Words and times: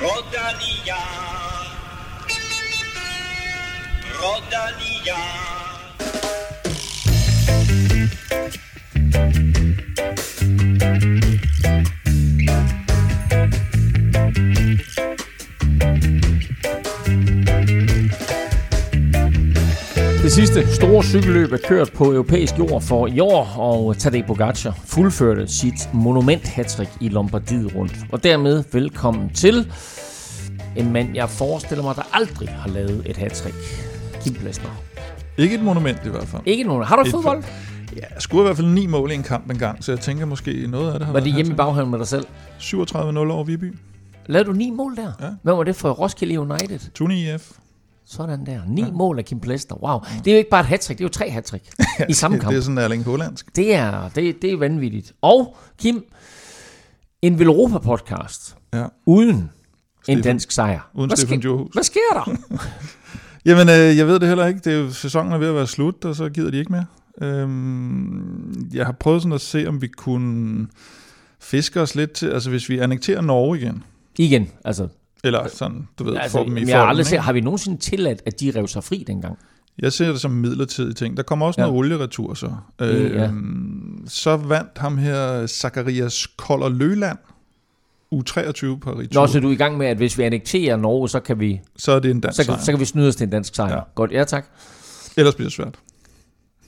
Rodalia. 0.00 0.96
Rodalia. 4.18 5.20
Det 20.30 20.34
sidste 20.36 20.74
store 20.74 21.02
cykelløb 21.04 21.52
er 21.52 21.56
kørt 21.68 21.92
på 21.92 22.04
europæisk 22.04 22.58
jord 22.58 22.82
for 22.82 23.06
i 23.06 23.20
år, 23.20 23.54
og 23.58 23.98
Tadej 23.98 24.22
Pogacar 24.26 24.78
fuldførte 24.84 25.48
sit 25.48 25.94
monument 25.94 26.48
hattrick 26.48 26.90
i 27.00 27.08
Lombardiet 27.08 27.74
rundt. 27.74 27.96
Og 28.12 28.24
dermed 28.24 28.64
velkommen 28.72 29.30
til 29.34 29.72
en 30.76 30.92
mand, 30.92 31.14
jeg 31.14 31.30
forestiller 31.30 31.82
mig, 31.84 31.96
der 31.96 32.02
aldrig 32.12 32.48
har 32.48 32.68
lavet 32.68 33.02
et 33.06 33.16
hattrick. 33.16 33.54
Kim 34.24 34.34
Plesner. 34.34 34.70
Ikke 35.38 35.54
et 35.54 35.62
monument 35.62 35.98
i 36.06 36.08
hvert 36.08 36.28
fald. 36.28 36.42
Ikke 36.46 36.64
nogen. 36.64 36.84
Har 36.84 36.96
du 36.96 37.02
Et- 37.02 37.10
fodbold? 37.10 37.42
Ja, 37.96 38.00
jeg 38.00 38.08
skulle 38.22 38.42
i 38.42 38.44
hvert 38.46 38.56
fald 38.56 38.68
ni 38.68 38.86
mål 38.86 39.10
i 39.10 39.14
en 39.14 39.22
kamp 39.22 39.50
engang, 39.50 39.84
så 39.84 39.92
jeg 39.92 40.00
tænker 40.00 40.24
måske 40.26 40.66
noget 40.68 40.92
af 40.92 40.98
det 40.98 41.06
har 41.06 41.12
Var 41.12 41.20
det 41.20 41.34
hjemme 41.34 41.52
i 41.52 41.56
baghaven 41.56 41.90
med 41.90 41.98
dig 41.98 42.06
selv? 42.06 42.24
til. 42.60 42.76
37-0 42.76 42.96
over 43.30 43.44
Viby. 43.44 43.74
Lavede 44.26 44.48
du 44.48 44.52
ni 44.52 44.70
mål 44.70 44.96
der? 44.96 45.12
Ja. 45.20 45.26
Hvem 45.42 45.56
var 45.56 45.64
det 45.64 45.76
for 45.76 45.90
Roskilde 45.90 46.40
United? 46.40 46.78
Tuni 46.94 47.34
IF. 47.34 47.50
Sådan 48.12 48.46
der. 48.46 48.60
Ni 48.68 48.82
ja. 48.82 48.90
mål 48.90 49.18
af 49.18 49.24
Kim 49.24 49.40
Plesner. 49.40 49.76
Wow. 49.84 50.00
Det 50.24 50.30
er 50.30 50.32
jo 50.34 50.38
ikke 50.38 50.50
bare 50.50 50.60
et 50.60 50.66
hattrick, 50.66 50.98
det 50.98 51.04
er 51.04 51.08
jo 51.08 51.12
tre 51.12 51.30
hattrick 51.30 51.64
i 52.08 52.12
samme 52.12 52.38
kamp. 52.38 52.50
Det 52.52 52.58
er 52.58 52.62
sådan 52.62 52.78
Erling 52.78 53.04
Haalandsk. 53.04 53.56
Det 53.56 53.74
er, 53.74 54.08
det, 54.08 54.42
det 54.42 54.52
er 54.52 54.56
vanvittigt. 54.56 55.12
Og 55.22 55.56
Kim, 55.78 56.04
en 57.22 57.38
Velropa-podcast 57.40 58.56
Ja. 58.72 58.84
uden 59.06 59.50
en 60.08 60.18
Stefan- 60.18 60.22
dansk 60.22 60.50
sejr. 60.50 60.90
Uden 60.94 61.08
hvad, 61.10 61.16
Stefan 61.16 61.40
sker, 61.40 61.50
Johus. 61.50 61.72
hvad 61.72 61.82
sker 61.82 62.00
der? 62.14 62.36
Jamen, 63.46 63.68
øh, 63.68 63.96
jeg 63.96 64.06
ved 64.06 64.20
det 64.20 64.28
heller 64.28 64.46
ikke. 64.46 64.60
Det 64.64 64.72
er 64.72 64.76
jo, 64.78 64.90
sæsonen 64.92 65.32
er 65.32 65.38
ved 65.38 65.48
at 65.48 65.54
være 65.54 65.66
slut, 65.66 66.04
og 66.04 66.16
så 66.16 66.28
gider 66.28 66.50
de 66.50 66.58
ikke 66.58 66.72
mere. 66.72 66.86
Øhm, 67.22 68.70
jeg 68.74 68.86
har 68.86 68.92
prøvet 68.92 69.22
sådan 69.22 69.32
at 69.34 69.40
se, 69.40 69.66
om 69.68 69.82
vi 69.82 69.86
kunne 69.88 70.66
fiske 71.40 71.80
os 71.80 71.94
lidt 71.94 72.12
til, 72.12 72.26
altså 72.30 72.50
hvis 72.50 72.68
vi 72.68 72.78
annekterer 72.78 73.20
Norge 73.20 73.58
igen, 73.60 73.82
Igen, 74.18 74.48
altså, 74.64 74.88
eller 75.24 75.48
sådan, 75.48 75.88
du 75.98 76.04
ved, 76.04 76.16
altså 76.16 76.38
får 76.38 76.44
dem 76.44 76.56
i 76.56 76.64
jeg 76.66 76.78
har, 76.78 76.86
aldrig 76.86 77.06
set, 77.06 77.20
har 77.20 77.32
vi 77.32 77.40
nogensinde 77.40 77.78
tilladt, 77.78 78.22
at 78.26 78.40
de 78.40 78.52
rev 78.56 78.66
sig 78.68 78.84
fri 78.84 79.04
dengang? 79.06 79.38
Jeg 79.78 79.92
ser 79.92 80.08
det 80.12 80.20
som 80.20 80.32
en 80.32 80.40
midlertidig 80.40 80.96
ting. 80.96 81.16
Der 81.16 81.22
kommer 81.22 81.46
også 81.46 81.60
Ja. 81.60 81.66
noget 81.66 81.78
olieretur 81.78 82.34
så. 82.34 82.52
Ja. 82.80 82.86
Øhm, 82.86 84.04
så 84.08 84.36
vandt 84.36 84.70
ham 84.78 84.98
her 84.98 85.46
Zacharias 85.46 86.26
Koller 86.36 86.68
Løland 86.68 87.18
U23 88.14 88.78
på 88.78 88.92
Ritur. 88.98 89.20
Nå, 89.20 89.26
så 89.26 89.38
er 89.38 89.42
du 89.42 89.48
er 89.48 89.52
i 89.52 89.56
gang 89.56 89.78
med, 89.78 89.86
at 89.86 89.96
hvis 89.96 90.18
vi 90.18 90.22
annekterer 90.22 90.76
Norge, 90.76 91.08
så 91.08 91.20
kan 91.20 91.40
vi, 91.40 91.60
Så 91.76 91.92
er 91.92 92.00
det 92.00 92.10
en 92.10 92.20
dansk 92.20 92.36
så 92.36 92.42
sejr. 92.44 92.58
så 92.58 92.72
kan 92.72 92.80
vi 92.80 92.84
snyde 92.84 93.08
os 93.08 93.16
til 93.16 93.24
en 93.24 93.30
dansk 93.30 93.54
sejr. 93.54 93.68
Ja. 93.70 93.76
Ja. 93.76 93.82
Godt, 93.94 94.12
ja 94.12 94.24
tak. 94.24 94.46
Ellers 95.16 95.34
bliver 95.34 95.46
det 95.46 95.52
svært. 95.52 95.74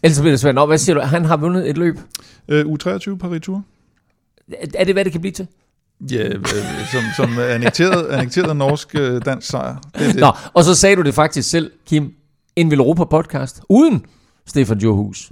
Ellers 0.02 0.18
bliver 0.20 0.32
det 0.32 0.40
svært. 0.40 0.54
Nå, 0.54 0.66
hvad 0.66 0.78
siger 0.78 0.94
du? 0.94 1.00
Han 1.00 1.24
har 1.24 1.36
vundet 1.36 1.70
et 1.70 1.78
løb. 1.78 1.98
Øh, 2.48 2.64
U23 2.66 3.16
på. 3.16 3.34
Er- 3.34 4.66
Er 4.74 4.84
det, 4.84 4.94
hvad 4.94 5.04
det 5.04 5.12
kan 5.12 5.20
blive 5.20 5.32
til? 5.32 5.46
Ja, 6.10 6.28
øh, 6.28 6.44
som, 6.92 7.02
som 7.16 7.38
annekteret, 7.38 8.06
annekteret 8.06 8.56
norsk 8.56 8.94
øh, 8.94 9.22
dansk 9.24 9.48
sejr. 9.48 9.76
Det 9.98 10.06
er 10.06 10.12
det. 10.12 10.20
Nå, 10.20 10.32
og 10.52 10.64
så 10.64 10.74
sagde 10.74 10.96
du 10.96 11.02
det 11.02 11.14
faktisk 11.14 11.50
selv, 11.50 11.70
Kim, 11.86 12.12
en 12.56 12.70
Velropa 12.70 13.04
podcast 13.04 13.60
uden 13.68 14.04
Stefan 14.46 14.78
Johus. 14.78 15.28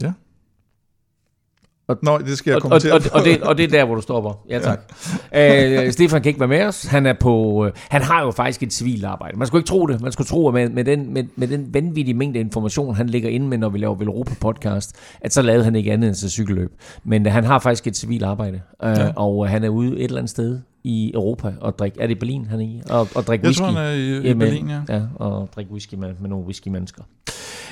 Nå, 2.02 2.18
det 2.18 2.38
skal 2.38 2.50
jeg 2.50 2.56
Og, 2.56 2.62
og, 2.64 2.70
kommentere 2.70 2.92
og, 2.92 3.02
på. 3.02 3.08
og, 3.18 3.24
det, 3.24 3.42
og 3.42 3.58
det 3.58 3.64
er 3.64 3.68
der, 3.68 3.84
hvor 3.84 3.94
du 3.94 4.00
stopper. 4.00 4.40
Ja, 4.50 4.58
tak. 4.58 4.92
Ja. 5.32 5.84
Øh, 5.86 5.92
Stefan 5.92 6.22
kan 6.22 6.30
ikke 6.30 6.40
være 6.40 6.48
med 6.48 6.62
os. 6.64 6.84
Han 6.84 7.06
er 7.06 7.12
på. 7.20 7.64
Øh, 7.66 7.72
han 7.88 8.02
har 8.02 8.22
jo 8.24 8.30
faktisk 8.30 8.62
et 8.62 8.72
civilt 8.72 9.04
arbejde. 9.04 9.38
Man 9.38 9.46
skulle 9.46 9.60
ikke 9.60 9.68
tro 9.68 9.86
det. 9.86 10.00
Man 10.00 10.12
skulle 10.12 10.26
tro, 10.28 10.48
at 10.48 10.54
med, 10.54 10.68
med, 10.68 10.84
den, 10.84 11.14
med, 11.14 11.24
med 11.36 11.48
den 11.48 11.74
vanvittige 11.74 12.14
mængde 12.14 12.40
information, 12.40 12.94
han 12.94 13.06
ligger 13.08 13.28
inde 13.30 13.46
med, 13.48 13.58
når 13.58 13.68
vi 13.68 13.78
laver 13.78 13.94
Velropa 13.94 14.32
podcast, 14.40 14.96
at 15.20 15.32
så 15.32 15.42
lavede 15.42 15.64
han 15.64 15.76
ikke 15.76 15.92
andet 15.92 16.08
end 16.08 16.14
sit 16.14 16.30
cykelløb. 16.30 16.70
Men 17.04 17.26
øh, 17.26 17.32
han 17.32 17.44
har 17.44 17.58
faktisk 17.58 17.86
et 17.86 17.96
civilt 17.96 18.22
arbejde. 18.24 18.60
Øh, 18.84 18.90
Ja. 18.98 19.08
Og 19.16 19.44
øh, 19.44 19.50
han 19.50 19.64
er 19.64 19.68
ude 19.68 19.96
et 19.98 20.04
eller 20.04 20.18
andet 20.18 20.30
sted 20.30 20.58
i 20.84 21.12
Europa 21.14 21.52
og 21.60 21.78
drikke. 21.78 22.00
Er 22.00 22.06
det 22.06 22.18
Berlin, 22.18 22.46
han 22.46 22.60
er 22.60 22.64
i? 22.64 22.80
Og, 22.90 23.08
og 23.14 23.26
drikke 23.26 23.42
Jeg 23.44 23.48
whisky. 23.48 23.60
tror, 23.62 23.66
han 23.70 23.76
er 23.86 23.90
i, 23.90 24.18
i 24.18 24.28
Jamen, 24.28 24.38
Berlin, 24.38 24.68
ja. 24.68 24.94
Ja, 24.96 25.02
og 25.14 25.48
drikke 25.54 25.72
whisky 25.72 25.94
med, 25.94 26.14
med 26.20 26.28
nogle 26.28 26.44
whisky-mennesker. 26.44 27.02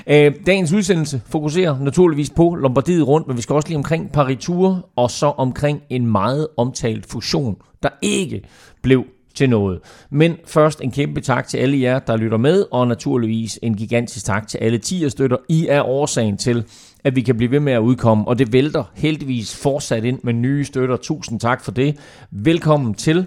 Øh, 0.06 0.32
dagens 0.46 0.72
udsendelse 0.72 1.20
fokuserer 1.26 1.78
naturligvis 1.80 2.30
på 2.30 2.54
Lombardiet 2.54 3.08
rundt, 3.08 3.26
men 3.28 3.36
vi 3.36 3.42
skal 3.42 3.54
også 3.54 3.68
lige 3.68 3.76
omkring 3.76 4.12
Paris 4.12 4.38
Tour, 4.40 4.88
og 4.96 5.10
så 5.10 5.26
omkring 5.26 5.80
en 5.90 6.06
meget 6.06 6.48
omtalt 6.56 7.06
fusion, 7.06 7.56
der 7.82 7.88
ikke 8.02 8.42
blev 8.82 9.04
til 9.34 9.50
noget. 9.50 9.80
Men 10.10 10.36
først 10.46 10.80
en 10.80 10.90
kæmpe 10.90 11.20
tak 11.20 11.48
til 11.48 11.58
alle 11.58 11.80
jer, 11.80 11.98
der 11.98 12.16
lytter 12.16 12.38
med, 12.38 12.64
og 12.70 12.88
naturligvis 12.88 13.58
en 13.62 13.74
gigantisk 13.76 14.24
tak 14.24 14.48
til 14.48 14.58
alle 14.58 14.78
10 14.78 15.10
støtter. 15.10 15.36
I 15.48 15.66
er 15.70 15.82
årsagen 15.82 16.36
til, 16.36 16.64
at 17.04 17.16
vi 17.16 17.20
kan 17.22 17.36
blive 17.36 17.50
ved 17.50 17.60
med 17.60 17.72
at 17.72 17.78
udkomme, 17.78 18.28
og 18.28 18.38
det 18.38 18.52
vælter 18.52 18.84
heldigvis 18.94 19.56
fortsat 19.56 20.04
ind 20.04 20.20
med 20.24 20.32
nye 20.32 20.64
støtter. 20.64 20.96
Tusind 20.96 21.40
tak 21.40 21.64
for 21.64 21.72
det. 21.72 21.98
Velkommen 22.30 22.94
til 22.94 23.26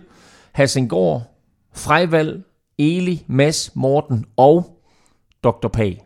Hassengård, 0.52 1.24
Frejvald, 1.74 2.44
Eli, 2.78 3.26
Mads, 3.28 3.76
Morten 3.76 4.26
og 4.38 4.82
Dr. 5.44 5.68
Pag. 5.68 6.04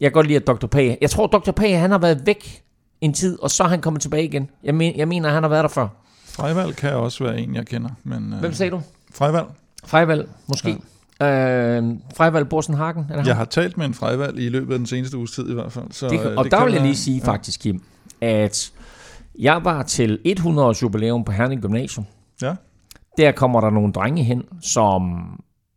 Jeg 0.00 0.06
kan 0.06 0.12
godt 0.12 0.26
lide, 0.26 0.36
at 0.36 0.46
Dr. 0.46 0.66
Pag... 0.66 0.98
Jeg 1.00 1.10
tror, 1.10 1.26
Dr. 1.26 1.50
Pag, 1.50 1.80
han 1.80 1.90
har 1.90 1.98
været 1.98 2.26
væk 2.26 2.62
en 3.00 3.12
tid, 3.12 3.38
og 3.42 3.50
så 3.50 3.64
er 3.64 3.68
han 3.68 3.80
kommet 3.80 4.02
tilbage 4.02 4.24
igen. 4.24 4.50
Jeg, 4.64 4.74
men, 4.74 4.96
jeg 4.96 5.08
mener, 5.08 5.28
han 5.28 5.42
har 5.42 5.50
været 5.50 5.62
der 5.62 5.68
før. 5.68 5.88
Frejvald 6.24 6.74
kan 6.74 6.94
også 6.94 7.24
være 7.24 7.40
en, 7.40 7.54
jeg 7.54 7.66
kender. 7.66 7.90
Men, 8.04 8.32
øh, 8.32 8.40
Hvem 8.40 8.52
sagde 8.52 8.70
du? 8.70 8.82
Frejvald. 9.14 9.46
Frejvald, 9.84 10.28
måske. 10.48 10.70
Ja. 10.70 10.76
Øh, 11.22 11.28
Frejvald 12.16 12.44
Borsenhagen, 12.44 12.98
er 12.98 13.06
det 13.06 13.16
ham? 13.16 13.26
Jeg 13.26 13.36
har 13.36 13.44
talt 13.44 13.78
med 13.78 13.86
en 13.86 13.94
Frejvald 13.94 14.38
i 14.38 14.48
løbet 14.48 14.72
af 14.72 14.78
den 14.78 14.86
seneste 14.86 15.16
uges 15.16 15.30
tid 15.30 15.50
i 15.50 15.54
hvert 15.54 15.72
fald. 15.72 15.84
Så, 15.90 16.08
Det, 16.08 16.26
øh, 16.26 16.36
og 16.36 16.44
det 16.44 16.52
der 16.52 16.64
vil 16.64 16.72
jeg 16.72 16.82
lige 16.82 16.96
sige 16.96 17.20
faktisk, 17.20 17.60
Kim, 17.60 17.82
at 18.20 18.72
jeg 19.38 19.60
var 19.64 19.82
til 19.82 20.18
100 20.24 20.68
års 20.68 20.82
jubilæum 20.82 21.24
på 21.24 21.32
Herning 21.32 21.62
Gymnasium. 21.62 22.06
Ja. 22.42 22.54
Der 23.18 23.32
kommer 23.32 23.60
der 23.60 23.70
nogle 23.70 23.92
drenge 23.92 24.24
hen, 24.24 24.42
som 24.62 25.02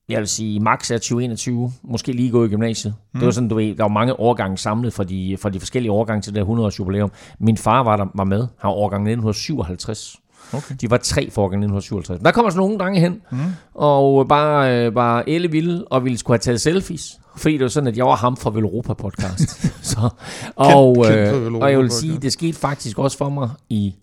jeg 0.09 0.19
vil 0.19 0.27
sige, 0.27 0.59
max 0.59 0.91
er 0.91 0.97
2021, 0.97 1.71
måske 1.83 2.11
lige 2.11 2.31
gået 2.31 2.47
i 2.47 2.49
gymnasiet. 2.49 2.95
Mm. 3.13 3.19
Det 3.19 3.25
var 3.25 3.31
sådan, 3.31 3.49
du 3.49 3.55
ved, 3.55 3.75
der 3.75 3.83
var 3.83 3.89
mange 3.89 4.19
årgange 4.19 4.57
samlet 4.57 4.93
fra 4.93 5.03
de, 5.03 5.37
fra 5.41 5.49
de 5.49 5.59
forskellige 5.59 5.91
årgange 5.91 6.21
til 6.21 6.33
det 6.33 6.39
her 6.39 6.43
100 6.43 6.65
års 6.65 6.79
jubilæum. 6.79 7.11
Min 7.39 7.57
far 7.57 7.83
var 7.83 7.97
der 7.97 8.05
var 8.15 8.23
med, 8.23 8.39
han 8.39 8.67
var 8.67 8.71
årgang 8.71 9.01
1957. 9.01 10.19
Okay. 10.53 10.75
De 10.81 10.91
var 10.91 10.97
tre 10.97 11.29
for 11.31 11.41
årgang 11.41 11.63
1957. 11.63 12.19
Der 12.23 12.31
kommer 12.31 12.51
sådan 12.51 12.59
nogle 12.59 12.77
drenge 12.77 12.99
hen, 12.99 13.21
Mm. 13.31 13.37
og 13.73 14.27
bare, 14.27 14.85
øh, 14.85 14.93
bare 14.93 15.29
ellevilde, 15.29 15.85
og 15.85 16.03
ville 16.03 16.17
skulle 16.17 16.33
have 16.35 16.39
taget 16.39 16.61
selfies. 16.61 17.19
Fordi 17.37 17.53
det 17.53 17.61
var 17.61 17.67
sådan, 17.67 17.87
at 17.87 17.97
jeg 17.97 18.05
var 18.05 18.15
ham 18.15 18.37
fra 18.37 18.49
Velropa 18.51 18.93
podcast. 18.93 19.65
så, 19.91 20.09
og, 20.55 21.05
fra 21.05 21.11
øh, 21.11 21.53
og 21.53 21.71
jeg 21.71 21.79
vil 21.79 21.91
sige, 21.91 22.17
det 22.17 22.33
skete 22.33 22.59
faktisk 22.59 22.99
også 22.99 23.17
for 23.17 23.29
mig 23.29 23.49
i 23.69 23.95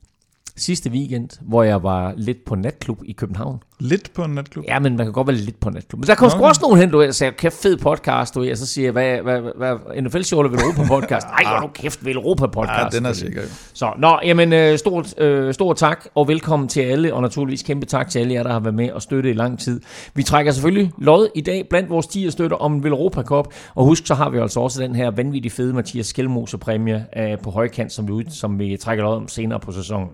sidste 0.60 0.90
weekend, 0.90 1.28
hvor 1.40 1.62
jeg 1.62 1.82
var 1.82 2.14
lidt 2.16 2.44
på 2.44 2.54
natklub 2.54 3.00
i 3.04 3.12
København. 3.12 3.62
Lidt 3.78 4.12
på 4.14 4.24
en 4.24 4.30
natklub. 4.34 4.64
Ja, 4.68 4.78
men 4.78 4.96
man 4.96 5.06
kan 5.06 5.12
godt 5.12 5.26
være 5.26 5.36
lidt 5.36 5.60
på 5.60 5.70
natklub. 5.70 6.00
Men 6.00 6.06
der 6.06 6.14
kom 6.14 6.30
Okay. 6.34 6.48
også 6.48 6.60
nogen 6.62 6.78
hen, 6.80 6.90
du 6.90 6.98
ved, 6.98 7.08
og 7.08 7.14
sagde, 7.14 7.32
kæft 7.32 7.62
fed 7.62 7.76
podcast, 7.76 8.34
du 8.34 8.40
ved, 8.40 8.50
og 8.50 8.56
så 8.58 8.66
siger 8.66 8.86
jeg, 8.86 8.92
hvad, 8.92 9.18
hvad, 9.22 9.40
hvad, 9.40 9.74
hvad 9.86 10.02
NFL 10.02 10.22
show 10.22 10.40
eller 10.42 10.56
Velropa 10.56 10.88
podcast? 10.88 11.26
Ej, 11.44 11.52
hvor 11.52 11.66
du 11.66 11.72
kæft, 11.74 12.04
Velropa 12.04 12.46
podcast. 12.46 12.94
Ja, 12.94 12.98
den 12.98 13.06
er 13.06 13.12
sikker. 13.12 13.42
Så, 13.72 13.92
nå, 13.98 14.18
jamen, 14.24 14.52
øh, 14.52 14.78
stort, 14.78 15.20
øh, 15.20 15.54
stort 15.54 15.76
tak, 15.76 16.06
og 16.14 16.28
velkommen 16.28 16.68
til 16.68 16.80
alle, 16.80 17.14
og 17.14 17.22
naturligvis 17.22 17.62
kæmpe 17.62 17.86
tak 17.86 18.08
til 18.08 18.18
alle 18.18 18.34
jer, 18.34 18.42
der 18.42 18.52
har 18.52 18.60
været 18.60 18.74
med 18.74 18.90
og 18.92 19.02
støtte 19.02 19.30
i 19.30 19.34
lang 19.34 19.58
tid. 19.58 19.80
Vi 20.14 20.22
trækker 20.22 20.52
selvfølgelig 20.52 20.92
lod 20.98 21.28
i 21.34 21.40
dag 21.40 21.66
blandt 21.70 21.90
vores 21.90 22.06
10 22.06 22.30
støtter 22.30 22.56
om 22.56 22.74
en 22.74 22.84
Velropa 22.84 23.22
Cup, 23.22 23.46
og 23.74 23.84
husk, 23.84 24.06
så 24.06 24.14
har 24.14 24.30
vi 24.30 24.38
altså 24.38 24.60
også 24.60 24.82
den 24.82 24.94
her 24.94 25.10
vanvittige 25.10 25.52
fede 25.52 25.72
Mathias 25.74 26.06
Skelmose 26.06 26.58
præmie 26.58 27.06
øh, 27.16 27.38
på 27.42 27.50
højkant, 27.50 27.92
som 27.92 28.06
vi, 28.08 28.12
ud, 28.12 28.24
som 28.28 28.58
vi 28.58 28.76
trækker 28.80 29.04
lod 29.04 29.16
om 29.16 29.28
senere 29.28 29.60
på 29.60 29.72
sæsonen. 29.72 30.08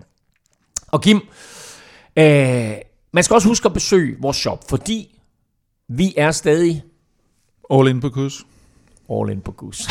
Og 0.91 1.01
Kim, 1.01 1.21
øh, 2.17 2.71
man 3.13 3.23
skal 3.23 3.33
også 3.33 3.47
huske 3.47 3.65
at 3.65 3.73
besøge 3.73 4.15
vores 4.21 4.37
shop, 4.37 4.69
fordi 4.69 5.19
vi 5.89 6.13
er 6.17 6.31
stadig 6.31 6.83
All 7.71 7.87
in 7.87 7.99
på 8.01 8.09
kus. 8.09 8.45
all 9.11 9.29
in 9.31 9.41
på 9.41 9.51
gus. 9.51 9.77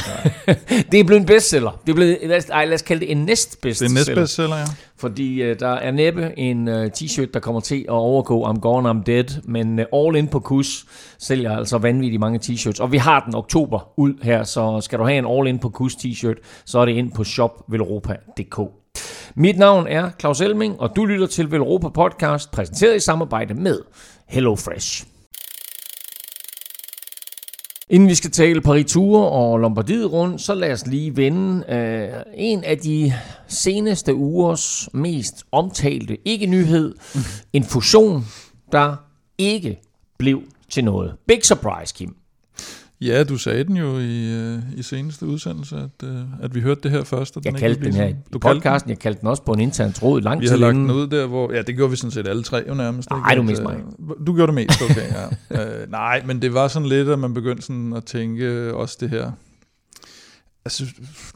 det 0.92 1.00
er 1.00 1.04
blevet 1.04 1.20
en 1.20 1.26
bestseller. 1.26 1.70
Det 1.86 1.92
er 1.92 1.94
blevet, 1.94 2.18
lad 2.22 2.36
os, 2.36 2.44
ej, 2.44 2.64
lad 2.64 2.74
os 2.74 2.82
kalde 2.82 3.00
det 3.00 3.10
en 3.10 3.24
næst 3.24 3.62
Det 3.62 3.82
er 3.82 3.94
næst 3.94 4.10
bestseller, 4.14 4.56
ja. 4.56 4.64
fordi 4.96 5.42
øh, 5.42 5.60
der 5.60 5.68
er 5.68 5.90
næppe 5.90 6.38
en 6.38 6.68
øh, 6.68 6.90
t-shirt, 6.96 7.26
der 7.34 7.40
kommer 7.40 7.60
til 7.60 7.80
at 7.80 7.88
overgå 7.88 8.46
I'm 8.46 8.60
Gone, 8.60 8.90
I'm 8.90 9.02
Dead, 9.02 9.42
men 9.44 9.78
øh, 9.78 9.86
All 9.92 10.16
In 10.16 10.28
på 10.28 10.40
kus 10.40 10.86
sælger 11.18 11.56
altså 11.56 11.78
vanvittigt 11.78 12.20
mange 12.20 12.38
t-shirts, 12.42 12.82
og 12.82 12.92
vi 12.92 12.96
har 12.96 13.20
den 13.20 13.34
oktober 13.34 13.92
ud 13.96 14.14
her, 14.22 14.44
så 14.44 14.80
skal 14.80 14.98
du 14.98 15.04
have 15.04 15.18
en 15.18 15.26
All 15.26 15.48
In 15.48 15.58
på 15.58 15.68
kus 15.68 15.94
t-shirt, 15.94 16.62
så 16.64 16.78
er 16.78 16.84
det 16.84 16.92
ind 16.92 17.12
på 17.12 17.24
shopvelropa.dk. 17.24 18.60
Mit 19.34 19.58
navn 19.58 19.86
er 19.86 20.10
Claus 20.20 20.40
Elming, 20.40 20.80
og 20.80 20.96
du 20.96 21.04
lytter 21.04 21.26
til 21.26 21.50
Velropa 21.50 21.88
Podcast, 21.88 22.50
præsenteret 22.50 22.96
i 22.96 23.00
samarbejde 23.00 23.54
med 23.54 23.80
HelloFresh. 24.26 25.06
Inden 27.90 28.08
vi 28.08 28.14
skal 28.14 28.30
tale 28.30 28.60
Paris 28.60 28.92
Tour 28.92 29.24
og 29.24 29.58
Lombardiet 29.58 30.12
rundt, 30.12 30.40
så 30.40 30.54
lad 30.54 30.72
os 30.72 30.86
lige 30.86 31.16
vende 31.16 31.64
øh, 31.68 32.22
en 32.34 32.64
af 32.64 32.78
de 32.78 33.12
seneste 33.48 34.14
ugers 34.14 34.88
mest 34.94 35.44
omtalte 35.52 36.18
ikke-nyhed. 36.24 36.94
En 37.52 37.64
fusion, 37.64 38.24
der 38.72 38.96
ikke 39.38 39.80
blev 40.18 40.42
til 40.70 40.84
noget. 40.84 41.14
Big 41.28 41.44
surprise, 41.44 41.94
Kim. 41.94 42.16
Ja, 43.00 43.24
du 43.24 43.38
sagde 43.38 43.64
den 43.64 43.76
jo 43.76 43.98
i, 43.98 44.32
øh, 44.32 44.58
i 44.76 44.82
seneste 44.82 45.26
udsendelse, 45.26 45.76
at, 45.76 46.08
øh, 46.08 46.16
at 46.42 46.54
vi 46.54 46.60
hørte 46.60 46.80
det 46.80 46.90
her 46.90 47.04
først. 47.04 47.36
Og 47.36 47.42
Jeg 47.44 47.52
den 47.52 47.60
kaldte 47.60 47.84
den 47.84 47.94
her 47.94 48.06
i 48.06 48.12
Du 48.12 48.14
kaldte 48.14 48.32
den? 48.32 48.40
podcasten, 48.40 48.90
jeg 48.90 48.98
kaldte 48.98 49.20
den 49.20 49.28
også 49.28 49.42
på 49.42 49.52
en 49.52 49.60
intern 49.60 49.92
tråd 49.92 50.20
lang 50.20 50.40
Vi 50.40 50.46
tid 50.46 50.50
har 50.50 50.58
lagt 50.58 50.74
den 50.74 50.90
ud 50.90 51.06
der, 51.06 51.26
hvor... 51.26 51.52
Ja, 51.52 51.62
det 51.62 51.76
gjorde 51.76 51.90
vi 51.90 51.96
sådan 51.96 52.10
set 52.10 52.28
alle 52.28 52.42
tre 52.42 52.64
jo 52.68 52.74
nærmest. 52.74 53.10
Nej, 53.10 53.34
du 53.34 53.42
At, 53.42 53.60
øh, 53.60 54.26
Du 54.26 54.34
gjorde 54.34 54.46
det 54.46 54.54
mest, 54.54 54.82
okay, 54.82 55.02
ja. 55.50 55.80
øh, 55.82 55.90
nej, 55.90 56.22
men 56.26 56.42
det 56.42 56.54
var 56.54 56.68
sådan 56.68 56.88
lidt, 56.88 57.08
at 57.08 57.18
man 57.18 57.34
begyndte 57.34 57.62
sådan 57.62 57.92
at 57.92 58.04
tænke 58.04 58.74
også 58.74 58.96
det 59.00 59.10
her... 59.10 59.30
Altså, 60.64 60.84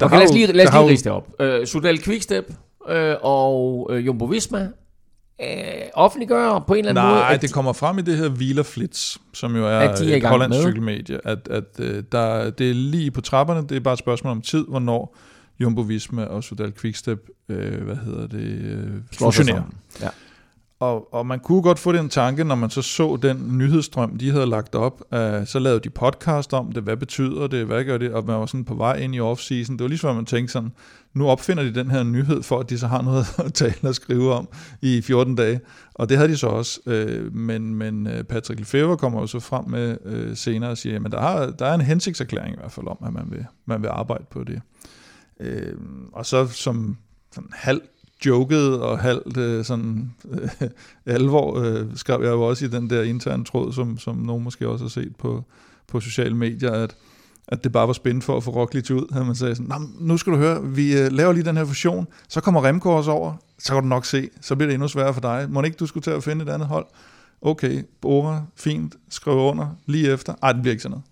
der 0.01 0.07
Okay, 0.07 0.17
lad 0.19 0.27
os 0.29 0.35
lige, 0.35 0.47
lad 0.47 0.67
os 0.67 0.73
lige 0.73 0.89
riste 0.89 1.05
det 1.05 1.13
op. 1.17 1.29
Øh, 1.41 1.67
Sudal 1.67 2.03
Quickstep 2.03 2.53
øh, 2.89 3.15
og 3.23 3.89
øh, 3.93 4.07
Jumbo 4.07 4.25
Visma 4.25 4.69
øh, 5.43 5.49
offentliggør 5.95 6.59
på 6.67 6.75
en 6.75 6.79
eller 6.79 6.91
anden 6.91 7.05
måde, 7.05 7.21
Nej, 7.21 7.37
det 7.37 7.53
kommer 7.53 7.73
frem 7.73 7.99
i 7.99 8.03
det 8.03 8.17
her 8.17 8.29
Wheeler 8.29 8.63
Flits, 8.63 9.19
som 9.33 9.57
jo 9.57 9.67
er, 9.67 9.79
At 9.79 9.99
de 9.99 10.13
er 10.13 10.17
et 10.17 10.25
hollandsk 10.25 10.57
med. 10.59 10.71
cykelmedie, 10.71 11.19
at, 11.25 11.49
at 11.51 11.65
øh, 11.79 12.03
der, 12.13 12.51
det 12.51 12.71
er 12.71 12.75
lige 12.75 13.11
på 13.11 13.21
trapperne, 13.21 13.67
det 13.69 13.77
er 13.77 13.81
bare 13.81 13.93
et 13.93 13.99
spørgsmål 13.99 14.31
om 14.31 14.41
tid, 14.43 14.65
hvornår 14.69 15.17
Jumbo 15.61 15.81
Visma 15.81 16.25
og 16.25 16.45
Sudal 16.45 16.73
Quickstep, 16.81 17.19
øh, 17.49 17.83
hvad 17.83 17.97
hedder 17.97 18.27
det, 18.27 18.41
øh, 18.41 18.89
fusionerer. 19.19 19.63
Ja. 20.01 20.09
Og, 20.81 21.15
og 21.15 21.27
man 21.27 21.41
kunne 21.41 21.63
godt 21.63 21.79
få 21.79 21.93
den 21.93 22.09
tanke, 22.09 22.45
når 22.45 22.55
man 22.55 22.71
så 22.71 22.83
så 22.83 23.19
den 23.23 23.59
nyhedsstrøm, 23.59 24.19
de 24.19 24.31
havde 24.31 24.47
lagt 24.47 24.75
op, 24.75 25.01
uh, 25.13 25.19
så 25.47 25.59
lavede 25.59 25.81
de 25.81 25.91
podcast 25.91 26.53
om 26.53 26.73
det, 26.73 26.83
hvad 26.83 26.97
betyder 26.97 27.47
det, 27.47 27.67
hvad 27.67 27.85
gør 27.85 27.99
det, 27.99 28.13
og 28.13 28.27
man 28.27 28.37
var 28.37 28.47
sådan 28.47 28.65
på 28.65 28.75
vej 28.75 28.97
ind 28.97 29.15
i 29.15 29.21
off-season. 29.21 29.73
Det 29.73 29.81
var 29.81 29.89
ligesom, 29.89 30.11
at 30.11 30.17
man 30.17 30.25
tænkte 30.25 30.53
sådan, 30.53 30.73
nu 31.15 31.29
opfinder 31.29 31.63
de 31.63 31.75
den 31.75 31.91
her 31.91 32.03
nyhed, 32.03 32.43
for 32.43 32.59
at 32.59 32.71
de 32.71 32.79
så 32.79 32.87
har 32.87 33.03
noget 33.03 33.27
at 33.47 33.55
tale 33.55 33.75
og 33.83 33.95
skrive 33.95 34.35
om 34.35 34.49
i 34.83 35.01
14 35.03 35.35
dage. 35.35 35.61
Og 35.95 36.09
det 36.09 36.17
havde 36.17 36.31
de 36.31 36.37
så 36.37 36.47
også, 36.47 36.81
uh, 36.87 37.35
men, 37.35 37.75
men 37.75 38.07
øh, 38.07 38.25
Patrick 38.25 38.61
Lefebvre 38.61 38.97
kommer 38.97 39.21
jo 39.21 39.27
så 39.27 39.41
frem 39.41 39.65
med 39.69 39.97
uh, 40.05 40.37
senere 40.37 40.71
og 40.71 40.79
siger, 40.79 41.05
at 41.05 41.13
der, 41.13 41.21
har, 41.21 41.47
der 41.47 41.67
er 41.67 41.75
en 41.75 41.81
hensigtserklæring 41.81 42.55
i 42.55 42.59
hvert 42.59 42.73
fald 42.73 42.87
om, 42.87 42.99
at 43.07 43.13
man 43.13 43.27
vil, 43.31 43.47
man 43.67 43.83
vil 43.83 43.89
arbejde 43.89 44.25
på 44.31 44.45
det. 44.45 44.61
Uh, 45.41 45.81
og 46.13 46.27
så 46.27 46.47
som 46.47 46.97
sådan 47.33 47.51
halv 47.53 47.81
joket 48.27 48.81
og 48.81 48.99
halvt 48.99 49.37
øh, 49.37 49.65
sådan 49.65 50.11
øh, 50.31 50.49
alvor, 51.07 51.59
øh, 51.59 51.87
skrev 51.95 52.23
jeg 52.23 52.31
jo 52.31 52.43
også 52.43 52.65
i 52.65 52.69
den 52.69 52.91
der 52.91 53.03
interne 53.03 53.45
tråd, 53.45 53.73
som, 53.73 53.99
som 53.99 54.17
nogen 54.17 54.45
måske 54.45 54.69
også 54.69 54.85
har 54.85 54.89
set 54.89 55.17
på, 55.17 55.45
på 55.89 56.01
sociale 56.01 56.37
medier, 56.37 56.71
at, 56.71 56.97
at 57.49 57.65
det 57.65 57.73
bare 57.73 57.87
var 57.87 57.93
spændende 57.93 58.25
for 58.25 58.37
at 58.37 58.45
få 58.45 58.51
Roglic 58.51 58.91
ud. 58.91 59.17
At 59.17 59.27
man 59.27 59.35
sagde 59.35 59.55
sådan, 59.55 59.89
nu 60.01 60.17
skal 60.17 60.33
du 60.33 60.39
høre, 60.39 60.65
vi 60.65 60.99
øh, 60.99 61.13
laver 61.13 61.33
lige 61.33 61.45
den 61.45 61.57
her 61.57 61.65
fusion, 61.65 62.07
så 62.29 62.41
kommer 62.41 62.65
Remco 62.65 62.91
også 62.91 63.11
over, 63.11 63.35
så 63.59 63.73
kan 63.73 63.83
du 63.83 63.89
nok 63.89 64.05
se, 64.05 64.29
så 64.41 64.57
bliver 64.57 64.67
det 64.67 64.75
endnu 64.75 64.89
sværere 64.89 65.15
for 65.15 65.21
dig. 65.21 65.47
Må 65.49 65.63
ikke 65.63 65.77
du 65.77 65.87
skulle 65.87 66.05
til 66.05 66.11
at 66.11 66.25
finde 66.25 66.45
et 66.45 66.49
andet 66.49 66.69
hold? 66.69 66.87
Okay, 67.43 67.83
Bora, 68.01 68.43
fint, 68.57 68.95
skriv 69.09 69.35
under, 69.35 69.67
lige 69.87 70.13
efter. 70.13 70.35
Ej, 70.43 70.53
det 70.53 70.63
bliver 70.63 70.73
ikke 70.73 70.83
sådan 70.83 70.91
noget. 70.91 71.05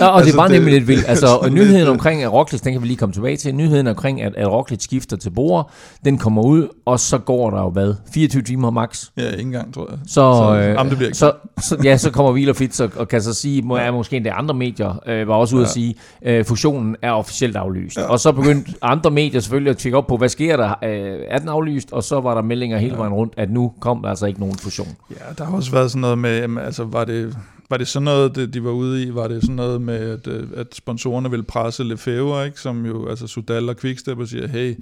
Ja, 0.00 0.06
og 0.06 0.16
altså, 0.18 0.30
det 0.32 0.36
bare 0.36 0.48
det- 0.48 0.56
nemlig 0.56 0.74
lidt 0.74 0.88
vildt. 0.88 1.04
Altså, 1.18 1.26
og 1.26 1.50
nyheden 1.50 1.88
omkring 1.88 2.22
at 2.22 2.32
Roglic, 2.32 2.60
den 2.60 2.72
kan 2.72 2.82
vi 2.82 2.86
lige 2.86 2.96
komme 2.96 3.12
tilbage 3.12 3.36
til. 3.36 3.54
Nyheden 3.54 3.86
omkring, 3.86 4.22
at, 4.22 4.34
at 4.36 4.48
Roglic 4.52 4.82
skifter 4.82 5.16
til 5.16 5.30
Bora, 5.30 5.70
den 6.04 6.18
kommer 6.18 6.42
ud, 6.42 6.68
og 6.86 7.00
så 7.00 7.18
går 7.18 7.50
der 7.50 7.58
jo 7.60 7.70
hvad? 7.70 7.94
24 8.14 8.42
timer 8.42 8.70
max. 8.70 9.04
Ja, 9.16 9.30
ikke 9.30 9.40
engang, 9.42 9.74
tror 9.74 9.86
jeg. 9.90 9.98
Så, 10.06 10.10
Så, 10.14 10.56
øh, 10.60 10.64
jamen, 10.74 10.90
det 10.90 10.96
bliver 10.98 11.08
ikke 11.08 11.18
så, 11.18 11.32
så, 11.60 11.76
ja, 11.84 11.96
så 11.96 12.10
kommer 12.10 12.32
Wheeler 12.32 12.52
Fitz 12.52 12.80
og, 12.80 12.90
og 12.96 13.08
kan 13.08 13.22
så 13.22 13.34
sige, 13.34 13.62
må, 13.62 13.76
er 13.76 13.90
måske 13.90 14.16
endda 14.16 14.30
andre 14.30 14.54
medier 14.54 15.02
øh, 15.06 15.28
var 15.28 15.34
også 15.34 15.56
ude 15.56 15.62
ja. 15.62 15.66
at 15.68 15.72
sige, 15.72 15.94
øh, 16.24 16.44
fusionen 16.44 16.96
er 17.02 17.12
officielt 17.12 17.56
aflyst. 17.56 17.96
Ja. 17.96 18.02
Og 18.04 18.20
så 18.20 18.32
begyndte 18.32 18.72
andre 18.82 19.10
medier 19.10 19.40
selvfølgelig 19.40 19.70
at 19.70 19.76
tjekke 19.78 19.98
op 19.98 20.06
på, 20.06 20.16
hvad 20.16 20.28
sker 20.28 20.56
der? 20.56 20.68
Øh, 20.84 21.18
er 21.28 21.38
den 21.38 21.48
aflyst? 21.48 21.92
Og 21.92 22.04
så 22.04 22.20
var 22.20 22.34
der 22.34 22.42
meldinger 22.42 22.78
hele 22.78 22.96
vejen 22.96 23.12
rundt, 23.12 23.32
at 23.36 23.50
nu 23.50 23.72
kom 23.80 24.02
der 24.02 24.08
altså 24.08 24.26
ikke 24.26 24.40
nogen 24.40 24.56
fusion. 24.58 24.88
Ja, 25.10 25.14
der 25.38 25.44
har 25.44 25.56
også 25.56 25.70
været 25.70 25.90
sådan 25.90 26.00
noget 26.00 26.18
med, 26.18 26.38
jamen, 26.40 26.64
altså 26.64 26.84
var 26.84 27.04
det, 27.04 27.36
var 27.70 27.76
det 27.76 27.88
sådan 27.88 28.04
noget, 28.04 28.36
det, 28.36 28.54
de 28.54 28.64
var 28.64 28.70
ude 28.70 29.02
i, 29.02 29.14
var 29.14 29.28
det 29.28 29.42
sådan 29.42 29.56
noget 29.56 29.82
med, 29.82 29.94
at, 29.94 30.26
øh, 30.26 30.48
at 30.54 30.74
sponsorerne 30.74 31.30
ville 31.30 31.42
presse 31.42 31.84
Lefebvre, 31.84 32.46
ikke? 32.46 32.60
som 32.60 32.86
jo, 32.86 33.08
altså 33.08 33.26
Sudal 33.26 33.68
og 33.68 33.76
Quickstep, 33.76 34.18
og 34.18 34.28
siger, 34.28 34.46
hey, 34.46 34.76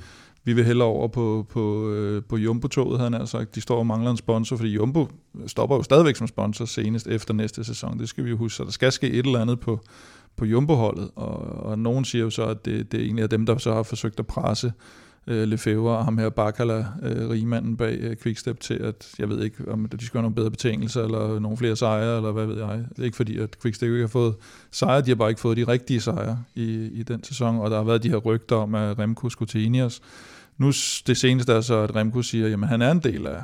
vi 0.45 0.53
vil 0.53 0.65
hellere 0.65 0.89
over 0.89 1.09
på, 1.09 1.47
på, 1.51 1.91
øh, 1.91 2.23
på 2.29 2.37
Jumbo-toget, 2.37 2.99
havde 2.99 3.11
han 3.11 3.21
altså 3.21 3.39
sagt. 3.39 3.55
De 3.55 3.61
står 3.61 3.79
og 3.79 3.87
mangler 3.87 4.11
en 4.11 4.17
sponsor, 4.17 4.57
fordi 4.57 4.71
Jumbo 4.71 5.09
stopper 5.47 5.77
jo 5.77 5.83
stadigvæk 5.83 6.17
som 6.17 6.27
sponsor 6.27 6.65
senest 6.65 7.07
efter 7.07 7.35
næste 7.35 7.65
sæson. 7.65 7.99
Det 7.99 8.09
skal 8.09 8.25
vi 8.25 8.31
jo 8.31 8.37
huske, 8.37 8.57
så 8.57 8.65
der 8.65 8.71
skal 8.71 8.93
ske 8.93 9.11
et 9.11 9.27
eller 9.27 9.41
andet 9.41 9.61
på, 9.61 9.81
på 10.37 10.45
Jumbo-holdet, 10.45 11.11
og, 11.17 11.39
og 11.39 11.79
nogen 11.79 12.05
siger 12.05 12.23
jo 12.25 12.31
så, 12.31 12.45
at 12.45 12.65
det, 12.65 12.93
det 12.93 13.01
egentlig 13.01 13.23
er 13.23 13.27
dem, 13.27 13.47
der 13.47 13.59
så 13.59 13.75
har 13.75 13.83
forsøgt 13.83 14.19
at 14.19 14.27
presse 14.27 14.73
øh, 15.27 15.49
Lefebvre 15.49 15.97
og 15.97 16.05
ham 16.05 16.19
her 16.19 16.29
Bakala, 16.29 16.79
øh, 17.03 17.31
rigmanden 17.31 17.77
bag 17.77 17.99
øh, 18.01 18.17
Quickstep 18.17 18.61
til, 18.61 18.75
at 18.75 19.15
jeg 19.19 19.29
ved 19.29 19.43
ikke, 19.43 19.73
om 19.73 19.89
de 19.89 20.07
skal 20.07 20.19
have 20.19 20.23
nogle 20.23 20.35
bedre 20.35 20.51
betingelser, 20.51 21.05
eller 21.05 21.39
nogle 21.39 21.57
flere 21.57 21.77
sejre, 21.77 22.17
eller 22.17 22.33
hvad 22.33 22.47
ved 22.47 22.59
jeg. 22.59 22.85
Det 22.91 22.99
er 22.99 23.05
ikke 23.05 23.17
fordi, 23.17 23.39
at 23.39 23.61
Quickstep 23.63 23.91
ikke 23.91 24.01
har 24.01 24.09
fået 24.09 24.35
sejre, 24.71 25.01
de 25.01 25.11
har 25.11 25.15
bare 25.15 25.29
ikke 25.29 25.41
fået 25.41 25.57
de 25.57 25.65
rigtige 25.65 26.01
sejre 26.01 26.39
i, 26.55 26.91
i 26.93 27.03
den 27.03 27.25
sæson, 27.25 27.59
og 27.59 27.71
der 27.71 27.77
har 27.77 27.85
været 27.85 28.03
de 28.03 28.09
her 28.09 28.17
rygter 28.17 28.57
om, 28.57 28.75
at 28.75 28.99
Remco 28.99 29.29
skulle 29.29 29.49
til 29.49 29.65
Ineos. 29.65 30.01
Nu 30.59 30.67
det 31.07 31.17
seneste 31.17 31.53
er 31.53 31.61
så, 31.61 31.75
at 31.75 31.97
Remco 31.97 32.23
siger, 32.23 32.63
at 32.63 32.69
han 32.69 32.83
er 32.83 32.91
en 32.91 32.99
del 32.99 33.27
af 33.27 33.43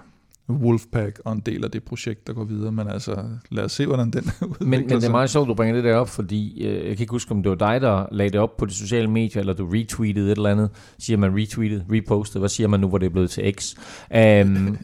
Wolfpack 0.51 1.21
og 1.25 1.33
en 1.33 1.41
del 1.41 1.65
af 1.65 1.71
det 1.71 1.83
projekt, 1.83 2.27
der 2.27 2.33
går 2.33 2.45
videre, 2.45 2.73
men 2.73 2.89
altså 2.89 3.25
lad 3.51 3.65
os 3.65 3.73
se, 3.73 3.87
hvordan 3.87 4.11
den 4.11 4.23
udvikler 4.43 4.67
Men, 4.67 4.81
men 4.81 4.89
det 4.89 5.05
er 5.05 5.11
meget 5.11 5.31
sjovt, 5.31 5.49
du 5.49 5.55
bringer 5.55 5.75
det 5.75 5.85
der 5.85 5.95
op, 5.97 6.09
fordi 6.09 6.65
øh, 6.67 6.75
jeg 6.75 6.97
kan 6.97 7.01
ikke 7.01 7.11
huske, 7.11 7.31
om 7.31 7.43
det 7.43 7.51
var 7.51 7.57
dig, 7.57 7.81
der 7.81 8.07
lagde 8.13 8.33
det 8.33 8.41
op 8.41 8.57
på 8.57 8.67
de 8.67 8.75
sociale 8.75 9.11
medier, 9.11 9.41
eller 9.41 9.53
du 9.53 9.67
retweetede 9.67 10.33
et 10.33 10.37
eller 10.37 10.51
andet. 10.51 10.71
Siger 10.99 11.17
man 11.17 11.35
retweetet, 11.35 11.85
repostet? 11.93 12.41
Hvad 12.41 12.49
siger 12.49 12.69
man 12.69 12.81
nu, 12.81 12.89
hvor 12.89 12.99
det 12.99 13.07
er 13.07 13.11
blevet 13.11 13.31
til 13.31 13.55
X? 13.55 13.75
Um, 14.45 14.79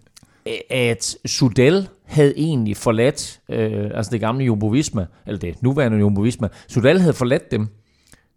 at 0.71 1.17
Sudel 1.27 1.89
havde 2.05 2.35
egentlig 2.37 2.77
forladt, 2.77 3.41
øh, 3.49 3.91
altså 3.95 4.11
det 4.13 4.21
gamle 4.21 4.45
Jumbo 4.45 4.67
Visma, 4.67 5.07
eller 5.27 5.39
det 5.39 5.63
nuværende 5.63 5.99
Jumbo 5.99 6.21
Visma, 6.21 6.49
Sudel 6.69 7.01
havde 7.01 7.13
forladt 7.13 7.51
dem, 7.51 7.69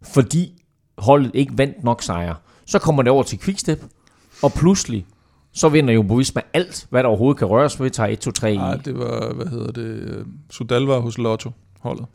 fordi 0.02 0.62
holdet 0.98 1.30
ikke 1.34 1.58
vandt 1.58 1.84
nok 1.84 2.02
sejre. 2.02 2.34
Så 2.66 2.78
kommer 2.78 3.02
det 3.02 3.12
over 3.12 3.22
til 3.22 3.38
Quickstep, 3.38 3.84
og 4.42 4.52
pludselig, 4.52 5.06
så 5.52 5.68
vinder 5.68 5.94
Jumbo 5.94 6.14
Visma 6.14 6.42
alt, 6.52 6.86
hvad 6.90 7.02
der 7.02 7.08
overhovedet 7.08 7.38
kan 7.38 7.46
røres 7.46 7.80
ved, 7.80 7.90
tager 7.90 8.08
1, 8.08 8.18
2, 8.18 8.30
3 8.30 8.52
i. 8.52 8.56
Nej, 8.56 8.76
det 8.76 8.98
var, 8.98 9.32
hvad 9.32 9.46
hedder 9.46 9.72
det, 9.72 9.86
øh, 9.86 10.26
Sudal 10.50 10.82
var 10.82 10.98
hos 10.98 11.18
Lotto 11.18 11.50
holdet. 11.80 12.06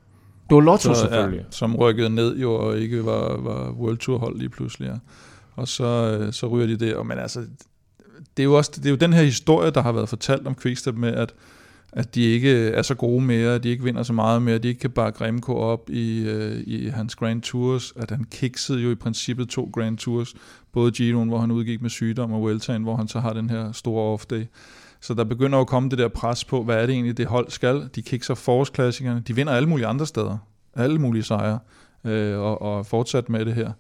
Det 0.50 0.56
var 0.56 0.62
Lotto 0.62 0.94
Så, 0.94 1.00
selvfølgelig. 1.00 1.40
Ja, 1.40 1.46
som 1.52 1.76
rykkede 1.76 2.10
ned 2.10 2.38
jo, 2.38 2.54
og 2.54 2.78
ikke 2.78 3.06
var, 3.06 3.38
var 3.38 3.72
World 3.72 3.98
Tour 3.98 4.18
hold 4.18 4.38
lige 4.38 4.50
pludselig. 4.50 4.88
Ja. 4.88 4.96
Og 5.56 5.68
så, 5.68 5.86
øh, 6.20 6.34
så 6.34 6.48
ryger 6.48 6.68
de 6.68 6.78
det. 6.78 6.96
Og, 6.96 7.06
men 7.06 7.20
altså, 7.20 7.40
det 8.38 8.44
er, 8.44 8.48
jo 8.48 8.54
også, 8.54 8.72
det 8.76 8.86
er 8.86 8.90
jo 8.90 8.96
den 8.96 9.14
her 9.14 9.24
historie, 9.24 9.72
der 9.72 9.82
har 9.82 9.92
været 9.92 10.10
fortalt 10.10 10.48
om 10.48 10.56
Quickstep 10.56 10.96
med, 10.96 11.14
at, 11.14 11.34
at 11.98 12.16
de 12.16 12.22
ikke 12.22 12.68
er 12.68 12.82
så 12.82 12.96
gode 12.96 13.22
mere, 13.22 13.56
at 13.56 13.64
de 13.64 13.70
ikke 13.70 13.84
vinder 13.84 14.04
så 14.04 14.14
meget 14.14 14.42
mere, 14.42 14.56
at 14.56 14.64
de 14.64 14.68
ikke 14.68 14.80
kan 14.80 14.90
bakke 14.90 15.26
Remco 15.26 15.56
op 15.56 15.90
i, 15.90 16.20
øh, 16.20 16.64
i 16.66 16.88
hans 16.88 17.16
Grand 17.16 17.42
Tours, 17.42 17.94
at 17.96 18.12
han 18.12 18.24
kiksede 18.32 18.80
jo 18.80 18.92
i 18.92 18.96
princippet 18.96 19.50
to 19.50 19.70
Grand 19.74 19.98
Tours, 19.98 20.34
både 20.72 20.92
Giroen, 20.92 21.30
hvor 21.30 21.40
han 21.40 21.52
udgik 21.52 21.82
med 21.82 21.90
sygdom, 21.90 22.32
og 22.32 22.42
Vueltaen, 22.42 22.84
hvor 22.84 22.96
han 22.96 23.08
så 23.08 23.20
har 23.20 23.34
den 23.34 23.50
her 23.50 23.72
store 23.72 24.18
off-day. 24.18 24.46
Så 25.02 25.14
der 25.14 25.24
begynder 25.24 25.60
at 25.60 25.68
komme 25.68 25.90
det 25.90 25.98
der 25.98 26.08
pres 26.08 26.46
på, 26.46 26.64
hvad 26.64 26.76
er 26.76 26.86
det 26.86 26.94
egentlig, 26.94 27.18
det 27.18 27.26
hold 27.26 27.50
skal? 27.50 27.90
De 27.96 28.02
kikser 28.02 28.36
forårsklassikerne, 28.36 29.24
de 29.28 29.36
vinder 29.36 29.54
alle 29.54 29.70
mulige 29.70 29.88
andre 29.88 30.06
steder, 30.06 30.38
alle 30.76 31.00
mulige 31.00 31.24
sejre, 31.24 31.60
øh, 32.04 32.40
og, 32.40 32.62
og 32.62 32.86
fortsat 32.86 33.30
med 33.30 33.46
det 33.46 33.54
her. 33.54 33.72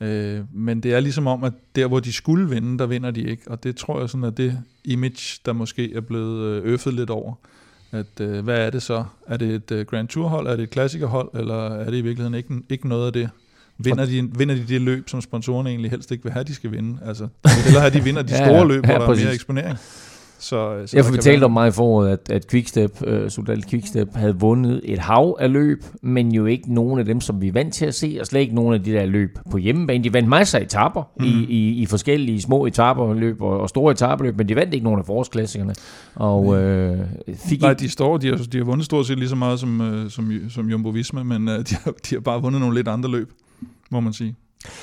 Øh, 0.00 0.40
men 0.52 0.80
det 0.80 0.94
er 0.94 1.00
ligesom 1.00 1.26
om, 1.26 1.44
at 1.44 1.52
der 1.74 1.86
hvor 1.86 2.00
de 2.00 2.12
skulle 2.12 2.48
vinde, 2.48 2.78
der 2.78 2.86
vinder 2.86 3.10
de 3.10 3.22
ikke, 3.22 3.42
og 3.46 3.64
det 3.64 3.76
tror 3.76 4.00
jeg 4.00 4.10
sådan, 4.10 4.24
er 4.24 4.30
det 4.30 4.58
image, 4.84 5.40
der 5.46 5.52
måske 5.52 5.94
er 5.94 6.00
blevet 6.00 6.44
øh, 6.44 6.62
øffet 6.64 6.94
lidt 6.94 7.10
over, 7.10 7.34
at 7.96 8.20
øh, 8.20 8.44
hvad 8.44 8.58
er 8.66 8.70
det 8.70 8.82
så? 8.82 9.04
Er 9.28 9.36
det 9.36 9.54
et 9.54 9.70
øh, 9.72 9.86
Grand 9.86 10.08
Tour 10.08 10.28
hold, 10.28 10.46
er 10.46 10.56
det 10.56 10.62
et 10.62 10.70
klassikerhold, 10.70 11.28
eller 11.34 11.66
er 11.68 11.84
det 11.90 11.96
i 11.98 12.00
virkeligheden 12.00 12.34
ikke, 12.34 12.54
ikke 12.70 12.88
noget 12.88 13.06
af 13.06 13.12
det? 13.12 13.30
Vinder 13.78 14.04
de, 14.06 14.30
vinder 14.38 14.54
de 14.54 14.64
det 14.68 14.80
løb, 14.80 15.08
som 15.08 15.20
sponsorerne 15.20 15.70
egentlig 15.70 15.90
helst 15.90 16.10
ikke 16.10 16.24
vil 16.24 16.32
have, 16.32 16.44
de 16.44 16.54
skal 16.54 16.72
vinde? 16.72 16.98
Altså, 17.06 17.24
de 17.24 17.28
vil 17.44 17.50
hellere 17.64 17.80
have, 17.80 17.94
de 17.94 18.04
vinder 18.04 18.22
de 18.22 18.32
Ja, 18.36 18.44
store 18.46 18.56
ja. 18.58 18.64
løb, 18.64 18.84
hvor 18.84 18.92
Ja, 18.94 18.98
der 18.98 19.06
er 19.08 19.16
mere 19.16 19.34
eksponering. 19.34 19.78
Så, 20.38 20.48
så 20.48 20.56
Jeg 20.56 20.78
der 20.78 20.86
får 21.02 21.02
kan 21.02 21.14
fortalt 21.14 21.40
være- 21.40 21.44
om 21.44 21.52
mig 21.52 21.68
i 21.68 21.70
foråret, 21.70 22.08
at, 22.10 22.30
at 22.30 22.46
Quickstep, 22.50 23.02
uh, 23.06 23.28
Sudal 23.28 23.62
Quickstep 23.70 24.08
havde 24.14 24.36
vundet 24.38 24.80
et 24.84 24.98
hav 24.98 25.36
af 25.40 25.52
løb, 25.52 25.84
men 26.02 26.32
jo 26.32 26.46
ikke 26.46 26.74
nogen 26.74 26.98
af 26.98 27.04
dem, 27.04 27.20
som 27.20 27.40
vi 27.40 27.48
er 27.48 27.52
vant 27.52 27.74
til 27.74 27.86
at 27.86 27.94
se, 27.94 28.16
og 28.20 28.26
slet 28.26 28.40
ikke 28.40 28.54
nogen 28.54 28.74
af 28.74 28.82
de 28.82 28.92
der 28.92 29.06
løb 29.06 29.38
på 29.50 29.58
hjemmebane. 29.58 30.04
De 30.04 30.12
vandt 30.12 30.28
masser 30.28 30.58
af 30.58 30.62
etaper 30.62 31.02
mm. 31.18 31.24
i, 31.24 31.46
i, 31.48 31.72
i 31.82 31.86
forskellige 31.86 32.40
små 32.42 32.66
etaperløb 32.66 33.40
og, 33.42 33.60
og 33.60 33.68
store 33.68 33.92
etaperløb, 33.92 34.38
men 34.38 34.48
de 34.48 34.56
vandt 34.56 34.74
ikke 34.74 34.84
nogen 34.84 34.98
af 35.00 35.06
forårsklassikerne. 35.06 35.74
Og 36.14 36.62
øh, 36.62 36.98
fik 37.48 37.60
Nej, 37.60 37.72
de 37.74 37.88
står, 37.88 38.16
de 38.16 38.26
har, 38.28 38.36
de 38.36 38.58
har 38.58 38.64
vundet 38.64 38.84
stort 38.84 39.06
set 39.06 39.18
lige 39.18 39.28
så 39.28 39.36
meget 39.36 39.60
som, 39.60 39.80
øh, 39.80 40.10
som, 40.10 40.32
som 40.48 40.70
Jumbo 40.70 40.88
Visma, 40.88 41.22
men 41.22 41.48
øh, 41.48 41.58
de, 41.58 41.74
har, 41.84 41.90
de 42.10 42.14
har 42.14 42.20
bare 42.20 42.42
vundet 42.42 42.60
nogle 42.60 42.74
lidt 42.76 42.88
andre 42.88 43.10
løb, 43.10 43.30
må 43.90 44.00
man 44.00 44.12
sige. 44.12 44.34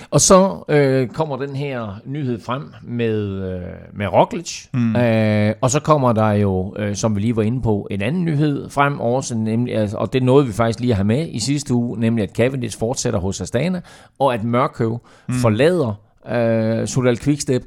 Og 0.09 0.21
så 0.21 0.63
øh, 0.69 1.07
kommer 1.07 1.37
den 1.37 1.55
her 1.55 2.01
nyhed 2.05 2.41
frem 2.41 2.73
med, 2.83 3.19
øh, 3.53 3.61
med 3.93 4.07
Roglic, 4.07 4.65
mm. 4.73 4.95
øh, 4.95 5.53
og 5.61 5.69
så 5.69 5.79
kommer 5.79 6.13
der 6.13 6.31
jo, 6.31 6.75
øh, 6.77 6.95
som 6.95 7.15
vi 7.15 7.21
lige 7.21 7.35
var 7.35 7.43
inde 7.43 7.61
på, 7.61 7.87
en 7.91 8.01
anden 8.01 8.25
nyhed 8.25 8.69
frem 8.69 8.99
også, 8.99 9.37
nemlig, 9.37 9.75
altså, 9.75 9.97
og 9.97 10.13
det 10.13 10.23
nåede 10.23 10.45
vi 10.45 10.53
faktisk 10.53 10.79
lige 10.79 10.91
at 10.91 10.97
have 10.97 11.05
med 11.05 11.27
i 11.29 11.39
sidste 11.39 11.73
uge, 11.73 11.99
nemlig 11.99 12.23
at 12.23 12.35
Cavendish 12.35 12.79
fortsætter 12.79 13.19
hos 13.19 13.41
Astana, 13.41 13.81
og 14.19 14.33
at 14.33 14.43
Mørkøv 14.43 15.01
mm. 15.27 15.33
forlader 15.33 15.93
øh, 16.31 16.87
Sudal 16.87 17.17
Quickstep, 17.17 17.63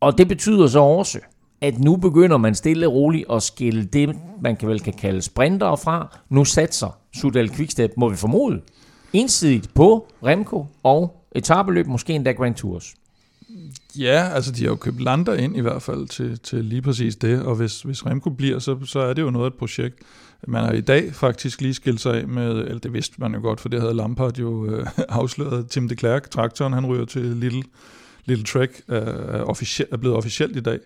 og 0.00 0.18
det 0.18 0.28
betyder 0.28 0.66
så 0.66 0.80
også, 0.80 1.18
at 1.60 1.78
nu 1.78 1.96
begynder 1.96 2.36
man 2.36 2.54
stille 2.54 2.88
og 2.88 2.94
roligt 2.94 3.24
at 3.32 3.42
skille 3.42 3.84
det, 3.84 4.16
man 4.40 4.56
kan 4.56 4.68
vel 4.68 4.80
kan 4.80 4.92
kalde 4.92 5.22
sprinter 5.22 5.76
fra. 5.76 6.16
Nu 6.28 6.44
satser 6.44 6.98
Sudal 7.16 7.50
Quickstep, 7.50 7.92
må 7.96 8.08
vi 8.08 8.16
formode, 8.16 8.60
ensidigt 9.12 9.74
på 9.74 10.06
Remco 10.24 10.66
og 10.82 11.17
etabeløb, 11.32 11.86
måske 11.86 12.12
endda 12.12 12.32
Grand 12.32 12.54
Tours. 12.54 12.94
Ja, 13.98 14.28
altså 14.34 14.52
de 14.52 14.62
har 14.62 14.68
jo 14.68 14.76
købt 14.76 15.00
lander 15.00 15.34
ind 15.34 15.56
i 15.56 15.60
hvert 15.60 15.82
fald 15.82 16.08
til, 16.08 16.38
til 16.38 16.64
lige 16.64 16.82
præcis 16.82 17.16
det, 17.16 17.42
og 17.42 17.54
hvis, 17.54 17.82
hvis 17.82 18.06
Remco 18.06 18.30
bliver, 18.30 18.58
så, 18.58 18.78
så 18.84 19.00
er 19.00 19.12
det 19.12 19.22
jo 19.22 19.30
noget 19.30 19.46
af 19.46 19.50
et 19.50 19.54
projekt. 19.54 19.98
Man 20.46 20.64
har 20.64 20.72
i 20.72 20.80
dag 20.80 21.14
faktisk 21.14 21.60
lige 21.60 21.74
skilt 21.74 22.00
sig 22.00 22.14
af 22.14 22.28
med, 22.28 22.50
eller 22.50 22.78
det 22.78 22.92
vidste 22.92 23.14
man 23.18 23.34
jo 23.34 23.40
godt, 23.40 23.60
for 23.60 23.68
det 23.68 23.80
havde 23.80 23.94
Lampard 23.94 24.38
jo 24.38 24.66
øh, 24.66 24.86
afsløret. 25.08 25.68
Tim 25.70 25.88
de 25.88 25.96
Klerk, 25.96 26.30
traktoren, 26.30 26.72
han 26.72 26.86
ryger 26.86 27.04
til 27.04 27.22
Little, 27.22 27.62
Little 28.24 28.44
Trek, 28.44 28.70
øh, 28.88 28.96
er, 28.98 29.42
officiel, 29.42 29.88
er 29.92 29.96
blevet 29.96 30.16
officielt 30.16 30.56
i 30.56 30.60
dag. 30.60 30.78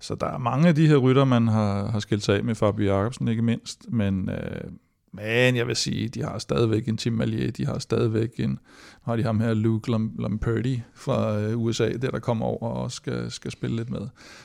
Så 0.00 0.14
der 0.14 0.26
er 0.26 0.38
mange 0.38 0.68
af 0.68 0.74
de 0.74 0.86
her 0.86 0.96
rytter, 0.96 1.24
man 1.24 1.48
har, 1.48 1.86
har 1.90 2.00
skilt 2.00 2.24
sig 2.24 2.36
af 2.36 2.44
med, 2.44 2.54
Fabio 2.54 2.94
Jacobsen 2.94 3.28
ikke 3.28 3.42
mindst, 3.42 3.86
men, 3.88 4.30
øh, 4.30 4.70
men 5.12 5.56
jeg 5.56 5.66
vil 5.66 5.76
sige, 5.76 6.08
de 6.08 6.22
har 6.22 6.38
stadigvæk 6.38 6.88
en 6.88 6.96
Tim 6.96 7.12
Malier, 7.12 7.50
de 7.50 7.66
har 7.66 7.78
stadigvæk 7.78 8.30
en, 8.38 8.58
har 9.02 9.16
de 9.16 9.22
ham 9.22 9.40
her 9.40 9.54
Luke 9.54 9.90
Lamperti 10.18 10.82
fra 10.94 11.38
øh, 11.38 11.58
USA, 11.58 11.92
der 12.02 12.10
der 12.10 12.18
kommer 12.18 12.46
over 12.46 12.68
og 12.68 12.92
skal, 12.92 13.30
skal 13.30 13.50
spille 13.50 13.76
lidt 13.76 13.90
med. 13.90 14.00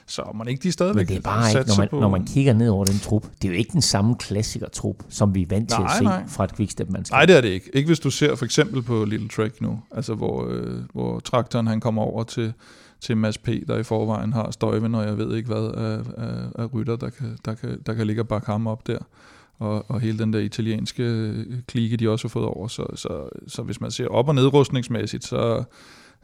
Så 0.07 0.31
man 0.36 0.48
ikke 0.48 0.63
de 0.63 0.72
stadigvæk 0.72 1.01
Men 1.01 1.07
det 1.07 1.17
er 1.17 1.22
bare 1.22 1.50
ikke, 1.50 1.69
når 1.69 1.77
man, 1.77 1.88
på... 1.89 2.00
når 2.00 2.10
man 2.10 2.25
kigger 2.25 2.53
ned 2.53 2.69
over 2.69 2.86
den 2.86 3.00
trup, 3.00 3.24
det 3.41 3.48
er 3.48 3.51
jo 3.53 3.57
ikke 3.57 3.72
den 3.74 3.81
samme 3.81 4.15
klassiker-trup, 4.15 5.03
som 5.10 5.36
vi 5.36 5.41
er 5.41 5.45
vant 5.50 5.69
til 5.69 5.79
nej, 5.79 5.91
at 5.91 5.98
se 5.98 6.03
nej. 6.03 6.27
fra 6.27 6.43
et 6.43 6.55
quickstep 6.55 6.89
mandskab. 6.89 7.13
Nej, 7.13 7.25
det 7.25 7.38
er 7.38 7.41
det 7.41 7.50
ikke. 7.50 7.69
Ikke 7.74 7.88
hvis 7.88 8.00
du 8.00 8.10
ser 8.10 8.36
for 8.36 8.45
eksempel 8.45 8.81
på 8.81 9.05
Little 9.05 9.29
Trek 9.29 9.62
nu, 9.62 9.79
altså 9.91 10.13
hvor, 10.13 10.48
øh, 10.50 10.79
hvor 10.93 11.19
traktoren 11.19 11.67
han 11.67 11.79
kommer 11.79 12.01
over 12.01 12.24
til 12.24 12.53
til 13.00 13.17
Mads 13.17 13.38
P., 13.38 13.48
der 13.67 13.77
i 13.77 13.84
forvejen 13.84 14.34
har 14.34 14.51
støjven, 14.51 14.95
og 14.95 15.05
jeg 15.05 15.17
ved 15.17 15.36
ikke 15.36 15.48
hvad 15.48 15.63
af, 15.63 16.00
af, 16.17 16.63
af 16.63 16.74
rytter, 16.74 16.95
der 16.95 17.10
kan, 17.10 17.38
der, 17.45 17.53
kan, 17.53 17.81
der 17.86 17.93
kan 17.93 18.07
ligge 18.07 18.22
og 18.22 18.27
bakke 18.27 18.48
ham 18.48 18.67
op 18.67 18.88
der 18.88 18.98
og, 19.59 19.85
og 19.91 20.01
hele 20.01 20.19
den 20.19 20.33
der 20.33 20.39
italienske 20.39 21.03
øh, 21.03 21.45
klike, 21.67 21.97
de 21.97 22.09
også 22.09 22.27
har 22.27 22.29
fået 22.29 22.45
over. 22.45 22.67
Så, 22.67 22.85
så, 22.95 23.29
så 23.47 23.62
hvis 23.62 23.81
man 23.81 23.91
ser 23.91 24.07
op- 24.07 24.27
og 24.27 24.35
nedrustningsmæssigt, 24.35 25.24
så, 25.24 25.63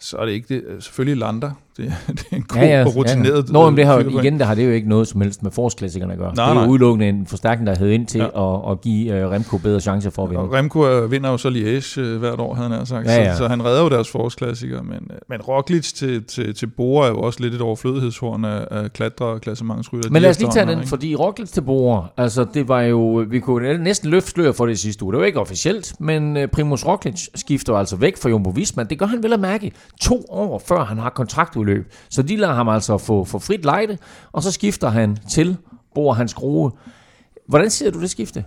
så 0.01 0.17
er 0.17 0.25
det 0.25 0.31
ikke 0.31 0.53
det. 0.53 0.83
Selvfølgelig 0.83 1.17
Lander. 1.17 1.51
Det, 1.77 1.93
det 2.07 2.25
er 2.31 2.35
en 2.35 2.43
god 2.43 2.61
ja, 2.61 2.79
ja, 2.79 2.85
og 2.85 2.95
rutineret 2.95 3.45
ja. 3.47 3.53
Nå, 3.53 3.69
men 3.69 3.77
det 3.77 3.85
har, 3.85 3.99
igen, 3.99 4.39
der 4.39 4.45
har 4.45 4.55
det 4.55 4.65
jo 4.65 4.71
ikke 4.71 4.89
noget 4.89 5.07
som 5.07 5.21
helst 5.21 5.43
med 5.43 5.51
forårsklassikerne 5.51 6.13
at 6.13 6.19
gøre. 6.19 6.35
Nej, 6.35 6.49
det 6.49 6.57
er 6.57 6.63
jo 6.63 6.69
udelukkende 6.69 7.09
en 7.09 7.27
forstærkning, 7.27 7.67
der 7.67 7.85
er 7.85 7.91
ind 7.91 8.07
til 8.07 8.19
ja. 8.19 8.55
at, 8.55 8.71
at 8.71 8.81
give 8.81 9.25
uh, 9.25 9.31
Remco 9.31 9.57
bedre 9.57 9.79
chancer 9.79 10.09
for 10.09 10.23
at 10.23 10.29
vinde. 10.29 10.43
Og 10.43 10.53
Remco 10.53 11.05
vinder 11.05 11.29
jo 11.29 11.37
så 11.37 11.49
Liège 11.49 12.01
uh, 12.01 12.19
hvert 12.19 12.39
år, 12.39 12.53
havde 12.53 12.69
han 12.69 12.85
sagt. 12.85 13.07
Ja, 13.07 13.15
ja. 13.15 13.31
Så, 13.31 13.37
så, 13.37 13.47
han 13.47 13.65
redder 13.65 13.83
jo 13.83 13.89
deres 13.89 14.09
forårsklassikere. 14.09 14.83
Men, 14.83 15.11
men 15.29 15.41
Roglic 15.41 15.91
til, 15.93 16.23
til, 16.23 16.55
til 16.55 16.67
Bora 16.67 17.05
er 17.05 17.09
jo 17.09 17.19
også 17.19 17.39
lidt 17.41 17.53
et 17.53 17.61
overflødighedshorn 17.61 18.45
af, 18.45 18.67
af 18.71 18.93
klatre 18.93 19.25
og 19.25 19.41
klassementsrytter. 19.41 20.09
Men 20.09 20.21
lad 20.21 20.29
os 20.29 20.39
lige 20.39 20.51
tage 20.51 20.65
den, 20.65 20.77
ikke? 20.77 20.89
fordi 20.89 21.15
Roglic 21.15 21.49
til 21.49 21.61
Bora, 21.61 22.07
altså 22.17 22.45
det 22.53 22.67
var 22.67 22.81
jo, 22.81 23.25
vi 23.29 23.39
kunne 23.39 23.77
næsten 23.77 24.09
løfte 24.09 24.31
slør 24.31 24.51
for 24.51 24.65
det 24.65 24.79
sidste 24.79 25.05
uge. 25.05 25.13
Det 25.13 25.19
var 25.19 25.25
ikke 25.25 25.39
officielt, 25.39 25.93
men 25.99 26.37
Primus 26.51 26.85
Roglic 26.85 27.27
skifter 27.35 27.73
altså 27.73 27.95
væk 27.95 28.17
fra 28.17 28.29
Jumbo 28.29 28.49
Visma. 28.49 28.83
Det 28.83 28.99
gør 28.99 29.05
han 29.05 29.23
vel 29.23 29.33
at 29.33 29.39
mærke 29.39 29.71
to 30.01 30.25
år 30.29 30.59
før 30.59 30.83
han 30.83 30.97
har 30.97 31.09
kontraktudløb. 31.09 31.91
Så 32.09 32.21
de 32.21 32.35
lader 32.35 32.53
ham 32.53 32.69
altså 32.69 32.97
få, 32.97 33.23
få 33.23 33.39
frit 33.39 33.63
lejde, 33.63 33.97
og 34.31 34.43
så 34.43 34.51
skifter 34.51 34.89
han 34.89 35.17
til 35.29 35.57
Bor 35.95 36.13
Hans 36.13 36.33
Grohe. 36.33 36.71
Hvordan 37.47 37.69
ser 37.69 37.91
du 37.91 38.01
det 38.01 38.09
skifte? 38.09 38.45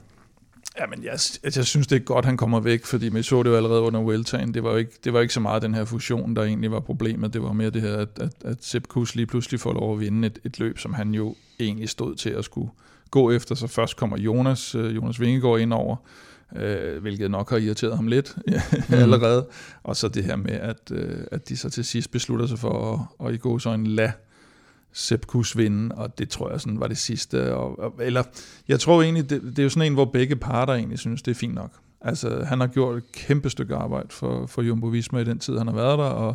Jamen, 0.81 1.05
jeg, 1.05 1.13
altså, 1.13 1.61
jeg 1.61 1.65
synes, 1.67 1.87
det 1.87 1.97
er 1.97 2.01
godt, 2.01 2.25
han 2.25 2.37
kommer 2.37 2.61
væk, 2.61 2.85
fordi 2.85 3.09
vi 3.09 3.23
så 3.23 3.43
det 3.43 3.51
jo 3.51 3.57
allerede 3.57 3.81
under 3.81 4.01
Weltagen. 4.01 4.55
Det 4.55 4.65
var 4.65 4.71
jo 4.71 4.77
ikke, 4.77 4.93
det 5.05 5.13
var 5.13 5.21
ikke 5.21 5.35
så 5.35 5.41
meget 5.41 5.63
den 5.63 5.75
her 5.75 5.85
fusion, 5.85 6.37
der 6.37 6.43
egentlig 6.43 6.71
var 6.71 6.81
problemet. 6.81 7.33
Det 7.33 7.43
var 7.43 7.53
mere 7.53 7.71
det 7.71 7.83
her, 7.83 7.97
at, 7.97 8.09
at, 8.21 8.33
at 8.45 8.65
Sepp 8.65 8.87
Kuss 8.87 9.15
lige 9.15 9.27
pludselig 9.27 9.61
får 9.61 9.73
lov 9.73 9.93
at 9.93 10.01
vinde 10.01 10.27
et, 10.27 10.39
et 10.45 10.59
løb, 10.59 10.79
som 10.79 10.95
han 10.95 11.15
jo 11.15 11.35
egentlig 11.61 11.89
stod 11.89 12.15
til 12.15 12.31
at 12.31 12.45
skulle 12.45 12.71
gå 13.11 13.31
efter. 13.31 13.55
Så 13.55 13.67
først 13.67 13.97
kommer 13.97 14.19
Jonas, 14.19 14.75
øh, 14.75 14.97
Jonas 14.97 15.21
Vingegaard 15.21 15.61
ind 15.61 15.73
over, 15.73 15.97
øh, 16.57 17.03
hvilket 17.03 17.31
nok 17.31 17.51
har 17.51 17.57
irriteret 17.57 17.97
ham 17.97 18.07
lidt 18.07 18.37
mm. 18.89 18.95
allerede. 18.95 19.47
Og 19.83 19.97
så 19.97 20.09
det 20.09 20.25
her 20.25 20.37
med, 20.37 20.53
at, 20.53 20.91
øh, 20.93 21.19
at 21.33 21.49
de 21.49 21.57
så 21.57 21.71
til 21.71 21.85
sidst 21.85 22.11
beslutter 22.11 22.47
sig 22.47 22.59
for 22.59 23.09
at, 23.21 23.29
at 23.29 23.35
i 23.35 23.39
gå 23.39 23.59
så 23.59 23.71
en 23.71 23.87
lad 23.87 24.11
Sepp 24.97 25.27
Kuss 25.27 25.57
vinde, 25.57 25.95
og 25.95 26.19
det 26.19 26.29
tror 26.29 26.51
jeg 26.51 26.61
sådan 26.61 26.81
var 26.81 26.87
det 26.87 26.99
sidste. 26.99 27.55
Og, 27.55 27.79
og, 27.79 27.95
eller, 28.01 28.23
jeg 28.69 28.81
tror 28.81 29.03
egentlig, 29.03 29.31
det, 29.31 29.43
det 29.43 29.59
er 29.59 29.63
jo 29.63 29.69
sådan 29.69 29.87
en, 29.87 29.95
hvor 29.95 30.05
begge 30.05 30.37
parter 30.37 30.73
egentlig 30.73 30.99
synes, 30.99 31.23
det 31.23 31.31
er 31.31 31.35
fint 31.35 31.55
nok. 31.55 31.73
Altså, 32.01 32.45
han 32.45 32.61
har 32.61 32.67
gjort 32.67 32.97
et 32.97 33.13
kæmpe 33.13 33.51
stykke 33.51 33.75
arbejde 33.75 34.09
for, 34.11 34.47
for 34.47 34.63
Jumbo 34.63 34.87
Visma 34.87 35.19
i 35.19 35.25
den 35.25 35.39
tid, 35.39 35.59
han 35.59 35.67
har 35.67 35.75
været 35.75 35.99
der, 35.99 36.05
og 36.05 36.35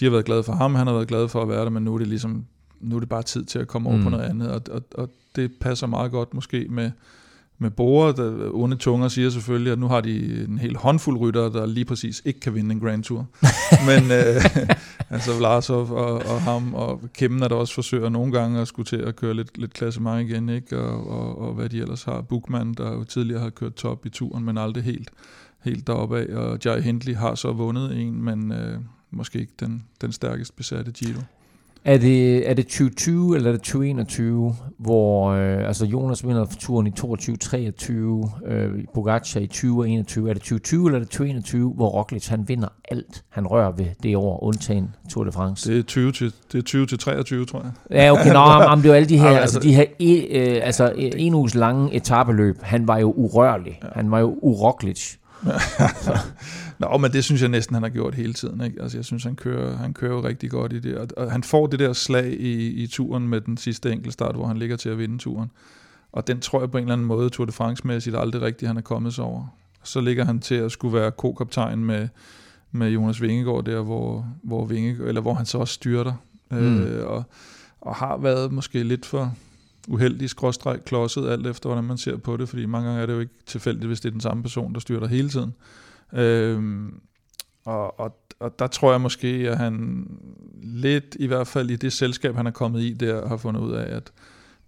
de 0.00 0.04
har 0.04 0.10
været 0.10 0.24
glade 0.24 0.42
for 0.42 0.52
ham, 0.52 0.74
han 0.74 0.86
har 0.86 0.94
været 0.94 1.08
glad 1.08 1.28
for 1.28 1.42
at 1.42 1.48
være 1.48 1.64
der, 1.64 1.70
men 1.70 1.82
nu 1.82 1.94
er 1.94 1.98
det 1.98 2.06
ligesom, 2.06 2.44
nu 2.80 2.96
er 2.96 3.00
det 3.00 3.08
bare 3.08 3.22
tid 3.22 3.44
til 3.44 3.58
at 3.58 3.68
komme 3.68 3.88
over 3.88 3.98
mm. 3.98 4.04
på 4.04 4.10
noget 4.10 4.24
andet, 4.24 4.50
og, 4.50 4.62
og, 4.70 4.82
og 4.94 5.10
det 5.36 5.52
passer 5.60 5.86
meget 5.86 6.10
godt 6.10 6.34
måske 6.34 6.66
med, 6.70 6.90
med 7.58 7.70
Bore, 7.70 8.12
der 8.12 8.50
onde 8.54 8.76
tunger 8.76 9.08
siger 9.08 9.30
selvfølgelig, 9.30 9.72
at 9.72 9.78
nu 9.78 9.88
har 9.88 10.00
de 10.00 10.44
en 10.44 10.58
hel 10.58 10.76
håndfuld 10.76 11.18
rytter, 11.18 11.48
der 11.48 11.66
lige 11.66 11.84
præcis 11.84 12.22
ikke 12.24 12.40
kan 12.40 12.54
vinde 12.54 12.72
en 12.72 12.80
Grand 12.80 13.04
Tour. 13.04 13.26
Men 13.88 14.04
øh, 14.10 14.44
altså 15.10 15.38
Vlasov 15.38 15.90
og, 15.90 16.14
og 16.14 16.40
ham 16.42 16.74
og 16.74 17.00
Kemmen 17.14 17.42
er 17.42 17.48
der 17.48 17.56
også 17.56 17.74
forsøger 17.74 18.08
nogle 18.08 18.32
gange 18.32 18.60
at 18.60 18.68
skulle 18.68 18.86
til 18.86 18.96
at 18.96 19.16
køre 19.16 19.34
lidt, 19.34 19.58
lidt 19.58 19.74
klassement 19.74 20.30
igen, 20.30 20.48
ikke? 20.48 20.78
Og, 20.78 21.10
og, 21.10 21.38
og, 21.38 21.54
hvad 21.54 21.68
de 21.68 21.80
ellers 21.80 22.04
har. 22.04 22.20
Bookman, 22.20 22.74
der 22.74 22.92
jo 22.92 23.04
tidligere 23.04 23.40
har 23.40 23.50
kørt 23.50 23.74
top 23.74 24.06
i 24.06 24.08
turen, 24.08 24.44
men 24.44 24.58
aldrig 24.58 24.84
helt, 24.84 25.10
helt 25.64 25.86
deroppe 25.86 26.18
af. 26.18 26.36
Og 26.36 26.58
Jai 26.64 26.80
Hindley 26.80 27.14
har 27.14 27.34
så 27.34 27.52
vundet 27.52 28.00
en, 28.00 28.22
men 28.22 28.52
øh, 28.52 28.78
måske 29.10 29.38
ikke 29.38 29.52
den, 29.60 29.84
den 30.00 30.12
stærkest 30.12 30.56
besatte 30.56 30.92
Giro. 30.92 31.20
Er 31.86 31.98
det, 31.98 32.50
er 32.50 32.54
det 32.54 32.66
2020 32.66 33.36
eller 33.36 33.48
er 33.48 33.52
det 33.52 33.62
2021, 33.62 34.56
hvor 34.78 35.30
øh, 35.30 35.66
altså 35.66 35.84
Jonas 35.84 36.26
vinder 36.26 36.46
turen 36.60 36.86
i 36.86 36.90
22-23, 37.00 37.92
øh, 38.46 38.84
Pogacar 38.94 39.40
i 39.40 39.46
2021. 39.46 40.30
Er 40.30 40.32
det 40.32 40.42
2020 40.42 40.86
eller 40.86 40.98
er 40.98 41.02
det 41.02 41.10
2021, 41.10 41.72
hvor 41.76 41.88
Roglic 41.88 42.26
han 42.26 42.48
vinder 42.48 42.68
alt, 42.90 43.24
han 43.28 43.46
rører 43.46 43.72
ved 43.72 43.86
det 44.02 44.16
år, 44.16 44.44
undtagen 44.44 44.94
Tour 45.10 45.24
de 45.24 45.32
France? 45.32 45.72
Det 45.72 45.78
er 45.78 45.82
20 45.82 46.12
til, 46.12 46.32
det 46.52 46.58
er 46.58 46.62
20 46.62 46.86
til 46.86 46.98
23, 46.98 47.46
tror 47.46 47.62
jeg. 47.62 47.72
Ja, 47.90 48.12
okay, 48.12 48.32
nå, 48.32 48.38
om, 48.72 48.78
det 48.78 48.88
er 48.88 48.92
jo 48.92 48.96
alle 48.96 49.08
de 49.08 49.18
her, 49.18 49.38
altså, 49.38 49.60
de 49.60 49.74
her 49.74 49.84
e, 49.98 50.38
øh, 50.38 50.60
altså, 50.62 50.92
en 50.96 51.34
uges 51.34 51.54
lange 51.54 51.94
etabeløb. 51.94 52.56
Han 52.62 52.88
var 52.88 52.98
jo 52.98 53.12
urørlig. 53.12 53.80
Han 53.94 54.10
var 54.10 54.18
jo 54.18 54.38
uroglic. 54.42 55.16
Nå, 56.78 56.96
men 56.96 57.12
det 57.12 57.24
synes 57.24 57.42
jeg 57.42 57.48
næsten, 57.48 57.74
han 57.74 57.82
har 57.82 57.90
gjort 57.90 58.14
hele 58.14 58.32
tiden. 58.32 58.60
Ikke? 58.60 58.82
Altså, 58.82 58.98
jeg 58.98 59.04
synes, 59.04 59.24
han 59.24 59.36
kører, 59.36 59.76
han 59.76 59.94
kører 59.94 60.24
rigtig 60.24 60.50
godt 60.50 60.72
i 60.72 60.78
det. 60.78 61.12
Og 61.12 61.32
han 61.32 61.42
får 61.42 61.66
det 61.66 61.78
der 61.78 61.92
slag 61.92 62.32
i, 62.40 62.66
i 62.66 62.86
turen 62.86 63.28
med 63.28 63.40
den 63.40 63.56
sidste 63.56 63.92
enkeltstart, 63.92 64.34
hvor 64.34 64.46
han 64.46 64.56
ligger 64.56 64.76
til 64.76 64.88
at 64.88 64.98
vinde 64.98 65.18
turen. 65.18 65.50
Og 66.12 66.26
den 66.26 66.40
tror 66.40 66.60
jeg 66.60 66.70
på 66.70 66.78
en 66.78 66.84
eller 66.84 66.92
anden 66.92 67.06
måde, 67.06 67.30
Tour 67.30 67.46
de 67.46 67.52
France-mæssigt, 67.52 68.16
aldrig 68.16 68.42
rigtigt, 68.42 68.68
han 68.68 68.76
er 68.76 68.80
kommet 68.80 69.14
sig 69.14 69.24
over. 69.24 69.46
Så 69.82 70.00
ligger 70.00 70.24
han 70.24 70.40
til 70.40 70.54
at 70.54 70.72
skulle 70.72 70.98
være 70.98 71.10
ko-kaptajn 71.10 71.84
med, 71.84 72.08
med 72.72 72.90
Jonas 72.90 73.22
Vingegaard 73.22 73.64
der, 73.64 73.80
hvor, 73.82 74.26
hvor, 74.42 74.64
Vinge, 74.64 74.96
eller 75.06 75.20
hvor 75.20 75.34
han 75.34 75.46
så 75.46 75.58
også 75.58 75.74
styrter. 75.74 76.12
Mm. 76.50 76.80
Øh, 76.80 77.06
og, 77.06 77.24
og 77.80 77.94
har 77.94 78.16
været 78.16 78.52
måske 78.52 78.82
lidt 78.82 79.06
for 79.06 79.34
uheldig 79.88 80.30
skråstreg 80.30 80.84
klodset, 80.84 81.28
alt 81.28 81.46
efter 81.46 81.68
hvordan 81.68 81.84
man 81.84 81.98
ser 81.98 82.16
på 82.16 82.36
det, 82.36 82.48
fordi 82.48 82.66
mange 82.66 82.88
gange 82.88 83.02
er 83.02 83.06
det 83.06 83.14
jo 83.14 83.20
ikke 83.20 83.34
tilfældigt, 83.46 83.86
hvis 83.86 84.00
det 84.00 84.08
er 84.08 84.12
den 84.12 84.20
samme 84.20 84.42
person, 84.42 84.74
der 84.74 84.80
styrter 84.80 85.06
hele 85.06 85.28
tiden. 85.28 85.54
Øhm, 86.12 87.00
og, 87.64 88.00
og, 88.00 88.18
og 88.40 88.58
der 88.58 88.66
tror 88.66 88.90
jeg 88.90 89.00
måske, 89.00 89.28
at 89.28 89.58
han 89.58 90.06
lidt, 90.62 91.16
i 91.20 91.26
hvert 91.26 91.46
fald 91.46 91.70
i 91.70 91.76
det 91.76 91.92
selskab, 91.92 92.34
han 92.34 92.46
er 92.46 92.50
kommet 92.50 92.82
i 92.82 92.92
der, 92.92 93.28
har 93.28 93.36
fundet 93.36 93.60
ud 93.60 93.72
af, 93.72 93.96
at 93.96 94.12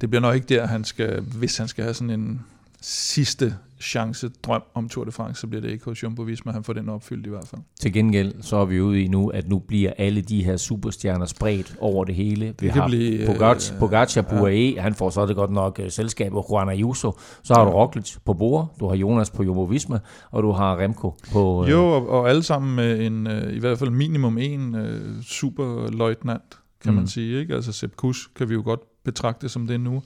det 0.00 0.10
bliver 0.10 0.20
nok 0.20 0.34
ikke 0.34 0.54
der, 0.54 0.66
han 0.66 0.84
skal, 0.84 1.20
hvis 1.20 1.56
han 1.56 1.68
skal 1.68 1.84
have 1.84 1.94
sådan 1.94 2.10
en 2.10 2.44
sidste 2.82 3.54
chance, 3.80 4.28
drøm 4.28 4.62
om 4.74 4.88
Tour 4.88 5.04
de 5.04 5.12
France, 5.12 5.40
så 5.40 5.46
bliver 5.46 5.62
det 5.62 5.70
ikke 5.70 5.84
hos 5.84 6.02
Jumbo 6.02 6.22
Visma, 6.22 6.52
han 6.52 6.64
får 6.64 6.72
den 6.72 6.88
opfyldt 6.88 7.26
i 7.26 7.28
hvert 7.28 7.48
fald. 7.48 7.60
Til 7.80 7.92
gengæld, 7.92 8.42
så 8.42 8.56
er 8.56 8.64
vi 8.64 8.80
ude 8.80 9.02
i 9.02 9.08
nu, 9.08 9.28
at 9.28 9.48
nu 9.48 9.58
bliver 9.58 9.92
alle 9.98 10.20
de 10.20 10.44
her 10.44 10.56
superstjerner 10.56 11.26
spredt 11.26 11.76
over 11.80 12.04
det 12.04 12.14
hele. 12.14 12.46
Vi 12.46 12.52
det 12.66 12.70
har 12.70 12.88
blive, 12.88 13.26
Pogacar, 13.26 13.74
øh, 13.74 13.80
Pogacar 13.80 14.22
på 14.22 14.34
UAE, 14.34 14.72
ja. 14.74 14.82
han 14.82 14.94
får 14.94 15.10
så 15.10 15.26
det 15.26 15.36
godt 15.36 15.50
nok 15.50 15.80
uh, 15.82 15.88
selskab 15.88 16.34
af 16.34 16.42
Juan 16.50 16.68
Ayuso. 16.68 17.18
Så 17.42 17.54
har 17.54 17.60
ja. 17.60 17.66
du 17.66 17.72
Roglic 17.72 18.16
på 18.24 18.34
Bore, 18.34 18.68
du 18.80 18.88
har 18.88 18.96
Jonas 18.96 19.30
på 19.30 19.42
Jumbo 19.42 19.62
Visma, 19.62 19.98
og 20.30 20.42
du 20.42 20.52
har 20.52 20.78
Remco 20.78 21.14
på... 21.32 21.62
Uh, 21.62 21.70
jo, 21.70 21.86
og, 21.86 22.08
og 22.08 22.28
alle 22.28 22.42
sammen 22.42 22.76
med 22.76 23.06
en, 23.06 23.26
uh, 23.26 23.52
i 23.52 23.58
hvert 23.58 23.78
fald 23.78 23.90
minimum 23.90 24.38
en 24.38 24.74
uh, 24.74 25.22
superløjtnant, 25.22 26.58
kan 26.82 26.92
mm. 26.92 26.96
man 26.96 27.06
sige. 27.06 27.40
Ikke? 27.40 27.54
Altså 27.54 27.72
Sepp 27.72 27.96
Kuss 27.96 28.30
kan 28.36 28.48
vi 28.48 28.54
jo 28.54 28.62
godt 28.64 28.80
betragte 29.04 29.48
som 29.48 29.66
det 29.66 29.80
nu 29.80 30.02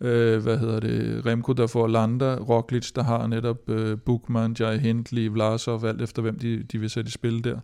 øh, 0.00 0.42
hvad 0.42 0.58
hedder 0.58 0.80
det, 0.80 1.26
Remco, 1.26 1.52
der 1.52 1.66
får 1.66 1.86
Landa, 1.86 2.34
Roglic, 2.34 2.92
der 2.92 3.02
har 3.02 3.26
netop 3.26 3.70
øh, 3.70 3.98
Bukman, 3.98 4.56
Jai 4.60 4.78
Hindley, 4.78 5.28
Vlasov, 5.28 5.84
alt 5.84 6.02
efter 6.02 6.22
hvem 6.22 6.38
de, 6.38 6.62
de 6.62 6.78
vil 6.78 6.90
sætte 6.90 7.08
i 7.08 7.10
spil 7.10 7.44
der. 7.44 7.58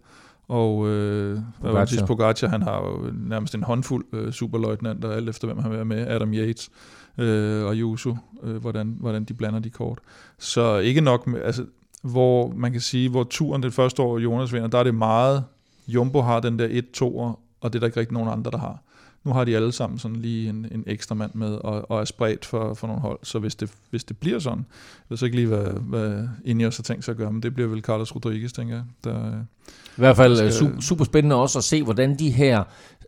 Og 0.49 0.89
øh, 0.89 1.39
Pogacar. 1.61 2.07
Pogacar, 2.07 2.49
han 2.49 2.63
har 2.63 2.77
jo 2.77 3.11
nærmest 3.13 3.55
en 3.55 3.63
håndfuld 3.63 4.05
øh, 4.13 4.33
superløjtnanter, 4.33 5.11
alt 5.11 5.29
efter 5.29 5.47
hvem 5.47 5.59
han 5.59 5.71
vil 5.71 5.77
være 5.77 5.85
med. 5.85 6.07
Adam 6.07 6.35
Yates 6.35 6.71
øh, 7.19 7.65
og 7.65 7.75
Juso, 7.75 8.17
øh, 8.43 8.57
hvordan, 8.57 8.97
hvordan 9.01 9.25
de 9.25 9.35
blander 9.35 9.61
de 9.61 9.71
kort. 9.71 9.99
Så 10.39 10.79
ikke 10.79 11.01
nok 11.01 11.27
med, 11.27 11.43
altså, 11.43 11.65
hvor 12.03 12.53
man 12.57 12.73
kan 12.73 12.81
sige, 12.81 13.09
hvor 13.09 13.25
turen 13.25 13.63
det 13.63 13.73
første 13.73 14.03
år 14.03 14.19
Jonas 14.19 14.53
vinder, 14.53 14.69
der 14.69 14.79
er 14.79 14.85
det 14.85 14.95
meget, 14.95 15.45
Jumbo 15.89 16.21
har 16.21 16.41
den 16.41 16.59
der 16.59 16.69
1-2'er, 16.69 17.41
og 17.61 17.73
det 17.73 17.75
er 17.75 17.79
der 17.79 17.87
ikke 17.87 18.01
rigtig 18.01 18.15
nogen 18.15 18.29
andre, 18.29 18.51
der 18.51 18.59
har. 18.59 18.83
Nu 19.25 19.33
har 19.33 19.45
de 19.45 19.57
alle 19.57 19.73
sammen 19.73 19.99
sådan 19.99 20.17
lige 20.17 20.49
en, 20.49 20.67
en 20.73 20.85
ekstra 20.87 21.15
mand 21.15 21.31
med, 21.35 21.49
og, 21.49 21.91
og 21.91 22.01
er 22.01 22.05
spredt 22.05 22.45
for, 22.45 22.75
for 22.75 22.87
nogle 22.87 23.03
hold. 23.03 23.19
Så 23.23 23.39
hvis 23.39 23.55
det, 23.55 23.71
hvis 23.91 24.05
det 24.05 24.17
bliver 24.17 24.39
sådan, 24.39 24.59
jeg 24.59 24.65
ved 25.09 25.17
så 25.19 25.25
ikke 25.25 25.37
lige, 25.37 25.49
hvad, 25.49 25.67
hvad 25.81 26.29
Ineos 26.45 26.77
har 26.77 26.83
tænkt 26.83 27.05
sig 27.05 27.13
at 27.13 27.19
gøre, 27.19 27.33
men 27.33 27.43
det 27.43 27.55
bliver 27.55 27.69
vel 27.69 27.81
Carlos 27.81 28.15
Rodriguez, 28.15 28.53
tænker 28.53 28.75
jeg. 28.75 28.85
Der, 29.05 29.31
I 29.71 29.97
hvert 29.97 30.17
fald 30.17 30.37
skal- 30.37 30.53
skal... 30.53 30.83
super 30.83 31.05
spændende 31.05 31.37
også 31.37 31.59
at 31.59 31.65
se, 31.65 31.83
hvordan 31.83 32.19
de 32.19 32.31
her 32.31 32.63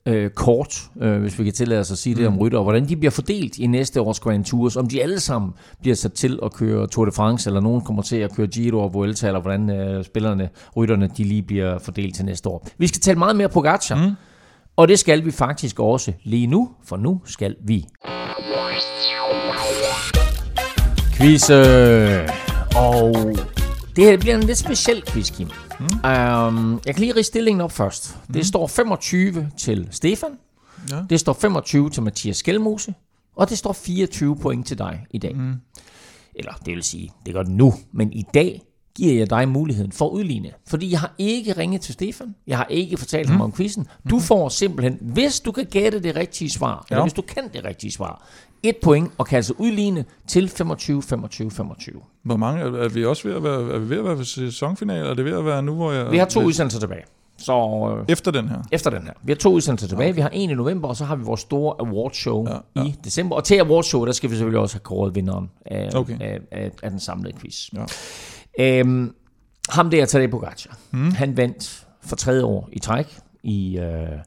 øh, 0.07 0.31
kort, 0.31 0.90
øh, 1.00 1.21
hvis 1.21 1.38
vi 1.38 1.45
kan 1.45 1.52
tillade 1.52 1.81
os 1.81 1.90
at 1.90 1.99
sige 1.99 2.14
det 2.14 2.23
Mm. 2.23 2.33
om 2.33 2.38
rytter, 2.38 2.62
hvordan 2.62 2.88
de 2.88 2.97
bliver 2.97 3.11
fordelt 3.11 3.59
i 3.59 3.66
næste 3.66 4.00
års 4.00 4.21
Grand 4.21 4.45
Tours, 4.45 4.76
om 4.76 4.88
de 4.88 5.02
alle 5.02 5.21
sammen 5.21 5.52
bliver 5.81 5.95
sat 5.97 6.12
til 6.12 6.38
at 6.42 6.52
køre 6.52 6.87
Tour 6.87 7.04
de 7.04 7.12
France, 7.12 7.49
eller 7.50 7.61
nogen 7.61 7.81
kommer 7.83 8.02
til 8.02 8.16
at 8.16 8.35
køre 8.37 8.47
Giro 8.47 8.78
og 8.78 8.95
Vuelta, 8.95 9.26
eller 9.26 9.40
hvordan 9.40 9.71
øh, 9.71 10.04
spillerne, 10.04 10.49
rytterne, 10.76 11.11
de 11.16 11.25
lige 11.25 11.42
bliver 11.42 11.78
fordelt 11.78 12.14
til 12.16 12.25
næste 12.25 12.49
år. 12.49 12.69
Vi 12.78 12.87
skal 12.87 13.00
tale 13.00 13.19
meget 13.19 13.37
mere 13.37 13.49
på 13.49 13.61
Gacha, 13.61 13.95
Mm. 13.95 14.12
Og 14.76 14.88
det 14.88 14.99
skal 14.99 15.25
vi 15.25 15.31
faktisk 15.31 15.81
også 15.81 16.12
lige 16.25 16.47
nu, 16.47 16.71
for 16.85 16.97
nu 16.97 17.21
skal 17.25 17.57
vi 17.64 17.85
quiz. 21.17 21.50
øh, 21.50 22.29
Og 22.76 23.14
det 23.97 24.05
her 24.05 24.17
bliver 24.19 24.35
en 24.35 24.43
lidt 24.43 24.59
speciel 24.59 25.02
quiz, 25.07 25.31
Kim. 25.33 25.49
Mm. 25.81 25.85
Um, 25.85 26.81
jeg 26.87 26.95
kan 26.95 27.00
lige 27.00 27.14
rige 27.14 27.23
stillingen 27.25 27.61
op 27.61 27.73
først. 27.73 28.17
Mm. 28.29 28.33
Det 28.35 28.47
står 28.47 28.67
25 28.67 29.50
til 29.59 29.88
Stefan. 29.91 30.31
Ja. 30.91 31.02
Det 31.11 31.21
står 31.21 31.33
25 31.33 31.91
til 31.91 32.02
Mathias 32.02 32.37
Skelmose. 32.37 32.95
Og 33.37 33.50
det 33.50 33.59
står 33.59 33.73
24 33.73 34.37
point 34.37 34.67
til 34.67 34.79
dig 34.79 35.07
i 35.11 35.19
dag. 35.19 35.37
Mm. 35.37 35.52
Eller 36.35 36.52
det 36.67 36.75
vil 36.75 36.83
sige, 36.83 37.12
det 37.26 37.35
gør 37.35 37.43
det 37.43 37.52
nu. 37.52 37.73
Men 37.93 38.12
i 38.12 38.25
dag 38.35 38.62
giver 38.95 39.19
jeg 39.19 39.31
dig 39.31 39.49
muligheden 39.49 39.93
for 39.93 40.07
at 40.07 40.11
udligne. 40.11 40.51
Fordi 40.69 40.91
jeg 40.91 41.01
har 41.01 41.15
ikke 41.19 41.53
ringet 41.53 41.81
til 41.81 41.95
Stefan. 41.95 42.35
Jeg 42.47 42.57
har 42.57 42.67
ikke 42.71 42.97
fortalt 42.97 43.29
mm. 43.29 43.33
ham 43.33 43.41
om 43.41 43.53
quizzen. 43.53 43.87
Du 44.11 44.19
får 44.19 44.49
simpelthen, 44.49 44.99
hvis 45.01 45.41
du 45.41 45.53
kan 45.53 45.65
gætte 45.65 46.03
det 46.03 46.17
rigtige 46.17 46.51
svar, 46.51 46.87
ja. 46.91 46.95
eller 46.95 47.05
hvis 47.05 47.13
du 47.13 47.23
kan 47.23 47.43
det 47.53 47.65
rigtige 47.65 47.93
svar, 47.93 48.29
et 48.63 48.77
point 48.83 49.11
og 49.19 49.27
kan 49.27 49.37
altså 49.37 49.55
udligne 49.59 50.05
til 50.27 50.49
25, 50.49 51.03
25, 51.03 51.51
25. 51.51 52.01
Hvor 52.23 52.37
mange 52.37 52.61
er, 52.63 52.89
vi 52.89 53.05
også 53.05 53.29
ved 53.29 53.37
at 53.37 53.43
være, 53.43 53.75
er 53.75 53.79
vi 53.79 53.91
ved 53.91 53.99
at 53.99 54.05
være 54.05 54.19
ved 54.19 54.25
sæsonfinale? 54.25 55.09
Er 55.09 55.15
det 55.15 55.25
ved 55.25 55.39
at 55.39 55.45
være 55.45 55.63
nu, 55.63 55.75
hvor 55.75 55.93
jeg... 55.93 56.11
Vi 56.11 56.19
har 56.19 56.27
to 56.27 56.43
udsendelser 56.43 56.81
tilbage. 56.81 57.03
Så 57.39 57.53
øh, 57.99 58.05
Efter 58.09 58.31
den 58.31 58.49
her? 58.49 58.63
efter 58.73 58.91
den 58.91 59.03
her. 59.03 59.13
Vi 59.23 59.33
har 59.33 59.37
to 59.37 59.53
udsendelser 59.53 59.89
tilbage. 59.89 60.09
Okay. 60.09 60.15
Vi 60.15 60.21
har 60.21 60.29
en 60.29 60.51
i 60.51 60.55
november, 60.55 60.89
og 60.89 60.97
så 60.97 61.05
har 61.05 61.17
vi 61.17 61.25
vores 61.25 61.41
store 61.41 61.75
awardshow 61.81 62.47
ja. 62.49 62.57
ja. 62.77 62.87
i 62.87 62.95
december. 63.05 63.37
Og 63.37 63.45
til 63.45 63.55
awardshow, 63.55 64.05
der 64.05 64.13
skal 64.13 64.31
vi 64.31 64.35
selvfølgelig 64.35 64.61
også 64.61 64.75
have 64.75 64.81
kåret 64.81 65.15
vinderen 65.15 65.51
af, 65.67 65.91
Okay. 65.95 66.17
af, 66.21 66.39
af, 66.51 66.71
af 66.83 66.91
den 66.91 67.01
samlede 67.01 67.37
quiz. 67.39 67.73
Ja. 67.73 67.85
Øhm, 68.61 69.14
ham 69.71 69.90
der, 69.90 70.06
Tadej 70.06 70.30
Pogacar, 70.30 70.78
Mm. 70.90 71.11
han 71.11 71.37
vandt 71.37 71.87
for 72.00 72.16
tredje 72.16 72.44
år 72.44 72.68
i 72.73 72.78
træk 72.78 73.18
i, 73.42 73.78
øh, 73.78 74.18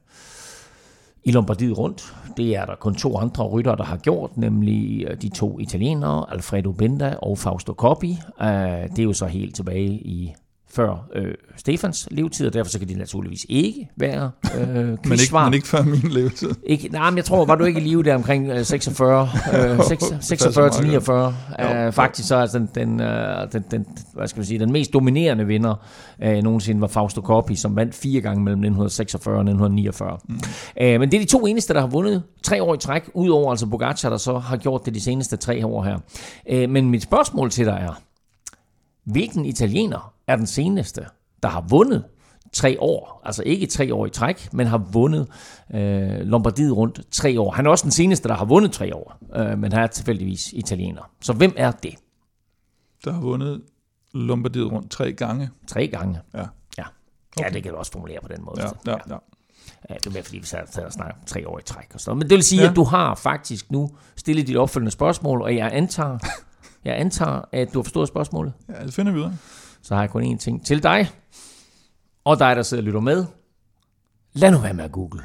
i 1.24 1.32
Lombardiet 1.32 1.78
rundt. 1.78 2.16
Det 2.38 2.56
er 2.56 2.66
der 2.66 2.76
kun 2.76 2.96
to 2.96 3.18
andre 3.18 3.44
ryttere, 3.48 3.76
der 3.76 3.84
har 3.84 3.98
gjort, 3.98 4.38
nemlig 4.38 5.06
øh, 5.08 5.22
de 5.22 5.30
to 5.30 5.60
italienere, 5.60 6.26
Alfredo 6.32 6.72
Benda 6.72 7.16
og 7.22 7.38
Fausto 7.38 7.74
Coppi. 7.74 8.18
Øh, 8.42 8.48
det 8.48 9.00
er 9.00 9.04
jo 9.04 9.14
så 9.14 9.26
helt 9.26 9.56
tilbage 9.56 9.90
i 9.92 10.34
før 10.76 11.08
øh, 11.16 11.34
Stefans 11.58 12.08
levetid, 12.12 12.48
og 12.48 12.54
derfor 12.54 12.72
så 12.72 12.80
kan 12.80 12.88
de 12.88 12.94
naturligvis 12.94 13.46
ikke 13.50 13.90
være 13.98 14.32
øh, 14.60 14.76
Men 14.78 14.98
ikke, 15.22 15.34
men 15.34 15.54
ikke 15.54 15.68
før 15.68 15.84
min 15.84 16.12
levetid. 16.12 16.50
Ikke, 16.64 16.90
nej, 16.92 17.10
men 17.10 17.18
jeg 17.18 17.26
tror, 17.26 17.46
var 17.46 17.56
du 17.56 17.64
ikke 17.64 17.80
i 17.80 17.84
live 17.84 18.04
der 18.04 18.16
omkring 18.16 18.50
øh, 18.50 18.66
46, 18.66 19.30
øh, 19.54 19.84
6, 19.88 20.04
46 20.22 20.70
til 20.70 20.88
49. 20.88 21.36
Jo, 21.60 21.66
Øh, 21.66 21.92
faktisk 21.92 22.28
så 22.28 22.36
er 22.36 22.42
altså 22.42 22.60
den, 22.60 22.70
den, 22.76 23.02
øh, 23.02 23.52
den, 23.54 23.64
den, 23.72 23.86
hvad 24.14 24.28
skal 24.28 24.40
man 24.40 24.46
sige, 24.46 24.60
den 24.60 24.72
mest 24.72 24.94
dominerende 24.94 25.46
vinder 25.48 25.76
øh, 26.24 26.44
nogensinde 26.44 26.82
var 26.82 26.88
Fausto 26.88 27.22
Coppi, 27.22 27.56
som 27.56 27.76
vandt 27.76 27.96
fire 27.96 28.22
gange 28.22 28.44
mellem 28.44 28.60
1946 28.60 29.36
og 29.36 29.42
1949. 29.42 30.18
Mm. 30.28 30.40
Øh, 30.82 31.00
men 31.00 31.12
det 31.12 31.18
er 31.18 31.22
de 31.22 31.32
to 31.32 31.46
eneste, 31.46 31.74
der 31.74 31.80
har 31.80 31.88
vundet 31.88 32.24
tre 32.44 32.64
år 32.64 32.76
i 32.76 32.78
træk, 32.78 33.10
udover 33.14 33.52
altså 33.52 33.68
Pogacar, 33.68 34.10
der 34.10 34.18
så 34.18 34.38
har 34.38 34.58
gjort 34.58 34.86
det 34.86 34.94
de 34.94 35.02
seneste 35.02 35.38
tre 35.38 35.66
år 35.66 35.84
her. 35.84 36.00
Øh, 36.50 36.70
men 36.70 36.90
mit 36.90 37.04
spørgsmål 37.04 37.50
til 37.50 37.66
dig 37.66 37.80
er, 37.82 38.02
hvilken 39.06 39.46
italiener 39.46 40.15
er 40.28 40.36
den 40.36 40.48
seneste, 40.48 41.06
der 41.44 41.50
har 41.50 41.62
vundet 41.70 42.04
tre 42.54 42.78
år, 42.80 43.22
altså 43.26 43.44
ikke 43.46 43.66
tre 43.68 43.94
år 43.94 44.06
i 44.06 44.10
træk, 44.10 44.54
men 44.54 44.68
har 44.68 44.78
vundet 44.78 45.28
øh, 45.74 46.20
Lombardiet 46.20 46.78
rundt 46.78 47.02
tre 47.12 47.40
år. 47.42 47.52
Han 47.52 47.66
er 47.66 47.70
også 47.70 47.84
den 47.84 47.92
seneste, 47.92 48.28
der 48.30 48.36
har 48.36 48.46
vundet 48.46 48.72
tre 48.72 48.96
år, 48.96 49.18
øh, 49.36 49.60
men 49.60 49.72
han 49.72 49.84
er 49.84 49.88
tilfældigvis 49.88 50.54
italiener. 50.54 51.12
Så 51.22 51.34
hvem 51.34 51.54
er 51.58 51.72
det? 51.72 51.96
Der 53.06 53.12
har 53.14 53.22
vundet 53.22 53.62
Lombardiet 54.14 54.72
rundt 54.72 54.92
tre 54.92 55.14
gange. 55.14 55.50
Tre 55.68 55.88
gange. 55.88 56.20
Ja. 56.34 56.40
Ja. 56.40 56.46
Ja, 56.78 56.84
Okay. 57.46 57.54
det 57.54 57.64
kan 57.64 57.72
du 57.72 57.78
også 57.78 57.92
formulere 57.92 58.20
på 58.22 58.28
den 58.28 58.44
måde. 58.46 58.62
Ja, 58.62 58.92
ja, 58.92 58.98
ja. 59.10 59.16
Ja, 59.90 59.94
det 59.96 60.06
er 60.06 60.12
mere 60.12 60.24
fordi, 60.24 60.38
vi 60.40 60.46
sad 60.46 60.60
og 60.86 60.94
snakkede 60.94 61.20
om 61.22 61.26
tre 61.26 61.48
år 61.50 61.60
i 61.60 61.62
træk 61.66 61.86
og 61.94 62.00
sådan 62.00 62.10
noget. 62.10 62.18
Men 62.18 62.30
det 62.30 62.36
vil 62.36 62.44
sige, 62.44 62.60
Ja. 62.60 62.66
ja. 62.66 62.70
at 62.70 62.76
du 62.76 62.84
har 62.84 63.16
faktisk 63.16 63.72
nu 63.72 63.90
stillet 64.16 64.48
dit 64.48 64.58
opfølgende 64.58 64.92
spørgsmål, 64.92 65.42
og 65.42 65.56
jeg 65.56 65.70
antager, 65.74 66.18
jeg 66.86 67.00
antager, 67.00 67.42
at 67.52 67.74
du 67.74 67.80
har 67.80 67.84
forstået 67.84 68.08
spørgsmålet. 68.08 68.54
ja, 68.70 68.86
det 68.86 68.94
finder 68.94 69.12
vi 69.12 69.20
ud 69.20 69.24
af. 69.24 69.32
Så 69.86 69.96
har 69.96 70.02
jeg 70.02 70.10
kun 70.10 70.34
én 70.34 70.38
ting 70.38 70.66
til 70.66 70.84
dig, 70.84 71.10
og 72.24 72.40
dig, 72.40 72.56
der 72.56 72.64
sidder 72.64 72.82
og 72.84 72.86
lytter 72.86 73.00
med. 73.00 73.26
Lad 74.34 74.52
nu 74.52 74.58
være 74.58 74.74
med 74.74 74.86
at 74.86 74.92
google. 74.92 75.24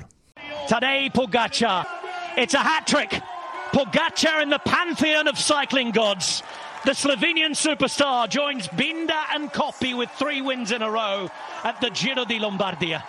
Today, 0.69 1.11
Pogacar. 1.15 1.87
It's 2.39 2.55
a 2.55 2.63
hat 2.63 2.87
trick. 2.87 3.23
Pogacar 3.73 4.43
in 4.43 4.51
the 4.51 4.61
pantheon 4.65 5.29
of 5.29 5.37
cycling 5.39 5.95
gods. 5.95 6.45
The 6.85 6.95
Slovenian 6.95 7.55
superstar 7.55 8.27
joins 8.39 8.69
Binda 8.69 9.21
and 9.35 9.51
Coppi 9.53 9.95
with 9.95 10.11
three 10.19 10.43
wins 10.43 10.71
in 10.73 10.83
a 10.83 10.91
row 10.91 11.29
at 11.65 11.77
the 11.83 11.91
Giro 11.91 12.25
di 12.25 12.39
Lombardia. 12.39 13.03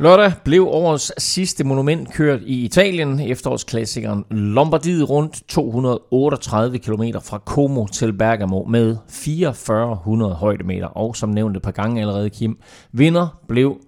Lørdag 0.00 0.32
blev 0.44 0.66
årets 0.66 1.12
sidste 1.22 1.64
monument 1.64 2.12
kørt 2.12 2.40
i 2.42 2.64
Italien, 2.64 3.20
efterårsklassikeren 3.20 4.24
Lombardiet 4.30 5.10
rundt 5.10 5.42
238 5.48 6.78
km 6.78 7.02
fra 7.22 7.38
Como 7.38 7.86
til 7.86 8.12
Bergamo 8.12 8.64
med 8.64 8.96
4400 9.08 10.34
højdemeter. 10.34 10.86
Og 10.86 11.16
som 11.16 11.28
nævnt 11.28 11.56
et 11.56 11.62
par 11.62 11.70
gange 11.70 12.00
allerede, 12.00 12.30
Kim, 12.30 12.58
vinder 12.92 13.40
blev 13.48 13.80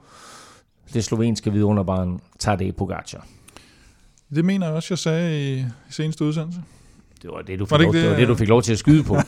det 0.95 1.05
slovenske 1.05 1.53
vidunderbarn 1.53 2.21
Tadej 2.39 2.71
Pogacar. 2.71 3.27
Det 4.35 4.45
mener 4.45 4.67
jeg 4.67 4.77
også, 4.77 4.89
jeg 4.91 4.99
sagde 4.99 5.53
i, 5.59 5.65
seneste 5.91 6.25
udsendelse. 6.25 6.61
Det 7.23 7.31
var 7.31 7.43
det, 7.43 7.59
du 7.59 7.67
fik, 7.67 7.71
Var 7.71 7.79
det 7.79 7.85
lov, 7.85 7.95
det, 7.95 8.03
det, 8.03 8.11
var 8.11 8.17
det, 8.17 8.29
du 8.29 8.35
fik 8.35 8.49
lov 8.49 8.63
til 8.63 8.73
at 8.73 8.79
skyde 8.79 9.05
på. 9.05 9.17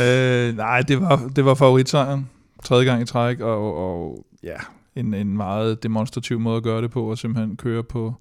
Øh, 0.00 0.56
nej, 0.56 0.80
det 0.80 1.00
var, 1.00 1.30
det 1.36 1.44
var 1.44 1.54
favoritsejren. 1.54 2.30
Tredje 2.64 2.84
gang 2.84 3.02
i 3.02 3.04
træk, 3.04 3.40
og, 3.40 3.76
og 3.76 4.24
ja, 4.42 4.56
en, 4.98 5.14
en 5.14 5.36
meget 5.36 5.82
demonstrativ 5.82 6.40
måde 6.40 6.56
at 6.56 6.62
gøre 6.62 6.82
det 6.82 6.90
på, 6.90 7.10
og 7.10 7.18
simpelthen 7.18 7.56
køre 7.56 7.82
på, 7.82 8.14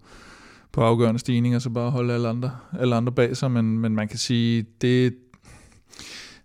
på 0.71 0.81
afgørende 0.81 1.19
stigninger, 1.19 1.59
så 1.59 1.69
bare 1.69 1.91
holde 1.91 2.13
alle 2.13 2.27
andre, 2.27 2.51
alle 2.79 2.95
andre 2.95 3.11
bag 3.11 3.37
sig, 3.37 3.51
men, 3.51 3.79
men 3.79 3.95
man 3.95 4.07
kan 4.07 4.17
sige, 4.17 4.65
det, 4.81 5.15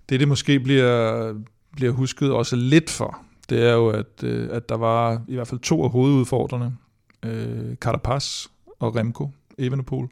det 0.08 0.20
det 0.20 0.28
måske 0.28 0.60
bliver, 0.60 1.34
bliver 1.76 1.92
husket 1.92 2.32
også 2.32 2.56
lidt 2.56 2.90
for, 2.90 3.18
det 3.48 3.68
er 3.68 3.72
jo, 3.72 3.88
at, 3.88 4.24
øh, 4.24 4.48
at 4.52 4.68
der 4.68 4.76
var 4.76 5.22
i 5.28 5.34
hvert 5.34 5.48
fald 5.48 5.60
to 5.60 5.84
af 5.84 5.90
hovedudfordrerne, 5.90 6.76
øh, 7.22 7.74
Carapaz 7.74 8.46
og 8.78 8.96
Remco 8.96 9.30
Evenepoel, 9.58 10.08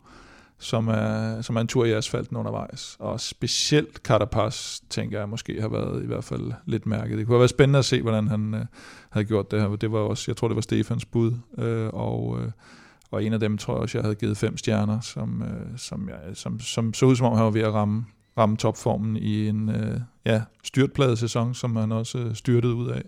som 0.61 0.88
er, 0.88 1.40
som 1.40 1.57
er 1.57 1.61
en 1.61 1.66
tur 1.66 1.85
i 1.85 1.92
asfalten 1.92 2.37
undervejs. 2.37 2.96
Og 2.99 3.20
specielt 3.20 3.96
Carapaz, 3.96 4.81
tænker 4.90 5.18
jeg, 5.18 5.29
måske 5.29 5.61
har 5.61 5.68
været 5.68 6.03
i 6.03 6.07
hvert 6.07 6.25
fald 6.25 6.53
lidt 6.66 6.87
mærket. 6.87 7.18
Det 7.18 7.27
kunne 7.27 7.35
have 7.35 7.40
været 7.40 7.51
spændende 7.51 7.79
at 7.79 7.85
se, 7.85 8.03
hvordan 8.03 8.29
han 8.29 8.55
øh, 8.55 8.64
havde 9.11 9.27
gjort 9.27 9.51
det 9.51 9.61
her. 9.61 9.68
Det 9.68 9.92
var 9.92 9.99
også, 9.99 10.25
jeg 10.29 10.37
tror, 10.37 10.49
det 10.49 10.55
var 10.55 10.61
Stefans 10.61 11.05
bud, 11.05 11.33
øh, 11.59 11.88
og, 11.92 12.38
øh, 12.40 12.51
og 13.11 13.25
en 13.25 13.33
af 13.33 13.40
dem 13.40 13.59
tror 13.59 13.75
jeg 13.75 13.83
også, 13.83 13.99
jeg 13.99 14.03
havde 14.03 14.14
givet 14.14 14.37
fem 14.37 14.57
stjerner, 14.57 15.01
som, 15.01 15.42
øh, 15.42 15.79
som, 15.79 16.09
jeg, 16.09 16.37
som, 16.37 16.61
som 16.61 16.94
så 16.94 17.07
ud 17.07 17.16
som 17.16 17.27
om, 17.27 17.37
han 17.37 17.44
var 17.44 17.51
ved 17.51 17.61
at 17.61 17.75
ramme, 17.75 18.05
ramme 18.38 18.57
topformen 18.57 19.16
i 19.16 19.49
en 19.49 19.68
øh, 19.68 20.01
ja, 20.27 20.42
styrtpladesæson, 20.64 21.55
som 21.55 21.77
han 21.77 21.92
også 21.92 22.18
øh, 22.18 22.35
styrtede 22.35 22.75
ud 22.75 22.88
af, 22.88 23.03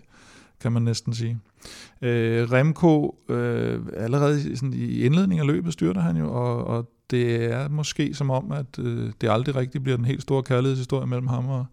kan 0.59 0.71
man 0.71 0.81
næsten 0.81 1.13
sige. 1.13 1.39
Øh, 2.01 2.51
Remco, 2.51 3.15
øh, 3.29 3.81
allerede 3.97 4.57
sådan, 4.57 4.73
i 4.73 5.01
indledningen 5.01 5.49
af 5.49 5.55
løbet 5.55 5.73
styrter 5.73 6.01
han 6.01 6.17
jo, 6.17 6.33
og, 6.33 6.65
og 6.65 6.89
det 7.13 7.43
er 7.51 7.69
måske 7.69 8.13
som 8.13 8.29
om, 8.29 8.51
at 8.51 8.79
øh, 8.79 9.11
det 9.21 9.29
aldrig 9.29 9.55
rigtig 9.55 9.83
bliver 9.83 9.97
den 9.97 10.05
helt 10.05 10.21
store 10.21 10.43
kærlighedshistorie 10.43 11.07
mellem 11.07 11.27
ham 11.27 11.49
og, 11.49 11.65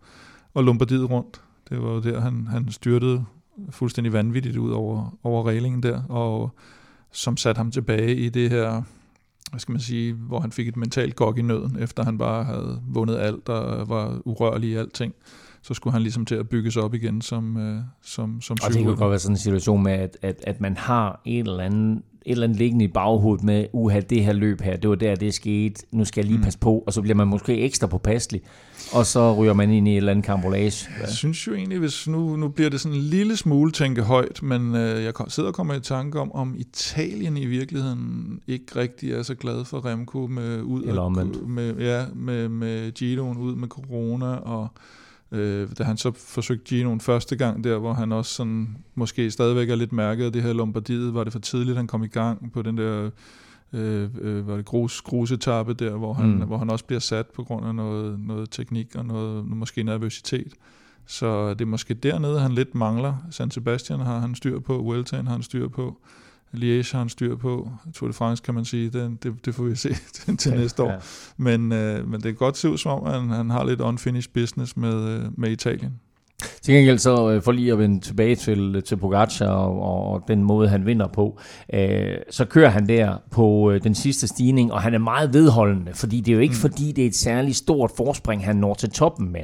og 0.55 0.65
Lombardiet 0.65 1.11
rundt. 1.11 1.41
Det 1.69 1.83
var 1.83 1.91
jo 1.91 2.01
der, 2.01 2.21
han, 2.21 2.47
han 2.47 2.71
styrtede 2.71 3.25
fuldstændig 3.71 4.13
vanvittigt 4.13 4.57
ud 4.57 4.71
over, 4.71 5.19
over 5.23 5.49
reglingen 5.49 5.83
der, 5.83 6.03
og 6.03 6.51
som 7.13 7.37
satte 7.37 7.59
ham 7.59 7.71
tilbage 7.71 8.17
i 8.17 8.29
det 8.29 8.51
her, 8.51 8.83
hvad 9.51 9.61
skal 9.61 9.73
man 9.73 9.81
sige, 9.81 10.13
hvor 10.13 10.41
han 10.41 10.53
fik 10.53 10.69
et 10.69 10.77
mentalt 10.77 11.17
gok 11.17 11.39
i 11.39 11.43
nøden, 11.43 11.77
efter 11.79 12.05
han 12.05 12.19
bare 12.19 12.45
havde 12.45 12.83
vundet 12.89 13.17
alt 13.17 13.49
og 13.49 13.89
var 13.89 14.21
urørlig 14.25 14.71
i 14.71 14.75
alting. 14.75 15.15
Så 15.63 15.75
skulle 15.75 15.93
han 15.93 16.03
ligesom 16.03 16.27
til 16.27 16.35
at 16.35 16.49
bygges 16.49 16.77
op 16.77 16.95
igen 16.95 17.23
som, 17.23 17.57
øh, 17.57 17.81
som, 18.03 18.41
som 18.41 18.57
Og 18.63 18.69
det 18.69 18.79
kan 18.79 18.91
jo 18.91 18.97
godt 18.99 19.11
være 19.11 19.19
sådan 19.19 19.35
en 19.35 19.39
situation 19.39 19.83
med, 19.83 19.93
at, 19.93 20.17
at, 20.23 20.37
at 20.47 20.61
man 20.61 20.77
har 20.77 21.21
en 21.25 21.47
eller 21.47 21.65
anden 21.65 22.03
eller 22.27 22.45
andet 22.45 22.59
liggende 22.59 22.85
i 22.85 22.89
baghovedet 22.89 23.45
med, 23.45 23.67
uha, 23.73 24.01
det 24.01 24.25
her 24.25 24.33
løb 24.33 24.61
her, 24.61 24.77
det 24.77 24.91
var 24.91 24.97
der, 24.97 25.15
det 25.15 25.35
skete, 25.35 25.83
nu 25.93 26.05
skal 26.05 26.23
jeg 26.25 26.33
lige 26.33 26.43
passe 26.43 26.59
på, 26.59 26.85
og 26.87 26.93
så 26.93 27.03
bliver 27.03 27.15
man 27.15 27.29
måske 27.29 27.59
ekstra 27.59 27.87
påpasselig, 27.87 28.43
og 28.93 29.07
så 29.07 29.35
ryger 29.35 29.53
man 29.53 29.71
ind 29.71 29.89
i 29.89 29.91
et 29.91 29.97
eller 29.97 30.11
andet 30.11 30.25
kambolage. 30.25 30.89
Jeg 31.01 31.09
synes 31.09 31.47
jo 31.47 31.55
egentlig, 31.55 31.79
hvis 31.79 32.09
nu, 32.09 32.37
nu 32.37 32.49
bliver 32.49 32.71
det 32.71 32.81
sådan 32.81 32.99
en 32.99 33.05
lille 33.05 33.37
smule 33.37 33.73
tænke 33.73 34.03
højt, 34.03 34.43
men 34.43 34.75
øh, 34.75 35.05
jeg 35.05 35.13
sidder 35.29 35.49
og 35.49 35.55
kommer 35.55 35.75
i 35.75 35.81
tanke 35.81 36.21
om, 36.21 36.33
om 36.33 36.55
Italien 36.59 37.37
i 37.37 37.47
virkeligheden 37.47 38.41
ikke 38.47 38.65
rigtig 38.77 39.13
er 39.13 39.23
så 39.23 39.35
glad 39.35 39.65
for 39.65 39.85
Remco 39.87 40.27
med 40.27 40.63
ud 40.63 40.83
Eller 40.83 41.03
omvendt. 41.03 41.49
med, 41.49 41.75
ja, 41.77 42.05
med, 42.15 42.49
med 42.49 42.93
Giroen 42.93 43.39
ud 43.39 43.55
med 43.55 43.69
corona, 43.69 44.27
og 44.27 44.69
øh, 45.33 45.69
da 45.79 45.85
han 45.85 45.97
så 45.97 46.13
forsøgte 46.13 46.65
Giroen 46.65 47.01
første 47.01 47.37
gang 47.37 47.65
der, 47.65 47.79
hvor 47.79 47.93
han 47.93 48.13
også 48.13 48.35
sådan, 48.35 48.77
måske 48.95 49.31
stadigvæk 49.31 49.71
er 49.71 49.75
lidt 49.75 49.93
mærket 49.93 50.25
af 50.25 50.33
det 50.33 50.43
her 50.43 50.53
Lombardiet, 50.53 51.15
var 51.15 51.25
det 51.25 51.33
for 51.33 51.41
tidligt, 51.41 51.77
han 51.77 51.87
kom 51.87 52.05
i 52.05 52.09
gang 52.09 52.53
på 52.53 52.63
den 52.63 52.77
der 52.77 53.11
øh, 53.73 54.09
øh, 54.21 54.49
var 54.49 54.57
det 54.57 54.65
grus, 54.65 55.01
grusetappe 55.01 55.75
der, 55.75 55.97
hvor 55.97 56.13
han, 56.13 56.27
mm. 56.27 56.47
hvor 56.47 56.59
han 56.59 56.71
også 56.71 56.85
bliver 56.85 57.01
sat 57.01 57.27
på 57.27 57.45
grund 57.45 57.67
af 57.67 57.75
noget, 57.75 58.21
noget 58.21 58.51
teknik 58.51 58.97
og 58.97 59.07
noget, 59.07 59.47
måske 59.47 59.83
nervøsitet. 59.83 60.53
Så 61.07 61.51
det 61.55 61.61
er 61.61 61.67
måske 61.67 61.95
dernede, 61.95 62.41
han 62.41 62.53
lidt 62.53 62.75
mangler. 62.75 63.15
San 63.31 63.51
Sebastian 63.51 64.01
har 64.01 64.19
han 64.19 64.35
styr 64.35 64.59
på, 64.59 64.79
Vueltaen 64.79 65.27
har 65.27 65.33
han 65.33 65.43
styr 65.43 65.69
på, 65.69 66.01
Liège 66.53 66.93
har 66.93 66.99
han 66.99 67.09
styr 67.09 67.37
på, 67.37 67.71
Tour 67.95 68.09
de 68.09 68.13
France 68.13 68.43
kan 68.43 68.55
man 68.55 68.65
sige, 68.65 68.91
det, 68.91 69.23
det, 69.23 69.47
det 69.47 69.55
får 69.55 69.65
vi 69.65 69.77
se 69.77 69.89
til, 70.15 70.37
til 70.37 70.53
næste 70.53 70.83
år. 70.83 70.91
Ja. 70.91 70.97
Men, 71.37 71.73
øh, 71.73 72.09
men 72.09 72.15
det 72.15 72.23
kan 72.23 72.35
godt 72.35 72.57
se 72.57 72.71
ud 72.71 72.79
som 72.79 72.93
om, 72.93 73.07
at 73.07 73.21
han, 73.21 73.31
han 73.31 73.51
har 73.51 73.65
lidt 73.65 73.81
unfinished 73.81 74.33
business 74.35 74.77
med, 74.77 75.09
øh, 75.09 75.25
med 75.37 75.51
Italien. 75.51 76.01
Til 76.63 76.75
gengæld 76.75 76.99
så, 76.99 77.31
øh, 77.31 77.43
for 77.43 77.53
lige 77.53 77.73
at 77.73 77.79
vende 77.79 78.01
tilbage 78.01 78.37
til, 78.37 78.83
til 78.83 78.97
Pogacar 78.97 79.47
og, 79.47 80.13
og, 80.13 80.25
den 80.29 80.45
måde, 80.45 80.69
han 80.69 80.87
vinder 80.87 81.07
på, 81.07 81.39
øh, 81.75 82.15
så 82.31 82.45
kører 82.45 82.69
han 82.69 82.89
der 82.89 83.17
på 83.31 83.71
øh, 83.71 83.83
den 83.83 83.95
sidste 83.95 84.29
stigning, 84.29 84.73
og 84.73 84.83
han 84.83 84.95
er 84.95 84.99
meget 84.99 85.35
vedholdende, 85.35 85.95
fordi 85.95 86.21
det 86.21 86.33
er 86.33 86.35
jo 86.35 86.41
ikke 86.41 86.53
mm. 86.53 86.61
fordi, 86.61 86.93
det 86.93 87.05
er 87.05 87.09
et 87.09 87.17
særligt 87.17 87.57
stort 87.57 87.91
forspring, 87.97 88.45
han 88.45 88.57
når 88.57 88.75
til 88.75 88.91
toppen 88.91 89.33
med. 89.33 89.41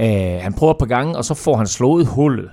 Øh, 0.00 0.42
han 0.42 0.52
prøver 0.52 0.72
et 0.72 0.78
par 0.78 0.86
gange, 0.86 1.16
og 1.16 1.24
så 1.24 1.34
får 1.34 1.56
han 1.56 1.66
slået 1.66 2.06
hullet. 2.06 2.50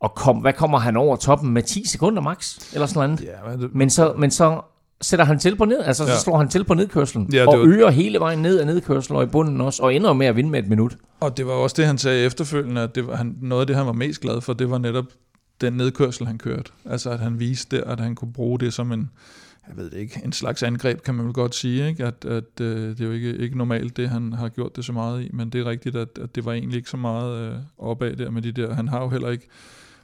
Og 0.00 0.14
kom, 0.14 0.36
hvad 0.36 0.52
kommer 0.52 0.78
han 0.78 0.96
over 0.96 1.16
toppen 1.16 1.50
med 1.50 1.62
10 1.62 1.86
sekunder 1.88 2.22
max? 2.22 2.58
Eller 2.74 2.86
sådan 2.86 3.10
noget. 3.10 3.24
Ja, 3.24 3.50
men 3.50 3.60
det, 3.62 3.74
Men 3.74 3.90
så, 3.90 4.14
men 4.18 4.30
så 4.30 4.60
sætter 5.00 5.24
han 5.24 5.38
til 5.38 5.56
på 5.56 5.64
ned, 5.64 5.78
altså 5.84 6.04
ja. 6.04 6.14
Så 6.16 6.22
slår 6.22 6.38
han 6.38 6.48
til 6.48 6.64
på 6.64 6.74
nedkørslen, 6.74 7.28
Ja, 7.32 7.38
det 7.40 7.46
og 7.48 7.58
var- 7.58 7.64
øger 7.66 7.90
hele 7.90 8.20
vejen 8.20 8.38
ned 8.38 8.58
af 8.60 8.66
nedkørslen 8.66 9.16
og 9.16 9.22
i 9.22 9.26
bunden 9.26 9.60
også, 9.60 9.82
og 9.82 9.94
ender 9.94 10.12
med 10.12 10.26
at 10.26 10.36
vinde 10.36 10.50
med 10.50 10.58
et 10.58 10.68
minut. 10.68 10.96
Og 11.20 11.36
det 11.36 11.46
var 11.46 11.52
også 11.52 11.74
det, 11.78 11.86
han 11.86 11.98
sagde 11.98 12.24
efterfølgende, 12.26 12.80
at 12.80 12.94
det 12.94 13.06
var, 13.06 13.16
han, 13.16 13.36
noget 13.42 13.60
af 13.60 13.66
det, 13.66 13.76
han 13.76 13.86
var 13.86 13.92
mest 13.92 14.20
glad 14.20 14.40
for, 14.40 14.52
det 14.52 14.70
var 14.70 14.78
netop 14.78 15.04
den 15.60 15.72
nedkørsel, 15.72 16.26
han 16.26 16.38
kørte. 16.38 16.70
Altså, 16.84 17.10
at 17.10 17.20
han 17.20 17.40
viste 17.40 17.76
der, 17.76 17.84
at 17.84 18.00
han 18.00 18.14
kunne 18.14 18.32
bruge 18.32 18.58
det 18.58 18.72
som 18.74 18.92
en, 18.92 19.10
jeg 19.68 19.76
ved 19.76 19.90
det 19.90 19.98
ikke, 19.98 20.20
en 20.24 20.32
slags 20.32 20.62
angreb, 20.62 21.02
kan 21.02 21.14
man 21.14 21.24
vel 21.26 21.34
godt 21.34 21.54
sige, 21.54 21.88
ikke? 21.88 22.04
At, 22.04 22.24
at 22.24 22.60
øh, 22.60 22.88
det 22.90 23.00
er 23.00 23.04
jo 23.04 23.12
ikke, 23.12 23.36
ikke 23.36 23.58
normalt, 23.58 23.96
det 23.96 24.08
han 24.08 24.32
har 24.32 24.48
gjort 24.48 24.76
det 24.76 24.84
så 24.84 24.92
meget 24.92 25.22
i, 25.22 25.30
men 25.32 25.50
det 25.50 25.60
er 25.60 25.64
rigtigt, 25.70 25.96
at, 25.96 26.08
at 26.22 26.34
det 26.34 26.44
var 26.44 26.52
egentlig 26.52 26.76
ikke 26.76 26.90
så 26.90 26.96
meget 26.96 27.38
øh, 27.48 27.54
opad 27.78 28.16
der 28.16 28.30
med 28.30 28.42
de 28.42 28.52
der. 28.52 28.74
Han 28.74 28.88
har 28.88 29.00
jo 29.02 29.08
heller 29.08 29.28
ikke 29.28 29.48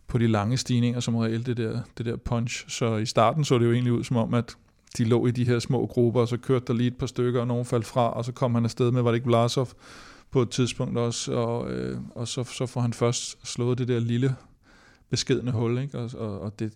på 0.08 0.18
de 0.18 0.26
lange 0.26 0.56
stigninger 0.56 1.00
som 1.00 1.16
regel 1.16 1.46
det 1.46 1.56
der, 1.56 1.80
det 1.98 2.06
der 2.06 2.16
punch. 2.16 2.64
Så 2.68 2.96
i 2.96 3.06
starten 3.06 3.44
så 3.44 3.58
det 3.58 3.64
jo 3.64 3.72
egentlig 3.72 3.92
ud 3.92 4.04
som 4.04 4.16
om, 4.16 4.34
at 4.34 4.56
de 4.98 5.04
lå 5.04 5.26
i 5.26 5.30
de 5.30 5.44
her 5.44 5.58
små 5.58 5.86
grupper, 5.86 6.20
og 6.20 6.28
så 6.28 6.36
kørte 6.36 6.64
der 6.66 6.72
lige 6.72 6.86
et 6.86 6.96
par 6.96 7.06
stykker, 7.06 7.40
og 7.40 7.46
nogen 7.46 7.64
faldt 7.64 7.86
fra, 7.86 8.10
og 8.10 8.24
så 8.24 8.32
kom 8.32 8.54
han 8.54 8.64
afsted 8.64 8.90
med, 8.90 9.02
var 9.02 9.10
det 9.10 9.16
ikke 9.16 9.26
Vlasov, 9.26 9.68
på 10.30 10.42
et 10.42 10.50
tidspunkt 10.50 10.98
også, 10.98 11.32
og, 11.32 11.70
øh, 11.70 11.98
og 12.14 12.28
så, 12.28 12.44
så 12.44 12.66
får 12.66 12.80
han 12.80 12.92
først 12.92 13.46
slået 13.46 13.78
det 13.78 13.88
der 13.88 14.00
lille 14.00 14.36
beskedende 15.10 15.52
hul, 15.52 15.78
ikke? 15.78 15.98
Og, 15.98 16.10
og, 16.18 16.40
og 16.40 16.58
det, 16.58 16.72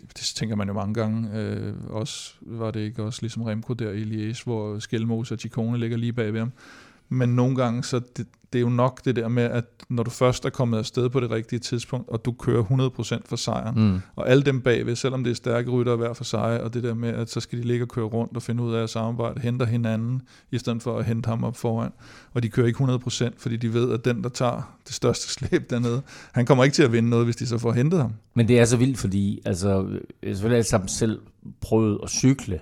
det 0.00 0.32
tænker 0.36 0.56
man 0.56 0.68
jo 0.68 0.74
mange 0.74 0.94
gange. 0.94 1.38
Øh, 1.40 1.74
også 1.88 2.34
var 2.40 2.70
det 2.70 2.80
ikke 2.80 3.02
også 3.02 3.22
ligesom 3.22 3.42
Remco 3.42 3.72
der 3.72 3.90
i 3.90 4.02
Liège, 4.02 4.44
hvor 4.44 4.78
Skelmose 4.78 5.34
og 5.34 5.38
Chicone 5.38 5.78
ligger 5.78 5.96
lige 5.96 6.12
bag 6.12 6.32
ved 6.32 6.40
ham. 6.40 6.52
Men 7.12 7.28
nogle 7.28 7.56
gange, 7.56 7.84
så 7.84 8.00
det, 8.16 8.26
det 8.52 8.58
er 8.58 8.62
jo 8.62 8.68
nok 8.68 9.04
det 9.04 9.16
der 9.16 9.28
med, 9.28 9.42
at 9.42 9.64
når 9.88 10.02
du 10.02 10.10
først 10.10 10.44
er 10.44 10.50
kommet 10.50 10.78
afsted 10.78 11.08
på 11.08 11.20
det 11.20 11.30
rigtige 11.30 11.58
tidspunkt, 11.60 12.08
og 12.10 12.24
du 12.24 12.32
kører 12.32 12.62
100% 12.64 13.20
for 13.28 13.36
sejren, 13.36 13.74
Mm. 13.92 14.00
og 14.16 14.28
alle 14.30 14.42
dem 14.42 14.60
bagved, 14.60 14.96
selvom 14.96 15.24
det 15.24 15.30
er 15.30 15.34
stærke 15.34 15.70
ryttere 15.70 15.96
hver 15.96 16.12
for 16.12 16.24
sig, 16.24 16.62
og 16.62 16.74
det 16.74 16.82
der 16.82 16.94
med, 16.94 17.08
at 17.08 17.30
så 17.30 17.40
skal 17.40 17.58
de 17.58 17.64
ligge 17.64 17.84
og 17.84 17.88
køre 17.88 18.04
rundt 18.04 18.36
og 18.36 18.42
finde 18.42 18.62
ud 18.62 18.74
af 18.74 18.82
at 18.82 18.90
samarbejde, 18.90 19.40
henter 19.40 19.66
hinanden, 19.66 20.22
i 20.50 20.58
stedet 20.58 20.82
for 20.82 20.98
at 20.98 21.04
hente 21.04 21.26
ham 21.28 21.44
op 21.44 21.56
foran. 21.56 21.90
Og 22.34 22.42
de 22.42 22.48
kører 22.48 22.66
ikke 22.66 22.84
100%, 22.84 23.30
fordi 23.38 23.56
de 23.56 23.74
ved, 23.74 23.92
at 23.92 24.04
den, 24.04 24.22
der 24.22 24.28
tager 24.28 24.76
det 24.86 24.94
største 24.94 25.28
slæb 25.34 25.70
dernede, 25.70 26.02
han 26.32 26.46
kommer 26.46 26.64
ikke 26.64 26.74
til 26.74 26.82
at 26.82 26.92
vinde 26.92 27.10
noget, 27.10 27.26
hvis 27.26 27.36
de 27.36 27.46
så 27.46 27.58
får 27.58 27.72
hentet 27.72 28.00
ham. 28.00 28.12
Men 28.34 28.48
det 28.48 28.58
er 28.60 28.64
så 28.64 28.76
vildt, 28.76 28.98
fordi 28.98 29.40
altså, 29.44 29.68
jeg 29.68 29.76
har 29.76 30.34
selvfølgelig 30.34 30.56
alle 30.56 30.68
sammen 30.68 30.88
selv 30.88 31.20
prøvet 31.60 31.98
at 32.02 32.10
cykle, 32.10 32.60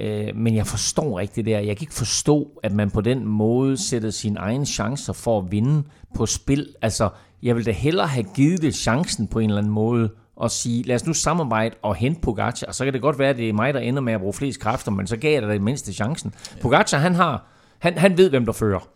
øh, 0.00 0.36
men 0.36 0.54
jeg 0.54 0.66
forstår 0.66 1.20
ikke 1.20 1.32
det 1.36 1.46
der. 1.46 1.58
Jeg 1.58 1.76
kan 1.76 1.84
ikke 1.84 1.94
forstå, 1.94 2.60
at 2.62 2.72
man 2.72 2.90
på 2.90 3.00
den 3.00 3.26
måde 3.26 3.76
sætter 3.76 4.10
sine 4.10 4.38
egne 4.38 4.66
chancer 4.66 5.12
for 5.12 5.38
at 5.38 5.52
vinde 5.52 5.82
på 6.14 6.26
spil. 6.26 6.74
Altså, 6.82 7.08
jeg 7.42 7.56
vil 7.56 7.66
da 7.66 7.70
hellere 7.70 8.06
have 8.06 8.26
givet 8.34 8.62
det 8.62 8.74
chancen 8.74 9.26
på 9.26 9.38
en 9.38 9.50
eller 9.50 9.58
anden 9.58 9.72
måde, 9.72 10.10
og 10.36 10.50
sige, 10.50 10.82
lad 10.82 10.96
os 10.96 11.06
nu 11.06 11.12
samarbejde 11.12 11.76
og 11.82 11.94
hente 11.94 12.20
Pogacar, 12.20 12.66
og 12.66 12.74
så 12.74 12.84
kan 12.84 12.92
det 12.92 13.02
godt 13.02 13.18
være, 13.18 13.30
at 13.30 13.36
det 13.36 13.48
er 13.48 13.52
mig, 13.52 13.74
der 13.74 13.80
ender 13.80 14.02
med 14.02 14.12
at 14.12 14.20
bruge 14.20 14.32
flest 14.32 14.60
kræfter, 14.60 14.90
men 14.90 15.06
så 15.06 15.16
gav 15.16 15.32
jeg 15.32 15.42
dig 15.42 15.50
det 15.50 15.62
mindste 15.62 15.92
chancen. 15.92 16.34
Pogacar, 16.62 16.98
han 16.98 17.14
har, 17.14 17.46
han, 17.78 17.98
han 17.98 18.18
ved, 18.18 18.30
hvem 18.30 18.46
der 18.46 18.52
fører. 18.52 18.88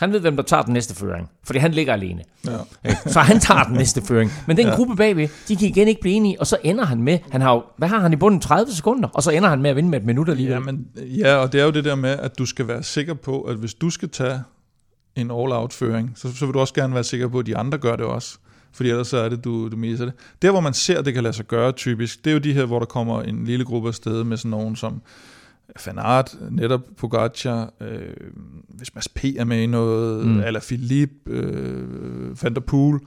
Han 0.00 0.12
ved, 0.12 0.20
hvem 0.20 0.36
der 0.36 0.42
tager 0.42 0.62
den 0.62 0.72
næste 0.72 0.94
føring, 0.94 1.30
fordi 1.44 1.58
han 1.58 1.72
ligger 1.72 1.92
alene. 1.92 2.22
Ja. 2.46 2.50
Så 3.06 3.20
han 3.20 3.40
tager 3.40 3.64
den 3.64 3.76
næste 3.76 4.02
føring. 4.02 4.32
Men 4.46 4.56
den 4.56 4.66
ja. 4.66 4.74
gruppe 4.74 4.96
bagved, 4.96 5.28
de 5.48 5.56
kan 5.56 5.68
igen 5.68 5.88
ikke 5.88 6.00
blive 6.00 6.14
enige, 6.14 6.40
og 6.40 6.46
så 6.46 6.56
ender 6.64 6.84
han 6.84 7.02
med, 7.02 7.18
han 7.30 7.40
har 7.40 7.54
jo, 7.54 7.62
hvad 7.76 7.88
har 7.88 8.00
han 8.00 8.12
i 8.12 8.16
bunden, 8.16 8.40
30 8.40 8.72
sekunder, 8.72 9.08
og 9.08 9.22
så 9.22 9.30
ender 9.30 9.48
han 9.48 9.62
med 9.62 9.70
at 9.70 9.76
vinde 9.76 9.90
med 9.90 9.98
et 9.98 10.06
minut 10.06 10.28
alligevel. 10.28 10.54
Ja, 10.54 10.60
men, 10.60 10.86
ja, 10.96 11.36
og 11.36 11.52
det 11.52 11.60
er 11.60 11.64
jo 11.64 11.70
det 11.70 11.84
der 11.84 11.94
med, 11.94 12.10
at 12.10 12.38
du 12.38 12.46
skal 12.46 12.68
være 12.68 12.82
sikker 12.82 13.14
på, 13.14 13.40
at 13.40 13.56
hvis 13.56 13.74
du 13.74 13.90
skal 13.90 14.08
tage 14.08 14.42
en 15.16 15.30
all-out-føring, 15.30 16.12
så, 16.16 16.36
så 16.36 16.46
vil 16.46 16.54
du 16.54 16.60
også 16.60 16.74
gerne 16.74 16.94
være 16.94 17.04
sikker 17.04 17.28
på, 17.28 17.38
at 17.38 17.46
de 17.46 17.56
andre 17.56 17.78
gør 17.78 17.96
det 17.96 18.04
også. 18.04 18.38
Fordi 18.72 18.90
ellers 18.90 19.08
så 19.08 19.16
er 19.16 19.28
det, 19.28 19.44
du, 19.44 19.68
du 19.68 19.76
misser 19.76 20.04
det. 20.04 20.14
Der, 20.42 20.50
hvor 20.50 20.60
man 20.60 20.74
ser, 20.74 20.98
at 20.98 21.04
det 21.04 21.14
kan 21.14 21.22
lade 21.22 21.34
sig 21.34 21.46
gøre 21.46 21.72
typisk, 21.72 22.24
det 22.24 22.30
er 22.30 22.34
jo 22.34 22.40
de 22.40 22.52
her, 22.52 22.64
hvor 22.64 22.78
der 22.78 22.86
kommer 22.86 23.22
en 23.22 23.44
lille 23.44 23.64
gruppe 23.64 23.88
afsted 23.88 24.24
med 24.24 24.36
sådan 24.36 24.50
nogen 24.50 24.76
som 24.76 25.02
Van 25.86 25.98
Aert, 25.98 26.36
netop 26.50 26.80
Pogacar, 26.96 27.72
øh, 27.80 28.14
hvis 28.68 28.94
Mads 28.94 29.08
P. 29.08 29.24
er 29.36 29.44
med 29.44 29.58
i 29.62 29.66
noget, 29.66 30.26
Mm. 30.26 30.40
eller 30.40 30.60
Philippe, 30.60 31.30
øh, 31.30 32.42
Van 32.42 32.54
der 32.54 32.60
Poel, 32.60 33.00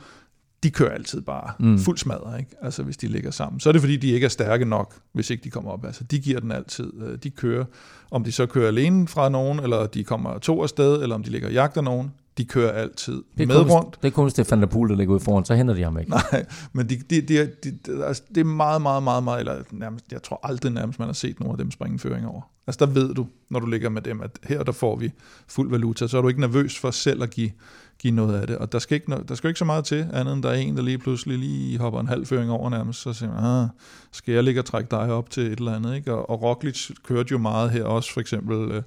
de 0.63 0.70
kører 0.72 0.89
altid 0.93 1.22
bare 1.22 1.52
Mm. 1.60 1.80
fuld 1.80 1.98
smadret, 1.98 2.39
ikke? 2.39 2.52
Altså 2.62 2.84
hvis 2.84 2.98
de 2.98 3.08
ligger 3.08 3.32
sammen. 3.32 3.60
Så 3.60 3.70
er 3.70 3.72
det 3.74 3.82
fordi, 3.82 3.98
de 3.98 4.08
ikke 4.12 4.26
er 4.26 4.30
stærke 4.30 4.65
nok, 4.65 4.93
hvis 5.13 5.30
ikke 5.30 5.43
de 5.43 5.50
kommer 5.50 5.72
op. 5.72 5.86
Altså 5.86 6.04
de 6.04 6.20
giver 6.20 6.39
den 6.39 6.52
altid. 6.52 6.93
Øh, 7.02 7.17
De 7.24 7.30
kører, 7.30 7.65
om 8.12 8.24
de 8.24 8.32
så 8.32 8.46
kører 8.46 8.67
alene 8.67 9.08
fra 9.08 9.30
nogen, 9.30 9.60
eller 9.60 9.86
de 9.88 10.04
kommer 10.04 10.38
to 10.39 10.63
afsted, 10.63 11.02
eller 11.02 11.15
om 11.15 11.24
de 11.24 11.30
ligger 11.30 11.48
og 11.48 11.54
jagter 11.54 11.82
nogen, 11.82 12.12
de 12.38 12.45
kører 12.45 12.71
altid 12.71 13.23
det, 13.38 13.47
med 13.47 13.56
kun, 13.56 13.71
rundt. 13.71 13.97
det 14.02 14.08
er 14.08 14.12
kun, 14.12 14.28
er 14.28 14.45
Van 14.50 14.62
der 14.62 14.95
ligger 14.95 15.13
ude 15.13 15.19
foran, 15.19 15.45
så 15.45 15.56
henter 15.56 15.73
de 15.73 15.84
ham 15.84 16.00
ikke. 16.00 16.12
Nej, 16.12 16.45
men 16.73 16.89
de, 16.89 16.95
de, 16.95 17.21
de, 17.21 17.52
de, 17.63 17.71
de, 17.86 18.06
altså, 18.06 18.23
det 18.30 18.38
er 18.38 18.45
meget, 18.45 18.82
meget, 18.82 19.04
meget, 19.04 19.23
meget, 19.23 19.39
eller 19.39 19.63
nærmest, 19.71 20.06
jeg 20.12 20.23
tror 20.23 20.39
aldrig 20.43 20.71
nærmest, 20.71 21.00
man 21.00 21.08
har 21.08 21.13
set 21.13 21.39
nogen 21.39 21.52
af 21.52 21.58
dem 21.58 21.71
springe 21.71 22.00
føring 22.00 22.28
over. 22.28 22.41
Altså 22.67 22.86
der 22.86 22.91
ved 22.91 23.13
du, 23.13 23.28
når 23.50 23.60
du 23.60 23.65
ligger 23.65 23.89
med 23.89 24.02
dem, 24.02 24.21
at 24.21 24.32
her 24.43 24.63
der 24.63 24.71
får 24.71 24.95
vi 24.95 25.12
fuld 25.47 25.69
valuta, 25.69 26.08
så 26.08 26.17
er 26.17 26.21
du 26.21 26.28
ikke 26.28 26.39
nervøs 26.39 26.80
for 26.80 26.91
selv 26.91 27.23
at 27.23 27.30
give, 27.30 27.52
give 28.00 28.13
noget 28.13 28.41
af 28.41 28.47
det. 28.47 28.58
Og 28.58 28.71
der 28.71 28.80
skal, 28.80 28.95
ikke, 28.95 29.17
der 29.28 29.36
skal 29.36 29.47
ikke 29.47 29.60
så 29.60 29.65
meget 29.65 29.86
til, 29.86 30.08
andet 30.13 30.34
end 30.34 30.43
der 30.43 30.50
er 30.50 30.54
en, 30.54 30.78
der 30.78 30.84
lige 30.84 30.97
pludselig 30.97 31.38
lige 31.38 31.78
hopper 31.78 32.00
en 32.00 32.08
halv 32.08 32.26
føring 32.26 32.52
over 32.52 32.69
nærmest, 32.69 33.02
så 33.02 33.13
siger 33.13 33.34
man, 33.34 33.43
ah, 33.43 33.67
skal 34.12 34.34
jeg 34.34 34.43
ligge 34.43 34.62
og 34.62 34.65
trække 34.65 34.88
dig 34.91 35.12
op 35.12 35.30
til 35.30 35.43
et 35.43 35.60
eller 35.60 35.76
andet, 35.76 35.95
ikke? 35.95 36.13
Og, 36.13 36.30
og 36.30 36.41
Roglic 36.41 36.91
kørte 37.04 37.32
jo 37.32 37.38
meget 37.38 37.71
her 37.71 37.84
også, 37.84 38.13
for 38.13 38.21
eksempel, 38.21 38.71
øh, 38.71 38.84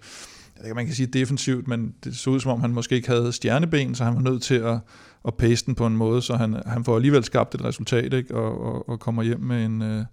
man 0.75 0.87
kan 0.87 0.95
sige 0.95 1.07
defensivt, 1.07 1.69
men 1.69 1.95
det 2.05 2.17
så 2.17 2.31
ud 2.31 2.41
som 2.41 2.51
om, 2.51 2.61
han 2.61 2.71
måske 2.71 2.95
ikke 2.95 3.09
havde 3.09 3.33
stjerneben, 3.33 3.95
så 3.95 4.05
han 4.05 4.15
var 4.15 4.21
nødt 4.21 4.43
til 4.43 4.55
at, 4.55 4.79
at 5.25 5.35
pace 5.35 5.67
den 5.67 5.75
på 5.75 5.87
en 5.87 5.97
måde, 5.97 6.23
så 6.23 6.37
han, 6.37 6.63
han 6.67 6.85
får 6.85 6.97
alligevel 6.97 7.25
skabt 7.25 7.55
et 7.55 7.65
resultat, 7.65 8.15
ikke? 8.15 8.35
Og, 8.35 8.61
og, 8.65 8.89
og 8.89 9.01
kommer 9.01 9.23
hjem 9.23 9.41
med 9.41 9.65
en, 9.65 9.83
øh, 9.83 10.05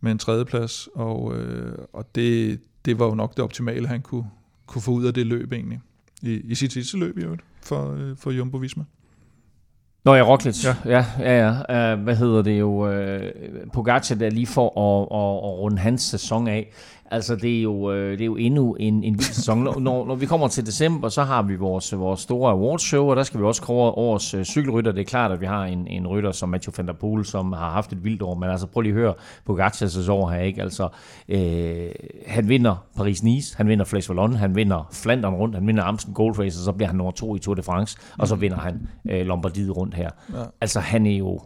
med 0.00 0.12
en 0.12 0.18
tredjeplads, 0.18 0.88
og, 0.94 1.36
øh, 1.36 1.78
og 1.92 2.14
det, 2.14 2.60
det 2.84 2.98
var 2.98 3.06
jo 3.06 3.14
nok 3.14 3.36
det 3.36 3.44
optimale, 3.44 3.88
han 3.88 4.02
kunne, 4.02 4.30
kunne 4.66 4.82
få 4.82 4.90
ud 4.90 5.04
af 5.04 5.14
det 5.14 5.26
løb 5.26 5.52
egentlig, 5.52 5.80
i, 6.22 6.32
i 6.32 6.54
sit 6.54 6.72
sidste 6.72 6.98
løb 6.98 7.18
i 7.18 7.22
øvrigt, 7.22 7.42
for, 7.62 7.94
øh, 7.94 8.16
for 8.16 8.30
Jumbo 8.30 8.56
Visma. 8.56 8.84
Nå 10.04 10.14
ja, 10.14 10.22
Roglic. 10.22 10.64
Ja. 10.64 10.74
Ja, 10.84 11.04
ja, 11.20 11.52
ja. 11.68 11.94
Uh, 11.94 12.02
hvad 12.02 12.16
hedder 12.16 12.42
det 12.42 12.60
jo? 12.60 12.88
Uh, 12.88 13.22
Pogacar 13.72 14.14
der 14.14 14.30
lige 14.30 14.46
for 14.46 14.66
at, 14.66 15.02
at, 15.02 15.50
at 15.50 15.58
runde 15.58 15.78
hans 15.78 16.02
sæson 16.02 16.48
af. 16.48 16.72
Altså, 17.10 17.36
det 17.36 17.58
er 17.58 17.62
jo, 17.62 17.72
uh, 17.72 17.94
det 17.94 18.20
er 18.20 18.24
jo 18.24 18.36
endnu 18.36 18.74
en, 18.74 19.04
en 19.04 19.14
vild 19.14 19.22
sæson. 19.22 19.58
Når, 19.62 19.80
når, 19.80 20.14
vi 20.14 20.26
kommer 20.26 20.48
til 20.48 20.66
december, 20.66 21.08
så 21.08 21.22
har 21.22 21.42
vi 21.42 21.56
vores, 21.56 21.98
vores 21.98 22.20
store 22.20 22.52
awardshow, 22.52 23.10
og 23.10 23.16
der 23.16 23.22
skal 23.22 23.40
vi 23.40 23.44
også 23.44 23.62
kåre 23.62 23.90
årets 23.90 24.34
uh, 24.34 24.42
cykelrytter. 24.42 24.92
Det 24.92 25.00
er 25.00 25.04
klart, 25.04 25.32
at 25.32 25.40
vi 25.40 25.46
har 25.46 25.64
en, 25.64 25.86
en 25.86 26.06
rytter 26.06 26.32
som 26.32 26.48
Mathieu 26.48 26.72
van 26.76 26.86
der 26.86 26.92
Poel, 26.92 27.24
som 27.24 27.52
har 27.52 27.70
haft 27.70 27.92
et 27.92 28.04
vildt 28.04 28.22
år. 28.22 28.34
Men 28.34 28.50
altså, 28.50 28.66
prøv 28.66 28.80
lige 28.80 28.92
at 28.92 28.98
høre 28.98 29.14
Pogacars 29.46 30.08
år 30.08 30.30
her, 30.30 30.40
ikke? 30.40 30.62
Altså, 30.62 30.88
øh, 31.28 31.88
han 32.26 32.48
vinder 32.48 32.84
Paris-Nice, 32.96 33.56
han 33.56 33.68
vinder 33.68 33.84
Flash 33.84 34.10
Wallon, 34.10 34.34
han 34.34 34.54
vinder 34.54 34.88
Flandern 34.92 35.34
rundt, 35.34 35.54
han 35.54 35.66
vinder 35.66 35.84
Amstel 35.84 36.14
Gold 36.14 36.38
Race, 36.38 36.60
og 36.60 36.64
så 36.64 36.72
bliver 36.72 36.88
han 36.88 36.96
nummer 36.96 37.12
to 37.12 37.36
i 37.36 37.38
Tour 37.38 37.54
de 37.54 37.62
France, 37.62 37.98
og 38.18 38.28
så 38.28 38.34
vinder 38.34 38.58
han 38.58 38.88
øh, 39.10 39.26
Lombardiet 39.26 39.76
rundt 39.76 39.94
her. 39.98 40.10
Ja. 40.34 40.44
Altså, 40.60 40.80
han 40.80 41.06
er 41.06 41.16
jo... 41.16 41.40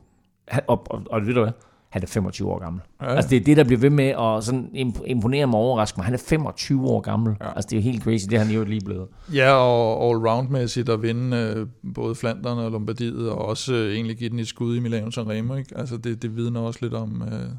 Han, 0.48 0.62
og, 0.66 0.86
og, 0.90 1.02
og 1.10 1.26
ved 1.26 1.34
du 1.34 1.40
hvad? 1.40 1.52
han 1.92 2.02
er 2.02 2.06
25 2.06 2.48
år 2.48 2.58
gammel. 2.58 2.82
Ja. 3.02 3.14
Altså 3.14 3.30
det 3.30 3.36
er 3.36 3.44
det, 3.44 3.56
der 3.56 3.64
bliver 3.64 3.80
ved 3.80 3.90
med 3.90 4.04
at 4.04 4.44
sådan 4.44 4.70
imp- 4.74 5.04
imponere 5.06 5.46
mig 5.46 5.54
og 5.54 5.60
overraske 5.60 5.96
mig. 5.96 6.04
Han 6.04 6.14
er 6.14 6.18
25 6.18 6.86
år 6.86 7.00
gammel. 7.00 7.36
Ja. 7.40 7.52
Altså 7.54 7.68
det 7.70 7.78
er 7.78 7.82
helt 7.82 8.02
crazy, 8.02 8.26
det 8.30 8.38
han 8.38 8.50
jo 8.50 8.64
lige 8.64 8.80
blevet. 8.84 9.08
Ja, 9.34 9.52
og 9.52 10.10
all-round-mæssigt 10.10 10.88
at 10.88 11.02
vinde 11.02 11.36
øh, 11.36 11.66
både 11.94 12.14
Flandern 12.14 12.58
og 12.58 12.70
Lombardiet, 12.70 13.30
og 13.30 13.38
også 13.38 13.74
øh, 13.74 13.94
egentlig 13.94 14.16
give 14.16 14.30
den 14.30 14.38
et 14.38 14.48
skud 14.48 14.76
i 14.76 14.80
Milano 14.80 15.10
Sanremo. 15.10 15.54
Ikke? 15.54 15.78
Altså 15.78 15.96
det, 15.96 16.22
det 16.22 16.36
vidner 16.36 16.60
også 16.60 16.78
lidt 16.82 16.94
om... 16.94 17.22
Øh, 17.22 17.50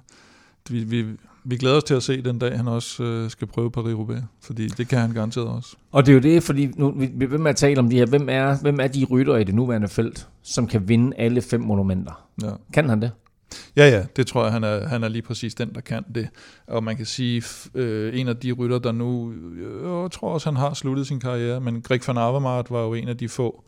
vi, 0.69 0.83
vi, 0.83 1.05
vi 1.45 1.57
glæder 1.57 1.77
os 1.77 1.83
til 1.83 1.93
at 1.93 2.03
se 2.03 2.21
den 2.21 2.39
dag, 2.39 2.57
han 2.57 2.67
også 2.67 3.03
øh, 3.03 3.29
skal 3.29 3.47
prøve 3.47 3.71
Paris-Roubaix, 3.77 4.21
fordi 4.41 4.67
det 4.67 4.87
kan 4.87 4.99
han 4.99 5.11
garanteret 5.11 5.47
også. 5.47 5.75
Og 5.91 6.05
det 6.05 6.11
er 6.11 6.13
jo 6.13 6.21
det, 6.21 6.43
fordi 6.43 6.69
nu 6.75 6.93
vi 7.15 7.27
med 7.37 7.49
at 7.49 7.55
tale 7.55 7.79
om 7.79 7.89
de 7.89 7.95
her. 7.95 8.05
Hvem 8.05 8.27
er, 8.29 8.57
hvem 8.61 8.79
er 8.79 8.87
de 8.87 9.05
rytter 9.05 9.35
i 9.35 9.43
det 9.43 9.55
nuværende 9.55 9.87
felt, 9.87 10.27
som 10.43 10.67
kan 10.67 10.87
vinde 10.87 11.17
alle 11.17 11.41
fem 11.41 11.61
monumenter? 11.61 12.27
Ja. 12.41 12.51
Kan 12.73 12.89
han 12.89 13.01
det? 13.01 13.11
Ja, 13.75 13.89
ja, 13.89 14.03
det 14.15 14.27
tror 14.27 14.43
jeg, 14.43 14.53
han 14.53 14.63
er, 14.63 14.87
han 14.87 15.03
er 15.03 15.07
lige 15.07 15.21
præcis 15.21 15.55
den, 15.55 15.73
der 15.75 15.81
kan 15.81 16.03
det. 16.15 16.29
Og 16.67 16.83
man 16.83 16.97
kan 16.97 17.05
sige, 17.05 17.43
øh, 17.75 18.19
en 18.19 18.27
af 18.27 18.37
de 18.37 18.51
rytter, 18.51 18.79
der 18.79 18.91
nu, 18.91 19.31
øh, 19.31 20.01
jeg 20.03 20.11
tror 20.11 20.33
også, 20.33 20.49
han 20.49 20.57
har 20.57 20.73
sluttet 20.73 21.07
sin 21.07 21.19
karriere, 21.19 21.61
men 21.61 21.81
Greg 21.81 22.01
van 22.07 22.17
Avermaet 22.17 22.71
var 22.71 22.83
jo 22.83 22.93
en 22.93 23.07
af 23.07 23.17
de 23.17 23.29
få, 23.29 23.63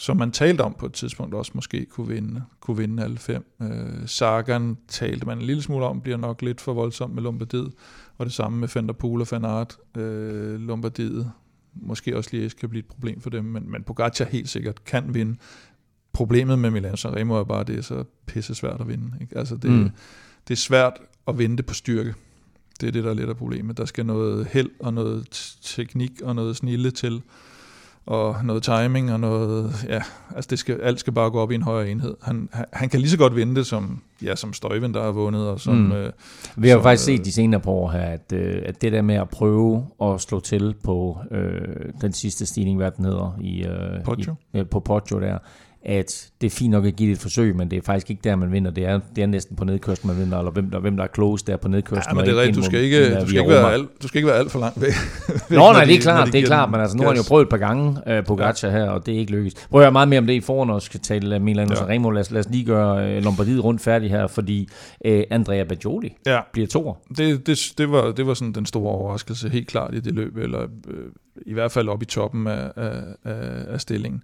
som 0.00 0.16
man 0.16 0.30
talte 0.30 0.62
om 0.62 0.76
på 0.78 0.86
et 0.86 0.92
tidspunkt 0.92 1.34
også 1.34 1.52
måske 1.54 1.84
kunne 1.84 2.08
vinde, 2.08 2.42
kunne 2.60 2.76
vinde 2.76 3.04
alle 3.04 3.18
fem. 3.18 3.44
Øh, 3.62 4.06
Sagan 4.06 4.76
talte 4.88 5.26
man 5.26 5.38
en 5.38 5.44
lille 5.44 5.62
smule 5.62 5.84
om, 5.84 6.00
bliver 6.00 6.16
nok 6.16 6.42
lidt 6.42 6.60
for 6.60 6.72
voldsom 6.72 7.10
med 7.10 7.22
Lombardiet, 7.22 7.72
og 8.18 8.26
det 8.26 8.34
samme 8.34 8.58
med 8.58 8.68
Fender 8.68 8.94
Poel 8.94 9.20
og 9.20 9.26
Van 9.30 9.44
Aert. 9.44 9.78
Øh, 9.96 10.60
Lombardiet, 10.60 11.30
måske 11.74 12.16
også 12.16 12.30
lige 12.32 12.50
kan 12.50 12.68
blive 12.68 12.80
et 12.80 12.86
problem 12.86 13.20
for 13.20 13.30
dem, 13.30 13.44
men, 13.44 13.70
men 13.70 13.82
Pogacar 13.82 14.24
helt 14.24 14.48
sikkert 14.48 14.84
kan 14.84 15.14
vinde. 15.14 15.36
Problemet 16.12 16.58
med 16.58 16.70
Milan 16.70 16.96
Sanremo 16.96 17.34
er 17.34 17.44
bare, 17.44 17.60
at 17.60 17.66
det 17.66 17.78
er 17.78 17.82
så 17.82 18.04
pisse 18.26 18.54
svært 18.54 18.80
at 18.80 18.88
vinde. 18.88 19.12
Ikke? 19.20 19.38
Altså 19.38 19.56
det, 19.56 19.70
mm. 19.70 19.90
Det 20.48 20.54
er 20.54 20.58
svært 20.58 20.98
at 21.28 21.38
vinde 21.38 21.62
på 21.62 21.74
styrke. 21.74 22.14
Det 22.80 22.86
er 22.86 22.92
det, 22.92 23.04
der 23.04 23.10
er 23.10 23.14
lidt 23.14 23.30
af 23.30 23.36
problemet. 23.36 23.76
Der 23.76 23.84
skal 23.84 24.06
noget 24.06 24.46
held 24.46 24.70
og 24.80 24.94
noget 24.94 25.56
teknik 25.62 26.22
og 26.22 26.34
noget 26.34 26.56
snille 26.56 26.90
til, 26.90 27.22
og 28.10 28.36
noget 28.44 28.62
timing 28.62 29.12
og 29.12 29.20
noget, 29.20 29.72
ja, 29.88 30.02
altså 30.36 30.48
det 30.50 30.58
skal, 30.58 30.80
alt 30.82 31.00
skal 31.00 31.12
bare 31.12 31.30
gå 31.30 31.40
op 31.40 31.50
i 31.50 31.54
en 31.54 31.62
højere 31.62 31.90
enhed. 31.90 32.14
Han, 32.22 32.48
han, 32.52 32.64
han 32.72 32.88
kan 32.88 33.00
lige 33.00 33.10
så 33.10 33.18
godt 33.18 33.36
vinde 33.36 33.54
det 33.54 33.66
som, 33.66 34.02
ja, 34.22 34.36
som 34.36 34.52
Støjven, 34.52 34.94
der 34.94 35.02
har 35.02 35.10
vundet, 35.10 35.48
og 35.48 35.60
som, 35.60 35.74
mm. 35.74 35.92
Øh, 35.92 36.12
Vi 36.56 36.68
har 36.68 36.76
Så, 36.78 36.82
faktisk 36.82 37.10
øh, 37.10 37.16
set 37.16 37.24
de 37.24 37.32
senere 37.32 37.60
på 37.60 37.70
år 37.70 37.90
her, 37.90 38.00
at, 38.00 38.32
øh, 38.32 38.62
at 38.66 38.82
det 38.82 38.92
der 38.92 39.02
med 39.02 39.14
at 39.14 39.28
prøve 39.28 39.86
at 40.02 40.20
slå 40.20 40.40
til 40.40 40.74
på 40.84 41.18
øh, 41.30 41.92
den 42.00 42.12
sidste 42.12 42.46
stigning, 42.46 42.76
hvad 42.76 42.90
den 42.90 43.04
hedder, 43.04 43.38
i, 43.40 43.64
øh, 43.64 44.04
Poggio. 44.04 44.34
i, 44.54 44.58
ja, 44.58 44.62
på 44.62 44.80
Poggio 44.80 45.20
der, 45.20 45.38
at 45.84 46.30
det 46.40 46.46
er 46.46 46.50
fint 46.50 46.70
nok 46.70 46.86
at 46.86 46.96
give 46.96 47.08
det 47.10 47.16
et 47.16 47.22
forsøg, 47.22 47.56
men 47.56 47.70
det 47.70 47.76
er 47.76 47.82
faktisk 47.82 48.10
ikke 48.10 48.20
der, 48.24 48.36
man 48.36 48.52
vinder. 48.52 48.70
Det 48.70 48.84
er, 48.84 49.00
det 49.16 49.22
er 49.22 49.26
næsten 49.26 49.56
på 49.56 49.64
nedkørslen, 49.64 50.08
man 50.12 50.20
vinder, 50.24 50.38
eller 50.38 50.50
hvem 50.50 50.70
der, 50.70 50.78
hvem 50.78 50.96
der 50.96 51.04
er 51.04 51.08
close 51.14 51.44
der 51.46 51.56
på 51.56 51.68
nedkørslen. 51.68 52.04
ja, 52.10 52.14
men 52.14 52.20
og 52.20 52.26
det 52.26 52.34
er 52.36 52.40
rigtigt, 52.40 52.56
du 52.56 52.62
skal 52.62 52.80
ikke, 52.80 52.98
øh, 53.14 53.20
du 53.20 53.26
skal 53.26 53.38
ikke, 53.40 53.50
være 53.50 53.72
alt, 53.72 53.88
du 54.02 54.08
skal 54.08 54.18
ikke 54.18 54.26
være 54.28 54.36
alt 54.38 54.50
for 54.50 54.58
langt 54.58 54.80
væk. 54.80 54.92
Nå, 55.50 55.56
nej, 55.56 55.84
de- 55.84 55.88
det 55.90 55.96
er 55.96 56.00
klart, 56.00 56.26
de 56.26 56.32
det 56.32 56.40
er 56.40 56.46
klart, 56.46 56.70
men 56.70 56.80
altså, 56.80 56.96
nu 56.96 57.02
har 57.02 57.08
han 57.10 57.16
jo 57.16 57.22
prøvet 57.28 57.42
et 57.42 57.48
par 57.48 57.56
gange 57.56 57.88
uh, 58.18 58.24
Pogacar 58.26 58.70
her, 58.70 58.90
og 58.90 59.06
det 59.06 59.14
er 59.14 59.18
ikke 59.18 59.32
lykkes. 59.32 59.54
Prøv 59.70 59.80
at 59.80 59.84
høre 59.84 59.92
meget 59.92 60.08
mere 60.08 60.18
om 60.18 60.26
det 60.26 60.34
i 60.34 60.40
foran, 60.40 60.66
når 60.68 60.74
vi 60.74 60.80
skal 60.84 61.00
tale 61.00 61.36
uh, 61.36 61.42
Milan 61.42 61.66
Ja. 61.68 61.72
ja. 61.74 61.78
Sanremo. 61.78 62.10
Lad 62.10 62.20
os, 62.20 62.30
lad 62.30 62.40
os 62.40 62.48
lige 62.50 62.64
gøre 62.64 63.16
uh, 63.18 63.24
Lombardiet 63.24 63.64
rundt 63.64 63.80
færdig 63.80 64.10
her, 64.10 64.26
fordi 64.26 64.68
uh, 65.08 65.20
Andrea 65.30 65.64
Bajoli 65.64 66.16
Ja, 66.26 66.40
bliver 66.52 66.68
toer. 66.68 66.94
det, 67.16 67.46
det, 67.46 67.58
det, 67.78 67.90
var, 67.90 68.12
det 68.12 68.26
var 68.26 68.34
sådan 68.34 68.52
den 68.52 68.66
store 68.66 68.90
overraskelse, 68.92 69.48
helt 69.48 69.68
klart 69.68 69.94
i 69.94 70.00
det 70.00 70.14
løb, 70.14 70.36
eller 70.36 70.60
øh, 70.62 71.04
i 71.46 71.52
hvert 71.52 71.72
fald 71.72 71.88
op 71.88 72.02
i 72.02 72.04
toppen 72.06 72.46
af, 72.46 72.70
af, 72.76 72.92
af, 73.24 73.34
af 73.68 73.80
stillingen. 73.80 74.22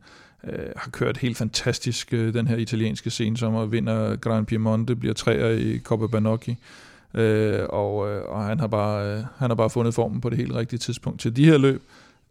Øh, 0.53 0.69
har 0.77 0.91
kørt 0.91 1.17
helt 1.17 1.37
fantastisk 1.37 2.13
øh, 2.15 2.35
den 2.35 2.47
her 2.47 2.57
italienske 2.57 3.11
sensommer, 3.11 3.67
vinder 3.67 4.17
Gran 4.17 4.45
Piemonte, 4.47 4.97
bliver 4.97 5.15
træer 5.15 5.51
i 5.51 5.79
Coppa 5.79 6.07
Banocchi, 6.07 6.57
øh, 7.15 7.61
og, 7.69 8.11
øh, 8.11 8.23
og 8.29 8.45
han, 8.45 8.61
har 8.61 8.67
bare, 8.67 9.07
øh, 9.07 9.25
han 9.39 9.51
har 9.51 9.55
bare 9.55 9.71
fundet 9.71 9.95
formen 9.95 10.21
på 10.21 10.31
det 10.31 10.39
helt 10.39 10.55
rigtige 10.55 10.79
tidspunkt 10.79 11.21
til 11.21 11.37
de 11.37 11.45
her 11.45 11.59
løb. 11.59 11.83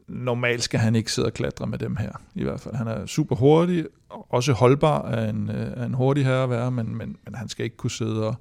Normalt 0.07 0.63
skal 0.63 0.79
han 0.79 0.95
ikke 0.95 1.11
sidde 1.11 1.25
og 1.25 1.33
klatre 1.33 1.67
med 1.67 1.77
dem 1.77 1.95
her, 1.95 2.11
i 2.35 2.43
hvert 2.43 2.59
fald. 2.59 2.75
Han 2.75 2.87
er 2.87 3.05
super 3.05 3.35
hurtig, 3.35 3.85
også 4.09 4.53
holdbar 4.53 5.01
af 5.01 5.29
en, 5.29 5.49
øh, 5.49 5.81
af 5.81 5.85
en 5.85 5.93
hurtig 5.93 6.25
herre 6.25 6.43
at 6.43 6.49
være, 6.49 6.71
men, 6.71 6.95
men, 6.97 7.15
men 7.25 7.35
han 7.35 7.49
skal 7.49 7.63
ikke 7.65 7.77
kunne 7.77 7.91
sidde 7.91 8.27
og, 8.27 8.35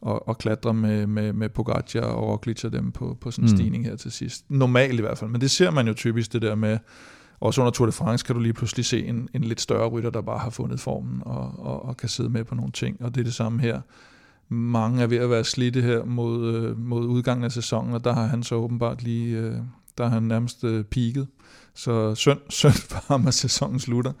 og, 0.00 0.28
og 0.28 0.38
klatre 0.38 0.74
med, 0.74 1.06
med, 1.06 1.32
med 1.32 1.48
Pogacar 1.48 2.00
og 2.00 2.28
Roglic 2.28 2.64
og 2.64 2.72
dem 2.72 2.92
på, 2.92 3.16
på 3.20 3.30
sådan 3.30 3.44
en 3.44 3.50
Mm. 3.50 3.56
stigning 3.56 3.84
her 3.84 3.96
til 3.96 4.12
sidst. 4.12 4.44
Normalt 4.48 4.98
i 4.98 5.02
hvert 5.02 5.18
fald, 5.18 5.30
men 5.30 5.40
det 5.40 5.50
ser 5.50 5.70
man 5.70 5.86
jo 5.86 5.94
typisk 5.94 6.32
det 6.32 6.42
der 6.42 6.54
med, 6.54 6.78
også 7.42 7.60
under 7.60 7.70
Tour 7.70 7.86
de 7.86 7.92
France 7.92 8.24
kan 8.24 8.34
du 8.34 8.40
lige 8.40 8.52
pludselig 8.52 8.84
se 8.84 9.06
en, 9.06 9.28
en 9.34 9.44
lidt 9.44 9.60
større 9.60 9.88
rytter, 9.88 10.10
der 10.10 10.20
bare 10.22 10.38
har 10.38 10.50
fundet 10.50 10.80
formen 10.80 11.22
og, 11.26 11.52
og, 11.58 11.84
og 11.84 11.96
kan 11.96 12.08
sidde 12.08 12.30
med 12.30 12.44
på 12.44 12.54
nogle 12.54 12.72
ting, 12.72 12.96
og 13.00 13.14
det 13.14 13.20
er 13.20 13.24
det 13.24 13.34
samme 13.34 13.60
her. 13.60 13.80
Mange 14.48 15.02
er 15.02 15.06
ved 15.06 15.16
at 15.16 15.30
være 15.30 15.44
slidte 15.44 15.82
her 15.82 16.04
mod, 16.04 16.54
øh, 16.54 16.78
mod 16.78 17.06
udgangen 17.06 17.44
af 17.44 17.52
sæsonen, 17.52 17.94
og 17.94 18.04
der 18.04 18.12
har 18.12 18.26
han 18.26 18.42
så 18.42 18.54
åbenbart 18.54 19.02
lige, 19.02 19.38
øh, 19.38 19.54
der 19.98 20.04
har 20.04 20.10
han 20.10 20.22
nærmest 20.22 20.64
øh, 20.64 20.84
peaked. 20.84 21.26
Så 21.74 22.14
synd, 22.14 22.38
synd 22.60 22.72
for 22.72 23.04
ham, 23.08 23.26
at 23.26 23.34
sæsonen 23.34 23.80
slutter, 23.80 24.12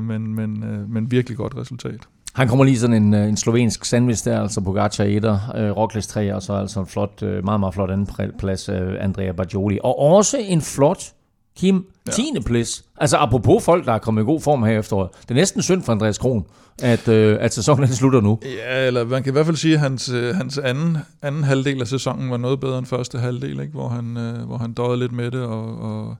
men, 0.00 0.34
men, 0.34 0.64
men 0.92 1.10
virkelig 1.10 1.36
godt 1.36 1.56
resultat. 1.56 2.08
Han 2.34 2.48
kommer 2.48 2.64
lige 2.64 2.78
sådan 2.78 3.02
en, 3.02 3.14
en 3.14 3.36
slovensk 3.36 3.84
sandwich 3.84 4.24
der, 4.24 4.40
altså 4.40 4.60
Pogacar 4.60 5.04
1'er, 5.04 5.58
øh, 5.58 5.70
Roglic 5.70 6.06
3 6.06 6.34
og 6.34 6.42
så 6.42 6.52
altså 6.52 6.80
en 6.80 6.86
flot, 6.86 7.22
øh, 7.22 7.44
meget, 7.44 7.60
meget 7.60 7.74
flot 7.74 7.90
anden 7.90 8.32
plads, 8.38 8.68
øh, 8.68 8.94
Andrea 9.00 9.32
Bajoli. 9.32 9.78
Og 9.84 9.98
også 9.98 10.36
en 10.40 10.62
flot 10.62 11.12
Kim, 11.58 11.86
Ja. 12.06 12.12
10. 12.12 12.22
plads. 12.46 12.84
Altså 12.96 13.16
apropos 13.16 13.64
folk, 13.64 13.86
der 13.86 13.92
er 13.92 13.98
kommet 13.98 14.22
i 14.22 14.24
god 14.24 14.40
form 14.40 14.62
her 14.62 14.78
efteråret. 14.78 15.10
Det 15.22 15.30
er 15.30 15.34
næsten 15.34 15.62
synd 15.62 15.82
for 15.82 15.92
Andreas 15.92 16.18
Kron, 16.18 16.46
at, 16.82 17.08
øh, 17.08 17.36
at 17.40 17.54
sæsonen 17.54 17.88
slutter 17.88 18.20
nu. 18.20 18.38
Ja, 18.44 18.86
eller 18.86 19.04
man 19.04 19.22
kan 19.22 19.30
i 19.30 19.32
hvert 19.32 19.46
fald 19.46 19.56
sige, 19.56 19.74
at 19.74 19.80
hans, 19.80 20.08
øh, 20.08 20.34
hans 20.34 20.58
anden, 20.58 20.98
anden 21.22 21.44
halvdel 21.44 21.80
af 21.80 21.88
sæsonen 21.88 22.30
var 22.30 22.36
noget 22.36 22.60
bedre 22.60 22.78
end 22.78 22.86
første 22.86 23.18
halvdel, 23.18 23.60
ikke? 23.60 23.72
Hvor, 23.72 23.88
han, 23.88 24.16
øh, 24.16 24.46
hvor 24.46 24.56
han 24.56 24.72
døjede 24.72 24.98
lidt 24.98 25.12
med 25.12 25.30
det 25.30 25.40
og, 25.40 25.78
og, 25.78 26.16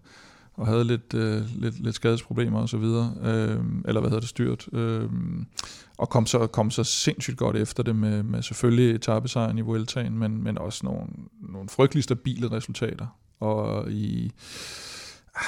og 0.55 0.67
havde 0.67 0.85
lidt, 0.85 1.15
øh, 1.15 1.43
lidt, 1.57 1.85
lidt 1.85 1.95
skadesproblemer 1.95 2.61
og 2.61 2.69
så 2.69 2.77
videre. 2.77 3.13
Øh, 3.25 3.57
eller 3.85 4.01
hvad 4.01 4.11
hedder 4.11 4.21
det, 4.21 4.29
styrt. 4.29 4.69
Øh, 4.73 5.03
og 5.99 6.09
kom 6.09 6.27
så, 6.27 6.47
kom 6.47 6.71
så 6.71 6.85
sindssygt 6.85 7.37
godt 7.37 7.57
efter 7.57 7.83
det 7.83 7.97
med, 7.97 8.23
med 8.23 8.43
selvfølgelig 8.43 8.95
etappesejren 8.95 9.59
i 9.59 9.61
Vueltaen, 9.61 10.19
men, 10.19 10.43
men 10.45 10.59
også 10.59 10.81
nogle, 10.85 11.03
nogle 11.53 11.69
frygtelig 11.69 12.05
stabile 12.05 12.53
resultater. 12.53 13.07
Og 13.41 13.91
i... 13.91 14.33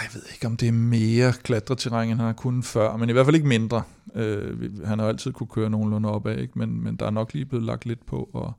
Jeg 0.03 0.09
ved 0.14 0.22
ikke, 0.35 0.46
om 0.46 0.57
det 0.57 0.68
er 0.68 0.72
mere 0.72 1.33
klatreterræn, 1.42 2.09
end 2.09 2.16
han 2.18 2.26
har 2.26 2.33
kunnet 2.33 2.64
før, 2.64 2.96
men 2.96 3.09
i 3.09 3.12
hvert 3.12 3.26
fald 3.26 3.37
ikke 3.37 3.48
mindre. 3.48 3.83
Øh, 4.14 4.87
han 4.87 4.98
har 4.98 5.07
altid 5.09 5.33
kunne 5.33 5.46
køre 5.46 5.70
nogenlunde 5.70 6.09
opad, 6.11 6.38
ikke? 6.38 6.59
Men, 6.59 6.85
men 6.85 6.96
der 6.96 7.07
er 7.07 7.11
nok 7.11 7.33
lige 7.35 7.44
blevet 7.44 7.66
lagt 7.66 7.87
lidt 7.87 8.07
på, 8.07 8.31
og, 8.33 8.53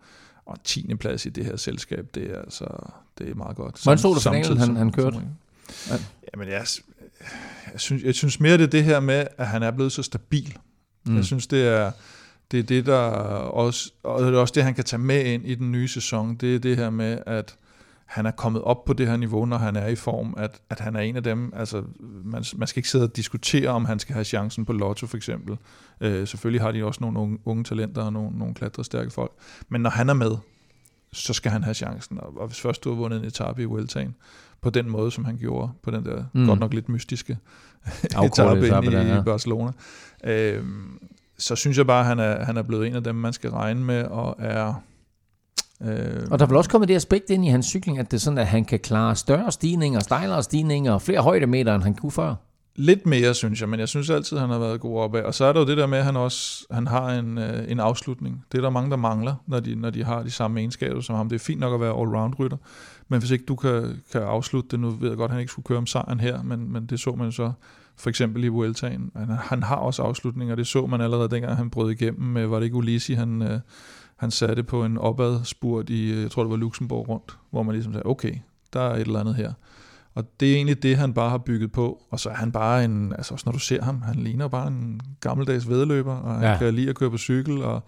og 0.46 0.64
10. 0.64 0.96
plads 0.96 1.26
i 1.26 1.30
det 1.30 1.46
her 1.46 1.56
selskab, 1.56 2.06
det 2.16 2.32
er 2.32 2.40
altså 2.42 2.66
det 3.18 3.30
er 3.30 3.36
meget 3.36 3.56
godt. 3.58 3.84
Hvordan 3.84 3.98
stod 3.98 4.16
Sam- 4.16 4.30
finalen, 4.30 4.46
samtidig 4.46 4.68
han- 4.68 4.76
han 4.76 4.92
kørte? 4.92 5.18
som- 5.70 6.00
Jamen, 6.34 6.48
jeg, 6.48 6.66
jeg, 7.72 7.80
synes, 7.80 8.04
jeg 8.04 8.16
synes 8.16 8.40
mere, 8.40 8.54
det 8.58 8.64
er 8.64 8.68
det 8.68 8.84
her 8.84 9.00
med, 9.00 9.28
at 9.38 9.48
han 9.48 9.64
er 9.64 9.72
blevet 9.72 9.92
så 9.92 10.04
stabil. 10.04 10.58
Mm. 11.06 11.16
Jeg 11.16 11.26
synes, 11.26 11.48
det 11.48 11.68
er 11.68 11.92
det, 12.52 12.60
er 12.60 12.64
det 12.64 12.86
der 12.86 12.98
også, 12.98 13.92
og 14.04 14.24
det 14.26 14.34
er 14.34 14.40
også 14.40 14.52
det, 14.56 14.64
han 14.64 14.74
kan 14.74 14.84
tage 14.84 15.00
med 15.00 15.26
ind 15.26 15.46
i 15.46 15.56
den 15.56 15.72
nye 15.72 15.88
sæson. 15.88 16.36
Det 16.36 16.56
er 16.56 16.60
det 16.60 16.78
her 16.78 16.90
med, 16.90 17.18
at 17.26 17.56
han 18.12 18.26
er 18.26 18.32
kommet 18.32 18.62
op 18.62 18.86
på 18.86 18.94
det 18.94 19.08
her 19.08 19.18
niveau, 19.18 19.46
når 19.46 19.58
han 19.58 19.76
er 19.76 19.88
i 19.88 19.96
form, 19.96 20.34
at, 20.38 20.62
at 20.70 20.80
han 20.80 20.96
er 20.96 21.00
en 21.00 21.16
af 21.16 21.24
dem, 21.24 21.54
altså 21.56 21.84
man, 22.24 22.44
man 22.56 22.68
skal 22.68 22.80
ikke 22.80 22.90
sidde 22.90 23.04
og 23.04 23.16
diskutere, 23.16 23.70
om 23.70 23.86
han 23.86 24.00
skal 24.00 24.14
have 24.14 24.24
chancen 24.24 24.66
på 24.66 24.74
Lotto 24.74 25.08
for 25.08 25.18
eksempel. 25.18 25.58
Øh, 26.02 26.28
selvfølgelig 26.28 26.62
har 26.62 26.72
de 26.72 26.86
også 26.86 26.98
nogle 27.02 27.20
unge, 27.20 27.38
unge 27.46 27.64
talenter 27.64 28.02
og 28.02 28.14
nogle, 28.14 28.38
nogle 28.38 28.54
klatrestærke 28.54 29.12
folk, 29.12 29.32
men 29.70 29.82
når 29.82 29.90
han 29.90 30.10
er 30.10 30.14
med, 30.14 30.32
så 31.14 31.34
skal 31.34 31.52
han 31.52 31.64
have 31.64 31.74
chancen, 31.74 32.18
og, 32.22 32.38
og 32.38 32.48
hvis 32.48 32.62
først 32.62 32.84
du 32.84 32.90
har 32.90 32.96
vundet 32.96 33.20
en 33.20 33.26
etape 33.26 33.62
i 33.62 33.66
Vueltaen, 33.66 34.16
på 34.62 34.70
den 34.70 34.90
måde, 34.90 35.12
som 35.12 35.26
han 35.26 35.38
gjorde, 35.38 35.72
på 35.84 35.92
den 35.92 36.06
der 36.06 36.24
Mm. 36.34 36.48
godt 36.48 36.60
nok 36.60 36.74
lidt 36.74 36.90
mystiske 36.90 37.38
etape 38.26 38.68
i, 38.68 38.70
der, 38.70 39.02
ja. 39.02 39.20
i 39.20 39.24
Barcelona, 39.24 39.72
øh, 40.24 40.64
så 41.38 41.56
synes 41.56 41.78
jeg 41.78 41.88
bare, 41.88 42.00
at 42.00 42.06
han 42.06 42.20
er, 42.20 42.46
han 42.46 42.58
er 42.58 42.62
blevet 42.62 42.88
en 42.88 42.96
af 42.96 43.04
dem, 43.04 43.16
man 43.16 43.34
skal 43.34 43.50
regne 43.50 43.84
med, 43.84 44.04
og 44.04 44.36
er... 44.40 44.74
Øh, 45.86 46.28
Og 46.32 46.40
der 46.40 46.46
er 46.46 46.48
vel 46.48 46.58
også 46.58 46.70
kommet 46.70 46.88
det 46.88 46.96
aspekt 46.96 47.30
ind 47.30 47.46
i 47.46 47.48
hans 47.48 47.66
cykling, 47.66 48.00
at 48.00 48.12
det 48.12 48.18
er 48.18 48.22
sådan, 48.22 48.38
at 48.38 48.48
han 48.48 48.66
kan 48.66 48.80
klare 48.80 49.16
større 49.16 49.52
stigninger, 49.52 50.00
stejlere 50.00 50.44
stigninger 50.44 50.92
og 50.92 51.02
flere 51.02 51.22
højdemeter, 51.22 51.76
end 51.76 51.84
han 51.84 51.94
kunne 51.94 52.12
før. 52.12 52.36
Lidt 52.76 53.06
mere, 53.06 53.34
synes 53.34 53.62
jeg, 53.62 53.70
men 53.70 53.80
jeg 53.80 53.88
synes 53.88 54.10
altid, 54.10 54.38
han 54.38 54.50
har 54.50 54.60
været 54.60 54.80
god 54.80 55.00
opad. 55.00 55.24
Og 55.24 55.34
så 55.34 55.46
er 55.46 55.54
der 55.54 55.60
jo 55.60 55.66
det 55.66 55.78
der 55.78 55.86
med, 55.88 55.98
at 55.98 56.06
han 56.06 56.16
også 56.18 56.66
han 56.72 56.88
har 56.88 57.10
en, 57.10 57.38
øh, 57.38 57.72
en 57.72 57.80
afslutning. 57.80 58.46
Det 58.52 58.58
er 58.58 58.62
der 58.62 58.70
mange, 58.70 58.90
der 58.92 58.98
mangler, 58.98 59.36
når 59.48 59.60
de, 59.60 59.76
når 59.76 59.90
de 59.90 60.04
har 60.04 60.24
de 60.24 60.32
samme 60.32 60.60
egenskaber 60.60 61.02
som 61.02 61.16
ham. 61.16 61.30
Det 61.30 61.36
er 61.36 61.40
fint 61.40 61.60
nok 61.60 61.74
at 61.74 61.80
være 61.82 62.02
all-round-rytter, 62.02 62.58
men 63.08 63.20
hvis 63.20 63.32
ikke 63.32 63.46
du 63.46 63.56
kan, 63.56 64.02
kan 64.12 64.22
afslutte 64.22 64.70
det, 64.72 64.80
nu 64.80 64.90
ved 64.90 65.10
jeg 65.10 65.18
godt, 65.18 65.30
at 65.30 65.34
han 65.34 65.40
ikke 65.40 65.52
skulle 65.52 65.66
køre 65.66 65.78
om 65.78 65.86
sejren 65.88 66.20
her, 66.20 66.44
men, 66.44 66.74
men 66.74 66.86
det 66.86 67.00
så 67.00 67.16
man 67.16 67.32
så 67.32 67.52
for 67.98 68.10
eksempel 68.10 68.44
i 68.44 68.48
Vueltaen. 68.48 69.12
Han, 69.16 69.28
han 69.30 69.64
har 69.64 69.76
også 69.76 70.02
afslutninger, 70.02 70.56
det 70.56 70.68
så 70.68 70.86
man 70.86 71.02
allerede 71.02 71.30
dengang, 71.30 71.58
han 71.58 71.70
brød 71.70 71.92
igennem. 71.92 72.28
med, 72.28 72.46
Var 72.46 72.58
det 72.58 72.66
ikke 72.66 72.76
Ulisi, 72.76 73.14
han, 73.14 73.42
øh, 73.42 73.60
han 74.22 74.32
satte 74.32 74.64
på 74.64 74.86
en 74.86 74.98
opadspurt 74.98 75.90
i, 75.90 76.12
øh, 76.12 76.22
jeg 76.22 76.32
tror 76.32 76.44
det 76.44 76.50
var 76.50 76.58
Luxembourg 76.58 77.10
rundt, 77.10 77.38
hvor 77.52 77.64
man 77.64 77.74
ligesom 77.76 77.94
sagde, 77.94 78.06
okay, 78.06 78.36
der 78.74 78.80
er 78.80 78.96
et 78.96 79.02
eller 79.02 79.20
andet 79.20 79.36
her. 79.36 79.54
Og 80.16 80.40
det 80.40 80.52
er 80.52 80.56
egentlig 80.56 80.84
det, 80.84 80.98
han 80.98 81.14
bare 81.14 81.30
har 81.30 81.38
bygget 81.38 81.72
på. 81.72 82.02
Og 82.10 82.20
så 82.20 82.30
er 82.30 82.34
han 82.34 82.52
bare 82.52 82.86
en, 82.86 83.14
altså 83.14 83.34
også 83.34 83.44
når 83.46 83.52
du 83.52 83.60
ser 83.60 83.82
ham, 83.84 84.02
han 84.02 84.16
ligner 84.16 84.48
bare 84.48 84.68
en 84.68 85.02
gammeldags 85.20 85.70
vedløber, 85.70 86.16
og 86.16 86.34
han 86.34 86.44
ja. 86.44 86.58
kan 86.58 86.74
lide 86.74 86.90
at 86.90 86.96
køre 86.96 87.12
på 87.12 87.18
cykel, 87.18 87.62
og 87.64 87.84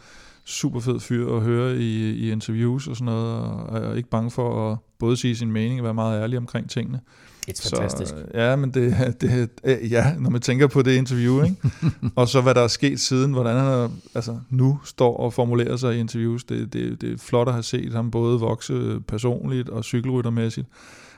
super 0.45 0.79
fed 0.79 0.99
fyr 0.99 1.35
at 1.35 1.41
høre 1.41 1.77
i, 1.77 2.11
i 2.11 2.31
interviews 2.31 2.87
og 2.87 2.95
sådan 2.95 3.05
noget, 3.05 3.41
og 3.41 3.77
er 3.77 3.93
ikke 3.93 4.09
bange 4.09 4.31
for 4.31 4.71
at 4.71 4.77
både 4.99 5.17
sige 5.17 5.35
sin 5.35 5.51
mening 5.51 5.79
og 5.79 5.83
være 5.83 5.93
meget 5.93 6.21
ærlig 6.21 6.37
omkring 6.37 6.69
tingene. 6.69 6.99
It's 7.49 7.69
fantastisk. 7.69 8.11
Så, 8.11 8.25
ja, 8.33 8.55
men 8.55 8.71
det, 8.71 8.97
det, 9.21 9.49
øh, 9.63 9.91
ja, 9.91 10.13
når 10.19 10.29
man 10.29 10.41
tænker 10.41 10.67
på 10.67 10.81
det 10.81 10.95
interview, 10.95 11.43
ikke? 11.43 11.55
og 12.15 12.27
så 12.27 12.41
hvad 12.41 12.55
der 12.55 12.61
er 12.61 12.67
sket 12.67 12.99
siden, 12.99 13.33
hvordan 13.33 13.59
han 13.59 13.89
altså, 14.15 14.39
nu 14.49 14.79
står 14.83 15.17
og 15.17 15.33
formulerer 15.33 15.75
sig 15.75 15.95
i 15.95 15.99
interviews, 15.99 16.43
det, 16.43 16.73
det, 16.73 17.01
det 17.01 17.13
er 17.13 17.17
flot 17.17 17.47
at 17.47 17.53
have 17.53 17.63
set 17.63 17.93
ham 17.93 18.11
både 18.11 18.39
vokse 18.39 18.99
personligt 19.07 19.69
og 19.69 19.83
cykelryttermæssigt. 19.83 20.67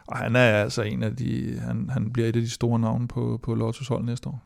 Og 0.07 0.17
han 0.17 0.35
er 0.35 0.63
altså 0.63 0.81
en 0.81 1.03
af 1.03 1.15
de, 1.15 1.59
han, 1.67 1.89
han 1.89 2.11
bliver 2.13 2.29
et 2.29 2.35
af 2.35 2.41
de 2.41 2.49
store 2.49 2.79
navne 2.79 3.07
på, 3.07 3.39
på 3.43 3.55
Lottos 3.55 3.87
hold 3.87 4.05
næste 4.05 4.29
år. 4.29 4.43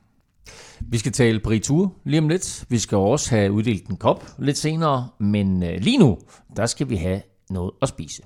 Vi 0.80 0.98
skal 0.98 1.12
tale 1.12 1.40
Britur 1.40 1.94
lige 2.06 2.20
om 2.20 2.30
lidt. 2.30 2.66
Vi 2.70 2.80
skal 2.80 2.98
også 2.98 3.30
have 3.30 3.52
uddelt 3.52 3.88
en 3.90 3.98
kop 3.98 4.26
lidt 4.40 4.58
senere. 4.58 5.10
Men 5.20 5.64
øh, 5.64 5.80
lige 5.82 5.98
nu, 5.98 6.18
der 6.56 6.66
skal 6.66 6.90
vi 6.90 6.96
have 6.96 7.22
noget 7.50 7.72
at 7.82 7.90
spise. 7.90 8.22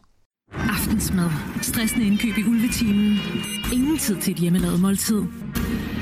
Aftensmad. 0.59 1.29
Stressende 1.61 2.07
indkøb 2.07 2.37
i 2.37 2.43
ulvetimen. 2.43 3.19
Ingen 3.73 3.97
tid 3.97 4.15
til 4.15 4.31
et 4.31 4.39
hjemmelavet 4.39 4.79
måltid. 4.79 5.21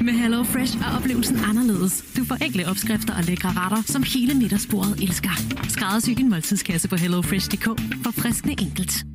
Med 0.02 0.14
Hello 0.14 0.44
Fresh 0.44 0.78
er 0.78 0.98
oplevelsen 0.98 1.38
anderledes. 1.50 2.04
Du 2.18 2.26
får 2.26 2.36
enkle 2.36 2.68
opskrifter 2.68 3.14
og 3.14 3.24
lækre 3.24 3.50
retter, 3.50 3.82
som 3.86 4.04
hele 4.04 4.34
middagsbordet 4.34 5.04
elsker. 5.04 5.30
Skræddersy 5.70 6.10
din 6.10 6.30
måltidskasse 6.30 6.88
på 6.88 6.96
hellofresh.dk. 6.96 7.66
For 8.04 8.12
friskende 8.12 8.56
enkelt. 8.62 9.11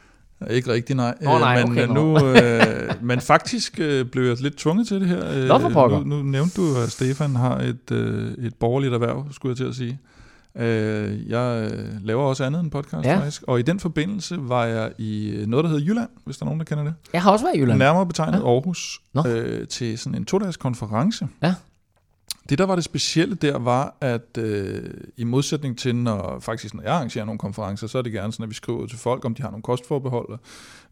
Ikke 0.50 0.72
rigtigt, 0.72 0.96
nej. 0.96 1.14
Nå, 1.20 1.38
nej, 1.38 1.62
men, 1.62 1.72
okay, 1.72 1.82
øh, 1.88 1.94
nu, 1.94 2.26
øh, 2.26 2.94
men 3.08 3.20
faktisk 3.20 3.80
øh, 3.80 4.04
blev 4.06 4.24
jeg 4.24 4.40
lidt 4.40 4.56
tvunget 4.56 4.88
til 4.88 5.00
det 5.00 5.08
her. 5.08 5.30
Øh, 5.34 5.48
Nå, 5.48 5.58
for 5.58 5.68
pokker. 5.68 5.98
nu, 5.98 6.04
nu 6.16 6.22
nævnte 6.22 6.60
du, 6.60 6.76
at 6.76 6.90
Stefan 6.90 7.36
har 7.36 7.56
et, 7.58 7.90
øh, 7.92 8.32
et 8.46 8.54
borgerligt 8.54 8.94
erhverv, 8.94 9.26
skulle 9.32 9.50
jeg 9.50 9.56
til 9.56 9.64
at 9.64 9.74
sige. 9.74 9.98
Øh, 10.56 11.30
jeg 11.30 11.70
øh, 11.72 11.88
laver 12.02 12.22
også 12.22 12.44
andet 12.44 12.60
end 12.60 12.70
podcast, 12.70 13.06
Ja. 13.06 13.16
faktisk. 13.16 13.42
Og 13.46 13.58
i 13.58 13.62
den 13.62 13.80
forbindelse 13.80 14.36
var 14.40 14.64
jeg 14.64 14.90
i 14.98 15.28
øh, 15.30 15.46
noget, 15.46 15.64
der 15.64 15.70
hedder 15.70 15.84
Jylland, 15.84 16.08
hvis 16.24 16.36
der 16.38 16.44
er 16.44 16.46
nogen, 16.46 16.58
der 16.60 16.64
kender 16.64 16.84
det. 16.84 16.94
Jeg 17.12 17.22
har 17.22 17.30
også 17.30 17.44
været 17.44 17.56
i 17.56 17.60
Jylland. 17.60 17.78
Nærmere 17.78 18.06
betegnet 18.06 18.38
Ja. 18.38 18.48
Aarhus, 18.48 19.00
Nå. 19.14 19.24
øh, 19.28 19.68
til 19.68 19.98
sådan 19.98 20.14
en 20.18 20.24
to-dages 20.24 20.56
konference. 20.56 21.28
Ja. 21.42 21.54
Det, 22.48 22.58
der 22.58 22.64
var 22.64 22.74
det 22.74 22.84
specielle 22.84 23.34
der, 23.34 23.58
var, 23.58 23.96
at 24.00 24.38
øh, 24.38 24.90
i 25.16 25.24
modsætning 25.24 25.78
til, 25.78 25.96
når, 25.96 26.38
faktisk 26.40 26.74
når 26.74 26.82
jeg 26.82 26.92
arrangerer 26.92 27.24
nogle 27.24 27.38
konferencer, 27.38 27.86
så 27.86 27.98
er 27.98 28.02
det 28.02 28.12
gerne 28.12 28.32
sådan, 28.32 28.44
at 28.44 28.50
vi 28.50 28.54
skriver 28.54 28.86
til 28.86 28.98
folk, 28.98 29.24
om 29.24 29.34
de 29.34 29.42
har 29.42 29.50
nogle 29.50 29.62
kostforbehold, 29.62 30.38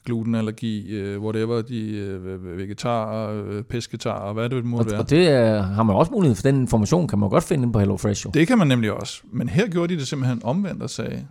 glutenallergi, 0.04 0.88
øh, 0.90 1.22
whatever, 1.22 1.62
de 1.62 1.90
øh, 1.90 2.58
vegetar, 2.58 3.30
øh, 3.30 3.62
pesketar, 3.62 4.32
hvad 4.32 4.48
det 4.48 4.64
måtte 4.64 4.88
Og, 4.88 4.90
være. 4.90 5.00
og 5.00 5.10
det 5.10 5.28
er, 5.28 5.62
har 5.62 5.82
man 5.82 5.96
også 5.96 6.12
mulighed 6.12 6.34
for. 6.36 6.42
Den 6.42 6.60
information 6.60 7.08
kan 7.08 7.18
man 7.18 7.28
godt 7.30 7.44
finde 7.44 7.62
inde 7.62 7.72
på 7.72 7.78
HelloFresh. 7.78 8.26
Jo. 8.26 8.30
Det 8.34 8.46
kan 8.46 8.58
man 8.58 8.66
nemlig 8.66 8.92
også. 8.92 9.22
Men 9.32 9.48
her 9.48 9.68
gjorde 9.68 9.94
de 9.94 9.98
det 10.00 10.08
simpelthen 10.08 10.40
omvendt 10.44 10.82
og 10.82 10.90
sagde, 10.90 11.26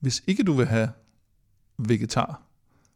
hvis 0.00 0.22
ikke 0.26 0.42
du 0.42 0.52
vil 0.52 0.66
have 0.66 0.88
vegetar, 1.78 2.42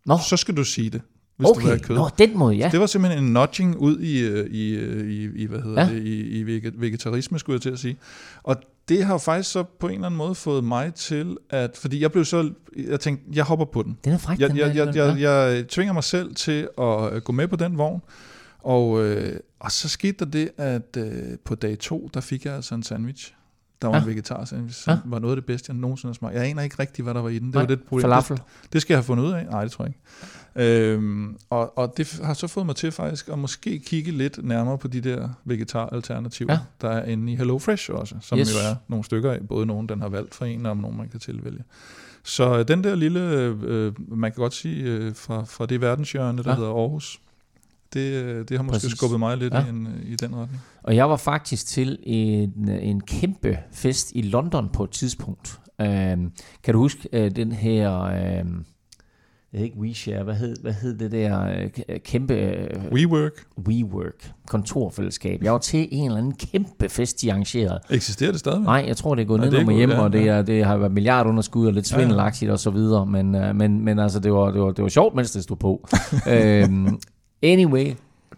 Nå, 0.07 0.19
så 0.29 0.37
skal 0.37 0.57
du 0.57 0.65
sige 0.65 0.91
det, 0.91 1.03
hvis 1.41 1.49
okay. 1.51 1.67
have 1.67 1.79
kød. 1.79 1.97
Nå, 1.97 2.09
den 2.19 2.39
måde, 2.39 2.55
ja. 2.57 2.69
Det 2.73 2.81
var 2.81 2.87
simpelthen 2.87 3.25
en 3.25 3.33
nudging 3.33 3.77
ud 3.77 3.99
i, 4.01 4.21
øh, 4.21 4.47
i, 4.51 4.75
øh, 4.75 5.11
i, 5.11 5.43
i 5.43 5.47
hvad 5.47 5.61
hedder 5.61 5.83
Ja. 5.87 5.89
det, 5.95 6.03
i, 6.03 6.21
i 6.21 6.43
vege- 6.43 6.73
vegetarisme, 6.81 7.39
skulle 7.39 7.55
jeg 7.55 7.63
til 7.63 7.71
at 7.71 7.79
sige. 7.79 7.97
Og 8.43 8.57
det 8.89 9.05
har 9.05 9.19
faktisk 9.19 9.51
så 9.51 9.63
på 9.63 9.89
en 9.89 9.95
eller 9.95 10.07
anden 10.07 10.19
måde 10.19 10.35
fået 10.35 10.65
mig 10.65 10.95
til 10.95 11.37
at, 11.51 11.77
fordi 11.77 12.01
jeg 12.01 12.13
blev 12.13 12.25
så, 12.25 12.51
jeg 12.89 13.01
tænkte, 13.01 13.25
jeg 13.33 13.45
hopper 13.45 13.65
på 13.67 13.83
den. 13.83 13.99
Den 14.05 14.13
er 14.13 14.19
fræk, 14.19 14.41
Jeg, 14.41 14.49
den 14.51 14.57
jeg, 14.59 14.77
jeg, 14.77 14.97
jeg, 14.97 15.21
jeg 15.21 15.69
tvinger 15.69 15.93
mig 15.93 16.05
selv 16.05 16.35
til 16.35 16.69
at 16.79 17.13
øh, 17.13 17.23
gå 17.23 17.33
med 17.33 17.49
på 17.49 17.57
den 17.57 17.79
vogn, 17.79 18.01
og, 18.59 19.05
øh, 19.07 19.37
og 19.61 19.73
så 19.73 19.89
skete 19.89 20.25
der 20.25 20.31
det, 20.31 20.51
at 20.57 20.97
øh, 20.99 21.13
på 21.45 21.55
dag 21.55 21.79
to, 21.79 22.11
der 22.15 22.21
fik 22.21 22.45
jeg 22.45 22.55
altså 22.55 22.75
en 22.75 22.83
sandwich. 22.83 23.35
Der 23.83 23.89
var 23.89 23.95
Ja. 23.97 24.03
en 24.03 24.09
vegetar 24.09 24.45
sandwich, 24.45 24.89
Ja. 24.89 24.99
som 25.03 25.11
var 25.13 25.19
noget 25.19 25.33
af 25.33 25.37
det 25.37 25.47
bedste, 25.47 25.71
jeg 25.73 25.77
nogensinde 25.81 26.11
har 26.11 26.15
smagt. 26.15 26.35
Jeg 26.35 26.45
aner 26.45 26.63
ikke 26.63 26.77
rigtigt, 26.79 27.07
hvad 27.07 27.15
der 27.15 27.21
var 27.23 27.29
i 27.29 27.39
den. 27.39 27.47
Det 27.47 27.55
Nej, 27.55 27.63
var 27.63 27.67
det 27.67 27.83
problem. 27.83 28.03
Falafel. 28.03 28.37
Det, 28.37 28.45
det 28.73 28.83
skal 28.83 28.95
jeg 28.95 28.99
have 28.99 29.05
fundet 29.05 29.25
ud 29.25 29.33
af. 29.33 29.47
Nej, 29.51 29.63
det 29.63 29.73
tror 29.73 29.85
jeg 29.85 29.89
ikke. 29.91 30.01
Øhm, 30.93 31.37
og, 31.51 31.79
og 31.79 31.95
det 31.97 32.21
har 32.25 32.35
så 32.35 32.47
fået 32.47 32.67
mig 32.67 32.77
til 32.77 32.93
faktisk 32.93 33.29
at 33.29 33.39
måske 33.39 33.79
kigge 33.79 34.11
lidt 34.13 34.45
nærmere 34.45 34.79
på 34.79 34.89
de 34.89 35.01
der 35.01 35.29
vegetar-alternativer, 35.45 36.53
Ja. 36.53 36.59
der 36.81 36.89
er 36.91 37.05
inde 37.05 37.33
i 37.33 37.37
HelloFresh 37.37 37.91
også, 37.93 38.15
som 38.21 38.39
Yes. 38.39 38.53
jo 38.55 38.59
er 38.71 38.75
nogle 38.89 39.05
stykker 39.05 39.33
af. 39.33 39.41
Både 39.49 39.67
nogen, 39.67 39.89
den 39.89 40.01
har 40.01 40.09
valgt 40.09 40.35
for 40.35 40.45
en, 40.45 40.67
og 40.67 40.77
nogle, 40.77 40.97
man 40.97 41.09
kan 41.09 41.21
tilvælge. 41.21 41.65
Så 42.23 42.59
øh, 42.59 42.69
den 42.69 42.85
der 42.85 42.95
lille, 42.95 43.21
øh, 43.21 43.93
man 44.09 44.33
kan 44.33 44.37
godt 44.43 44.55
sige, 44.55 44.83
øh, 44.85 45.15
fra, 45.15 45.45
fra 45.45 45.67
det 45.67 45.81
verdenshjørne, 45.81 46.43
der 46.43 46.51
ja. 46.51 46.57
hedder 46.57 46.71
Aarhus, 46.71 47.21
det, 47.95 48.01
øh, 48.25 48.45
det 48.49 48.57
har 48.57 48.63
måske 48.63 48.75
Præcis. 48.75 48.93
Skubbet 48.93 49.19
mig 49.19 49.37
lidt 49.37 49.55
Ja. 49.55 49.59
ja. 49.61 49.67
i, 49.67 49.69
en, 49.69 49.87
øh, 49.87 50.13
i 50.13 50.17
den 50.17 50.35
retning. 50.37 50.61
Og 50.83 50.97
jeg 50.97 51.11
var 51.11 51.17
faktisk 51.17 51.67
til 51.67 51.99
en, 52.03 52.69
en 52.69 53.01
kæmpe 53.01 53.59
fest 53.73 54.13
i 54.15 54.23
London 54.23 54.69
på 54.73 54.85
et 54.85 54.91
tidspunkt. 54.91 55.61
Øhm, 55.81 56.33
kan 56.63 56.75
du 56.75 56.81
huske 56.81 57.09
øh, 57.13 57.31
den 57.37 57.53
her... 57.53 58.03
øhm, 58.03 58.65
jeg 59.53 59.59
ved 59.61 59.65
ikke 59.67 59.79
WeShare, 59.79 60.23
hvad 60.25 60.35
hed, 60.35 60.57
hvad 60.63 60.73
hed 60.73 60.99
det 60.99 61.13
der 61.13 61.43
øh, 61.89 62.01
kæmpe 62.05 62.35
øh, 62.35 62.93
WeWork 62.93 63.33
WeWork 63.69 64.33
kontorfællesskab? 64.49 65.43
Jeg 65.43 65.53
var 65.53 65.59
til 65.59 65.89
en 65.91 66.05
eller 66.07 66.19
anden 66.19 66.35
kæmpe 66.35 66.89
fest, 66.89 67.21
de 67.23 67.31
arrangerede. 67.33 67.81
eksisterer 67.91 68.31
det 68.31 68.41
stadigvæk? 68.41 68.65
Nej, 68.67 68.85
jeg 68.89 68.97
tror, 68.97 69.15
det 69.15 69.23
er 69.23 69.27
gået 69.27 69.41
Nej, 69.41 69.51
ned 69.51 69.65
gået- 69.65 69.77
hjemme, 69.77 69.95
ja, 69.95 70.01
og 70.01 70.13
det, 70.13 70.25
ja. 70.25 70.33
er, 70.33 70.43
det 70.43 70.65
har 70.65 70.77
været 70.77 70.93
milliardunderskud 70.93 71.67
og 71.67 71.73
lidt 71.73 71.93
Ja, 71.93 71.97
ja. 71.97 72.03
svindelagtigt 72.03 72.51
og 72.51 72.59
så 72.59 72.71
videre, 72.71 73.07
men, 73.07 73.35
øh, 73.35 73.57
men, 73.57 73.85
men 73.85 73.99
altså, 73.99 74.21
det 74.21 74.33
var, 74.33 74.51
det, 74.51 74.61
var, 74.61 74.71
det 74.71 74.83
var 74.83 74.89
sjovt, 74.89 75.15
mens 75.15 75.31
det 75.31 75.43
stod 75.43 75.57
på. 75.57 75.89
øhm, 76.31 76.99
anyway, 77.43 77.93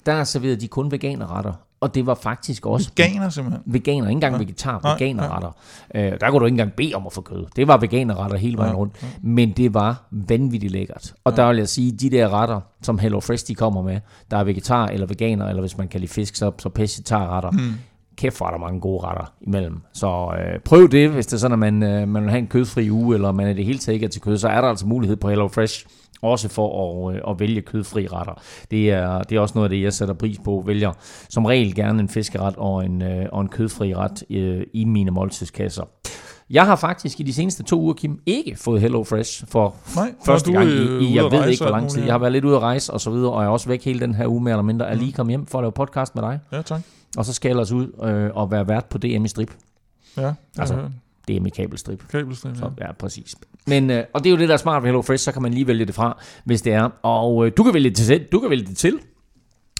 der 0.06 0.24
serverede 0.24 0.56
de 0.56 0.68
kun 0.68 0.90
veganerretter, 0.90 1.52
og 1.80 1.94
det 1.94 2.06
var 2.06 2.14
faktisk 2.14 2.66
også 2.66 2.90
Veganer 2.96 3.28
simpelthen. 3.28 3.62
veganer, 3.66 4.00
ikke 4.08 4.10
engang 4.10 4.34
Ja. 4.34 4.38
vegetar, 4.38 4.80
Nej, 4.84 4.92
veganerretter. 4.92 5.50
Øh, 5.94 6.02
der 6.20 6.30
kunne 6.30 6.40
du 6.40 6.44
ikke 6.44 6.54
engang 6.54 6.72
bede 6.72 6.94
om 6.94 7.06
at 7.06 7.12
få 7.12 7.20
kød. 7.20 7.44
Det 7.56 7.68
var 7.68 7.76
veganerretter 7.76 8.36
hele 8.36 8.56
vejen 8.58 8.72
Ja, 8.72 8.78
rundt. 8.78 9.06
Men 9.22 9.50
det 9.52 9.74
var 9.74 10.02
vanvittigt 10.10 10.72
lækkert. 10.72 11.14
Og 11.24 11.36
der 11.36 11.48
vil 11.48 11.56
jeg 11.56 11.68
sige, 11.68 11.92
de 11.92 12.10
der 12.10 12.28
retter, 12.40 12.60
som 12.82 12.98
Hello 12.98 13.20
Fresh 13.20 13.46
de 13.48 13.54
kommer 13.54 13.82
med, 13.82 14.00
der 14.30 14.36
er 14.36 14.44
vegetar 14.44 14.86
eller 14.86 15.06
veganer, 15.06 15.46
eller 15.48 15.60
hvis 15.60 15.78
man 15.78 15.88
kan 15.88 16.00
lide 16.00 16.12
fisk, 16.12 16.36
så, 16.36 16.52
så 16.58 16.68
pescetar-retter. 16.68 17.50
Mm. 17.50 17.72
Kæft, 18.16 18.36
hvor 18.38 18.46
er 18.46 18.50
der 18.50 18.58
mange 18.58 18.80
gode 18.80 19.04
retter 19.06 19.32
imellem. 19.40 19.80
Så 19.92 20.34
øh, 20.38 20.60
prøv 20.60 20.88
det, 20.90 21.10
hvis 21.10 21.26
det 21.26 21.32
er 21.32 21.38
sådan, 21.38 21.52
at 21.52 21.58
man, 21.58 21.82
øh, 21.82 22.08
man 22.08 22.22
vil 22.22 22.30
have 22.30 22.38
en 22.38 22.46
kødfri 22.46 22.90
uge, 22.90 23.14
eller 23.14 23.32
man 23.32 23.50
i 23.50 23.54
det 23.54 23.64
hele 23.64 23.78
taget 23.78 23.94
ikke 23.94 24.06
er 24.06 24.10
til 24.10 24.20
kød, 24.22 24.38
så 24.38 24.48
er 24.48 24.60
der 24.60 24.68
altså 24.68 24.86
mulighed 24.86 25.16
på 25.16 25.28
Hello 25.28 25.48
Fresh 25.48 25.86
også 26.22 26.48
for 26.48 27.08
at, 27.08 27.14
øh, 27.16 27.20
at 27.28 27.40
vælge 27.40 27.60
kødfri 27.62 28.06
retter. 28.06 28.42
Det 28.70 28.90
er, 28.90 29.22
det 29.22 29.36
er 29.36 29.40
også 29.40 29.52
noget 29.54 29.64
af 29.66 29.70
det, 29.70 29.82
jeg 29.82 29.92
sætter 29.92 30.14
pris 30.14 30.38
på. 30.44 30.62
Vælger 30.66 30.92
som 31.28 31.44
regel 31.44 31.74
gerne 31.74 32.00
en 32.00 32.08
fiskeret 32.08 32.56
og 32.56 32.84
en, 32.84 33.02
øh, 33.02 33.26
og 33.32 33.40
en 33.40 33.48
kødfri 33.48 33.94
ret 33.94 34.22
øh, 34.30 34.62
i 34.72 34.84
mine 34.84 35.10
måltidskasser. 35.10 35.84
Jeg 36.50 36.66
har 36.66 36.76
faktisk 36.76 37.20
i 37.20 37.22
de 37.22 37.32
seneste 37.32 37.62
to 37.62 37.80
uger, 37.80 37.94
Kim, 37.94 38.20
ikke 38.26 38.56
fået 38.56 38.80
Hello 38.80 39.04
Fresh 39.04 39.44
for 39.48 39.74
Nej, 39.96 40.14
første 40.26 40.52
gang 40.52 40.68
er, 40.68 40.74
øh, 40.96 41.02
i, 41.02 41.06
i 41.06 41.16
jeg 41.16 41.24
ved 41.24 41.32
rejse 41.32 41.50
ikke, 41.50 41.64
hvor 41.64 41.70
lang 41.72 41.90
tid. 41.90 42.02
Jeg 42.02 42.12
har 42.14 42.18
været 42.18 42.32
lidt 42.32 42.44
ude 42.44 42.56
at 42.56 42.62
rejse 42.62 42.92
og 42.92 43.00
så 43.00 43.10
videre, 43.10 43.32
og 43.32 43.40
jeg 43.42 43.48
er 43.48 43.52
også 43.52 43.68
væk 43.68 43.84
hele 43.84 44.00
den 44.00 44.14
her 44.14 44.26
uge 44.26 44.40
mere 44.42 44.52
eller 44.54 44.62
mindre. 44.62 44.88
Er 44.90 44.94
lige 44.94 45.12
kommet 45.12 45.32
hjem 45.32 45.46
for 45.46 45.58
at 45.58 45.62
lave 45.62 45.72
podcast 45.72 46.14
med 46.14 46.22
dig, 46.22 46.38
Ja, 46.52 46.62
tak. 46.62 46.80
og 47.16 47.24
så 47.24 47.32
skal 47.32 47.48
jeg 47.48 47.52
ellers 47.52 47.72
ud 47.72 47.86
øh, 48.04 48.30
og 48.34 48.50
være 48.50 48.68
vært 48.68 48.84
på 48.84 48.98
DM 48.98 49.24
i 49.24 49.28
strip. 49.28 49.50
Ja, 50.16 50.32
Altså, 50.58 50.74
altså, 51.28 51.40
DM 51.40 51.46
i 51.46 51.50
kabelstrip. 51.50 52.08
kabelstrip, 52.10 52.52
ja. 52.54 52.58
Så, 52.58 52.70
ja, 52.80 52.92
præcis. 52.92 53.34
Men, 53.66 53.90
øh, 53.90 54.04
og 54.12 54.24
det 54.24 54.30
er 54.30 54.34
jo 54.34 54.38
det, 54.38 54.48
der 54.48 54.54
er 54.54 54.58
smart 54.58 54.82
ved 54.82 54.88
HelloFresh, 54.88 55.24
så 55.24 55.32
kan 55.32 55.42
man 55.42 55.52
lige 55.54 55.66
vælge 55.66 55.84
det 55.84 55.94
fra, 55.94 56.22
hvis 56.44 56.62
det 56.62 56.72
er. 56.72 56.88
Og 57.02 57.46
øh, 57.46 57.52
du 57.56 57.62
kan 57.62 57.74
vælge 57.74 57.90
det 57.90 57.96
til. 57.96 58.26
Du 58.32 58.40
kan 58.40 58.50
vælge 58.50 58.66
det 58.66 58.76
til. 58.76 58.98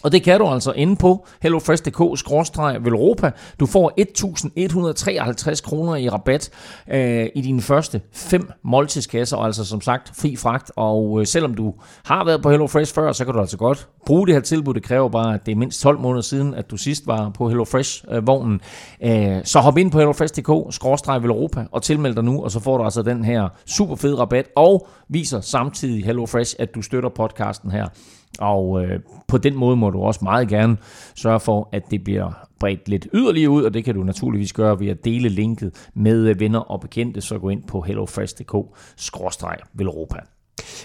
Og 0.03 0.13
det 0.13 0.23
kan 0.23 0.41
du 0.41 0.47
altså 0.47 0.73
inde 0.73 0.97
på 0.97 1.27
hellofresh.dk-velropa. 1.43 3.31
Du 3.61 3.67
får 3.67 3.93
1.153 4.01 5.63
kroner 5.63 5.97
i 5.97 6.09
rabat 6.09 6.51
øh, 6.91 7.27
i 7.35 7.41
dine 7.41 7.61
første 7.61 8.01
fem 8.13 8.51
måltidskasser, 8.65 9.37
og 9.37 9.47
altså 9.47 9.65
som 9.65 9.81
sagt 9.81 10.13
fri 10.17 10.37
fragt. 10.37 10.73
Og 10.77 11.21
øh, 11.21 11.27
selvom 11.27 11.55
du 11.55 11.75
har 12.05 12.25
været 12.25 12.43
på 12.43 12.51
HelloFresh 12.51 12.95
før, 12.95 13.13
så 13.13 13.25
kan 13.25 13.35
du 13.35 13.41
altså 13.41 13.57
godt 13.57 13.89
bruge 14.07 14.27
det 14.27 14.35
her 14.35 14.43
tilbud. 14.43 14.75
Det 14.75 14.83
kræver 14.83 15.09
bare, 15.09 15.35
at 15.35 15.47
det 15.47 15.53
er 15.53 15.57
mindst 15.57 15.81
12 15.81 15.99
måneder 15.99 16.23
siden, 16.23 16.55
at 16.55 16.71
du 16.71 16.77
sidst 16.77 17.07
var 17.07 17.31
på 17.31 17.49
HelloFresh-vognen. 17.49 18.61
Øh, 19.03 19.37
øh, 19.37 19.41
så 19.45 19.61
hop 19.61 19.79
ind 19.79 19.91
på 19.91 19.99
hellofresh.dk-velropa 19.99 21.67
og 21.73 21.83
tilmeld 21.83 22.15
dig 22.15 22.25
nu, 22.25 22.45
og 22.45 22.51
så 22.51 22.61
får 22.61 22.79
du 22.79 22.85
altså 22.85 23.03
den 23.03 23.25
her 23.25 23.49
super 23.67 23.97
fede 23.97 24.19
rabat, 24.19 24.49
og 24.57 24.89
viser 25.09 25.41
samtidig 25.41 26.05
HelloFresh, 26.05 26.57
at 26.59 26.75
du 26.75 26.83
støtter 26.83 27.09
podcasten 27.09 27.71
her. 27.71 27.87
Og 28.39 28.85
øh, 28.85 29.01
på 29.29 29.39
den 29.39 29.55
måde 29.55 29.77
må 29.77 29.91
du 29.91 30.01
også 30.01 30.21
meget 30.23 30.49
gerne 30.49 30.77
sørge 31.15 31.41
for, 31.41 31.69
at 31.73 31.91
det 31.91 32.05
bliver 32.05 32.47
bredt 32.61 32.89
lidt 32.89 33.07
yderligere 33.15 33.51
ud, 33.51 33.63
og 33.63 33.75
det 33.75 33.85
kan 33.85 33.95
du 33.95 34.03
naturligvis 34.03 34.53
gøre 34.53 34.81
ved 34.81 34.89
at 34.89 35.05
dele 35.05 35.29
linket 35.29 35.91
med 35.95 36.29
øh, 36.29 36.41
venner 36.41 36.61
og 36.61 36.81
bekendte, 36.81 37.21
så 37.21 37.39
gå 37.39 37.49
ind 37.49 37.63
på 37.63 37.81
hellofresh.dk-velropa. 37.81 40.19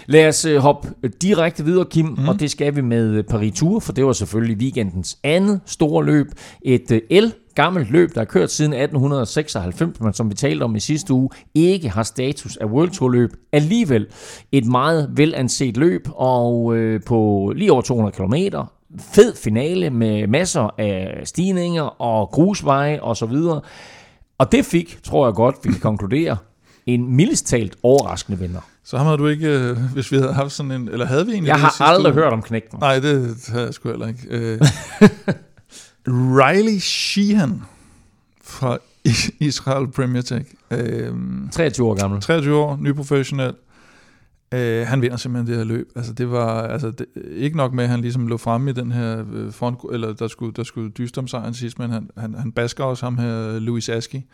Lad 0.06 0.28
os 0.28 0.44
øh, 0.44 0.56
hoppe 0.56 0.88
direkte 1.22 1.64
videre, 1.64 1.84
Kim, 1.90 2.06
mm. 2.06 2.28
og 2.28 2.40
det 2.40 2.50
skal 2.50 2.76
vi 2.76 2.80
med 2.80 3.10
øh, 3.10 3.24
Paris 3.24 3.58
Tour, 3.58 3.80
for 3.80 3.92
det 3.92 4.06
var 4.06 4.12
selvfølgelig 4.12 4.56
weekendens 4.56 5.18
andet 5.22 5.60
store 5.66 6.04
løb. 6.04 6.26
Et 6.62 6.90
øh, 6.90 7.00
el 7.10 7.32
gammelt 7.54 7.90
løb, 7.90 8.14
der 8.14 8.20
er 8.20 8.24
kørt 8.24 8.50
siden 8.50 8.72
1896, 8.72 10.00
men 10.00 10.12
som 10.12 10.30
vi 10.30 10.34
talte 10.34 10.62
om 10.62 10.76
i 10.76 10.80
sidste 10.80 11.12
uge, 11.12 11.30
ikke 11.54 11.88
har 11.88 12.02
status 12.02 12.56
af 12.56 12.66
World 12.66 12.90
Tour 12.90 13.08
løb. 13.08 13.30
Alligevel 13.52 14.06
et 14.52 14.66
meget 14.66 15.10
velanset 15.16 15.76
løb, 15.76 16.08
og 16.14 16.76
øh, 16.76 17.00
på 17.06 17.52
lige 17.56 17.72
over 17.72 17.82
200 17.82 18.16
km, 18.16 18.56
fed 18.98 19.36
finale 19.36 19.90
med 19.90 20.26
masser 20.26 20.74
af 20.78 21.20
stigninger 21.24 21.82
og 21.82 22.28
grusveje 22.28 23.02
og 23.02 23.16
så 23.16 23.26
videre. 23.26 23.60
Og 24.38 24.52
det 24.52 24.64
fik, 24.64 24.98
tror 25.02 25.26
jeg 25.26 25.34
godt, 25.34 25.56
vi 25.64 25.72
kan 25.72 25.80
konkludere, 25.80 26.36
en 26.86 27.16
mildest 27.16 27.46
talt 27.46 27.76
overraskende 27.82 28.38
vinder. 28.38 28.60
Så 28.88 28.98
har 28.98 29.16
du 29.16 29.26
ikke, 29.26 29.48
øh, 29.48 29.76
hvis 29.92 30.12
vi 30.12 30.16
havde 30.16 30.32
haft 30.32 30.52
sådan 30.52 30.72
en, 30.72 30.88
eller 30.88 31.06
havde 31.06 31.26
vi 31.26 31.32
egentlig 31.32 31.48
Jeg 31.48 31.60
har 31.60 31.82
aldrig 31.82 32.12
uge? 32.14 32.22
hørt 32.22 32.32
om 32.32 32.42
knægten. 32.42 32.78
Nej, 32.80 32.98
det 32.98 33.48
har 33.48 33.60
jeg 33.60 33.74
sgu 33.74 33.88
heller 33.88 34.08
ikke. 34.08 34.26
Øh, 34.30 34.60
Riley 36.38 36.78
Sheehan 36.78 37.62
fra 38.42 38.78
Israel 39.40 39.88
Premier 39.88 40.22
Tech. 40.22 40.50
Øh, 40.70 41.14
23 41.52 41.86
år 41.86 41.94
gammel. 41.94 42.20
23 42.20 42.56
år, 42.56 42.78
ny 42.80 42.92
professionel. 42.92 43.54
Øh, 44.54 44.86
han 44.86 45.02
vinder 45.02 45.16
simpelthen 45.16 45.46
det 45.46 45.56
her 45.56 45.64
løb. 45.64 45.88
Altså 45.96 46.12
det 46.12 46.30
var 46.30 46.62
altså 46.62 46.90
det, 46.90 47.06
ikke 47.30 47.56
nok 47.56 47.72
med 47.72 47.84
at 47.84 47.90
han 47.90 48.00
ligesom 48.00 48.26
lå 48.26 48.36
fremme 48.36 48.70
i 48.70 48.74
den 48.74 48.92
her 48.92 49.24
øh, 49.32 49.52
front 49.52 49.78
eller 49.92 50.12
der 50.12 50.28
skulle 50.28 50.52
der 50.52 50.64
skulle 50.64 50.90
dyste 50.90 51.18
om 51.18 51.28
sejren 51.28 51.54
sidst, 51.54 51.78
men 51.78 51.90
han 51.90 52.10
han, 52.16 52.34
han 52.34 52.52
basker 52.52 52.84
også 52.84 53.06
ham 53.06 53.18
her 53.18 53.58
Louis 53.58 53.88
Aski 53.88 54.24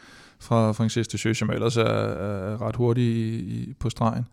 fra 0.45 0.73
Francis 0.73 1.09
de 1.09 1.19
Jeux, 1.25 1.39
som 1.39 1.51
ellers 1.51 1.77
er, 1.77 1.83
er 1.85 2.63
ret 2.63 2.77
hurtig 2.77 3.05
i, 3.05 3.37
i, 3.37 3.73
på 3.81 3.91
stregen. 3.91 4.25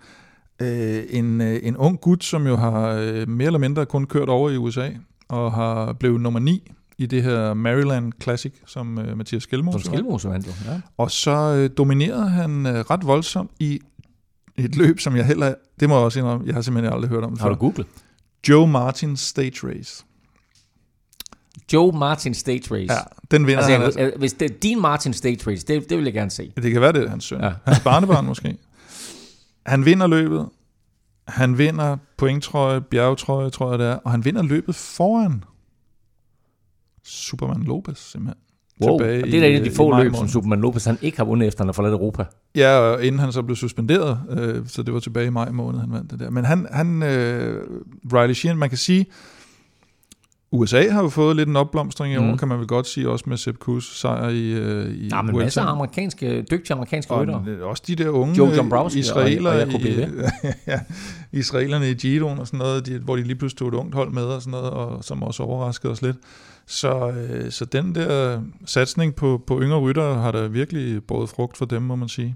Øh, 0.61 1.03
en, 1.09 1.41
øh, 1.41 1.59
en 1.63 1.77
ung 1.77 2.01
gut, 2.01 2.23
som 2.23 2.47
jo 2.47 2.55
har 2.55 2.87
øh, 2.87 3.29
mere 3.29 3.45
eller 3.45 3.59
mindre 3.59 3.85
kun 3.85 4.05
kørt 4.05 4.29
over 4.29 4.49
i 4.49 4.57
USA, 4.57 4.89
og 5.29 5.51
har 5.51 5.93
blevet 5.93 6.21
nummer 6.21 6.39
9 6.39 6.71
i 6.97 7.05
det 7.05 7.23
her 7.23 7.53
Maryland 7.53 8.11
Classic, 8.21 8.53
som 8.65 8.97
uh, 8.97 9.17
Mathias 9.17 9.43
Skelmose 9.43 9.83
Som 9.83 9.93
Skelmose 9.93 10.29
vandt 10.29 10.47
jo, 10.47 10.51
ja. 10.71 10.81
Og 10.97 11.11
så 11.11 11.65
uh, 11.71 11.77
dominerede 11.77 12.29
han 12.29 12.65
uh, 12.65 12.71
ret 12.71 13.07
voldsomt 13.07 13.51
i 13.59 13.79
et 14.57 14.75
løb, 14.75 14.99
som 14.99 15.15
jeg 15.15 15.25
heller, 15.25 15.53
det 15.79 15.89
må 15.89 15.95
jeg 15.95 16.03
også 16.03 16.19
indrømme, 16.19 16.45
jeg 16.45 16.55
har 16.55 16.61
simpelthen 16.61 16.93
aldrig 16.93 17.09
hørt 17.09 17.23
om. 17.23 17.37
Har 17.39 17.49
du 17.49 17.55
googlet? 17.55 17.87
Joe 18.49 18.67
Martin 18.67 19.17
Stage 19.17 19.67
Race. 19.67 20.05
Joe 21.73 21.91
Martin 21.91 22.33
Stage 22.33 22.63
Race. 22.71 22.93
Ja, 22.93 22.99
den 23.31 23.47
vinder 23.47 23.57
altså, 23.57 23.71
han 23.71 23.81
altså. 23.81 24.11
Hvis 24.17 24.33
det 24.33 24.51
er 24.51 24.55
din 24.63 24.81
Martin 24.81 25.13
Stage 25.13 25.39
Race, 25.47 25.67
det, 25.67 25.89
det 25.89 25.97
vil 25.97 26.03
jeg 26.03 26.13
gerne 26.13 26.31
se. 26.31 26.51
Det 26.55 26.71
kan 26.71 26.81
være, 26.81 26.93
det 26.93 27.03
er 27.03 27.09
hans 27.09 27.23
søn. 27.23 27.41
Ja. 27.41 27.51
Hans 27.65 27.79
barnebarn 27.79 28.25
måske. 28.25 28.57
Han 29.65 29.85
vinder 29.85 30.07
løbet. 30.07 30.49
Han 31.27 31.57
vinder 31.57 31.97
pointtrøje, 32.17 32.81
bjergetrøje, 32.81 33.49
tror 33.49 33.69
jeg 33.69 33.79
det 33.79 33.87
er. 33.87 33.95
Og 33.95 34.11
han 34.11 34.25
vinder 34.25 34.43
løbet 34.43 34.75
foran 34.75 35.43
Superman 37.03 37.63
Lopez, 37.63 37.97
simpelthen. 37.97 38.41
Wow, 38.81 38.97
tilbage 38.97 39.21
det 39.21 39.43
er 39.43 39.47
en 39.47 39.55
af 39.55 39.63
de 39.63 39.71
få 39.71 40.03
løb, 40.03 40.15
som 40.15 40.27
Superman 40.27 40.61
Lopez 40.61 40.85
han 40.85 40.97
ikke 41.01 41.17
har 41.17 41.25
vundet 41.25 41.47
efter, 41.47 41.63
han 41.63 41.67
har 41.67 41.73
forladt 41.73 41.93
Europa. 41.93 42.25
Ja, 42.55 42.77
og 42.77 43.03
inden 43.03 43.19
han 43.19 43.31
så 43.31 43.41
blev 43.41 43.55
suspenderet, 43.55 44.19
øh, 44.29 44.67
så 44.67 44.83
det 44.83 44.93
var 44.93 44.99
tilbage 44.99 45.27
i 45.27 45.29
maj 45.29 45.51
måned, 45.51 45.79
han 45.79 45.91
vandt 45.91 46.11
det 46.11 46.19
der. 46.19 46.29
Men 46.29 46.45
han, 46.45 46.67
han 46.71 47.03
øh, 47.03 47.63
Riley 48.13 48.33
Sheehan, 48.33 48.57
man 48.57 48.69
kan 48.69 48.77
sige, 48.77 49.05
USA 50.53 50.89
har 50.89 51.01
jo 51.01 51.09
fået 51.09 51.35
lidt 51.35 51.49
en 51.49 51.55
opblomstring 51.55 52.13
i 52.13 52.17
år, 52.17 52.31
mm. 52.31 52.37
kan 52.37 52.47
man 52.47 52.59
vel 52.59 52.67
godt 52.67 52.87
sige, 52.87 53.09
også 53.09 53.25
med 53.27 53.37
Sepp 53.37 53.59
Kuss 53.59 53.99
sejr 53.99 54.29
i, 54.29 54.51
øh, 54.51 54.91
i 54.91 55.07
Ja, 55.07 55.21
men 55.21 55.37
masser 55.37 55.61
af 55.61 55.71
amerikanske, 55.71 56.41
dygtige 56.41 56.73
amerikanske 56.73 57.13
rytter. 57.13 57.63
Også 57.63 57.83
de 57.87 57.95
der 57.95 58.09
unge 58.09 58.35
Joe 58.35 58.57
Dombrowski 58.57 58.99
israeler, 58.99 59.51
og, 59.51 59.73
og 59.73 59.81
i, 59.81 60.05
ja, 60.67 60.79
israelerne 61.31 61.89
i 61.89 61.93
Giroen 61.93 62.39
og 62.39 62.47
sådan 62.47 62.57
noget, 62.57 62.85
de, 62.85 62.99
hvor 62.99 63.15
de 63.15 63.23
lige 63.23 63.35
pludselig 63.35 63.59
tog 63.59 63.67
et 63.67 63.73
ungt 63.73 63.95
hold 63.95 64.11
med 64.11 64.23
og 64.23 64.41
sådan 64.41 64.51
noget, 64.51 64.69
og 64.69 65.03
som 65.03 65.23
også 65.23 65.43
overraskede 65.43 65.91
os 65.91 66.01
lidt. 66.01 66.17
Så, 66.65 67.09
øh, 67.09 67.51
så 67.51 67.65
den 67.65 67.95
der 67.95 68.41
satsning 68.65 69.15
på, 69.15 69.43
på 69.47 69.61
yngre 69.61 69.79
rytter 69.79 70.13
har 70.13 70.31
der 70.31 70.47
virkelig 70.47 71.03
båret 71.03 71.29
frugt 71.29 71.57
for 71.57 71.65
dem, 71.65 71.81
må 71.81 71.95
man 71.95 72.09
sige. 72.09 72.35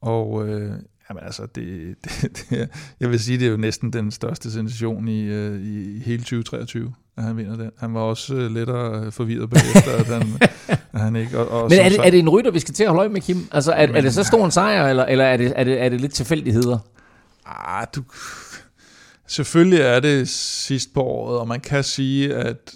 Og 0.00 0.48
øh, 0.48 0.72
jamen 1.10 1.24
altså, 1.24 1.46
det, 1.54 1.94
det, 2.04 2.44
det, 2.50 2.68
jeg 3.00 3.10
vil 3.10 3.20
sige, 3.20 3.38
det 3.38 3.46
er 3.46 3.50
jo 3.50 3.56
næsten 3.56 3.92
den 3.92 4.10
største 4.10 4.52
sensation 4.52 5.08
i, 5.08 5.22
øh, 5.22 5.66
i 5.66 5.98
hele 5.98 6.22
2023 6.22 6.94
at 7.18 7.24
han 7.24 7.36
vinder 7.36 7.56
den. 7.56 7.70
Han 7.78 7.94
var 7.94 8.00
også 8.00 8.34
uh, 8.34 8.40
lettere 8.40 9.12
forvirret 9.12 9.50
bagefter, 9.50 9.92
at 9.92 10.06
han, 10.06 10.22
at 10.92 11.00
han 11.00 11.16
ikke... 11.16 11.38
Og, 11.38 11.62
og 11.62 11.70
Men 11.70 11.78
er 11.78 11.88
det, 11.88 11.98
er 12.06 12.10
det 12.10 12.18
en 12.18 12.28
rytter, 12.28 12.50
vi 12.50 12.58
skal 12.58 12.74
til 12.74 12.84
at 12.84 12.88
holde 12.88 13.00
øje 13.00 13.08
med, 13.08 13.20
Kim? 13.20 13.48
Altså, 13.52 13.72
er, 13.72 13.86
men, 13.86 13.96
er 13.96 14.00
det 14.00 14.14
så 14.14 14.24
stor 14.24 14.44
en 14.44 14.50
sejr, 14.50 14.88
eller, 14.88 15.04
eller 15.04 15.24
er, 15.24 15.36
det, 15.36 15.52
er, 15.56 15.64
det, 15.64 15.82
er 15.82 15.88
det 15.88 16.00
lidt 16.00 16.12
tilfældigheder? 16.12 16.78
Ah, 17.46 17.86
du... 17.96 18.02
Selvfølgelig 19.26 19.80
er 19.80 20.00
det 20.00 20.28
sidst 20.28 20.94
på 20.94 21.02
året, 21.02 21.38
og 21.38 21.48
man 21.48 21.60
kan 21.60 21.84
sige, 21.84 22.34
at 22.34 22.74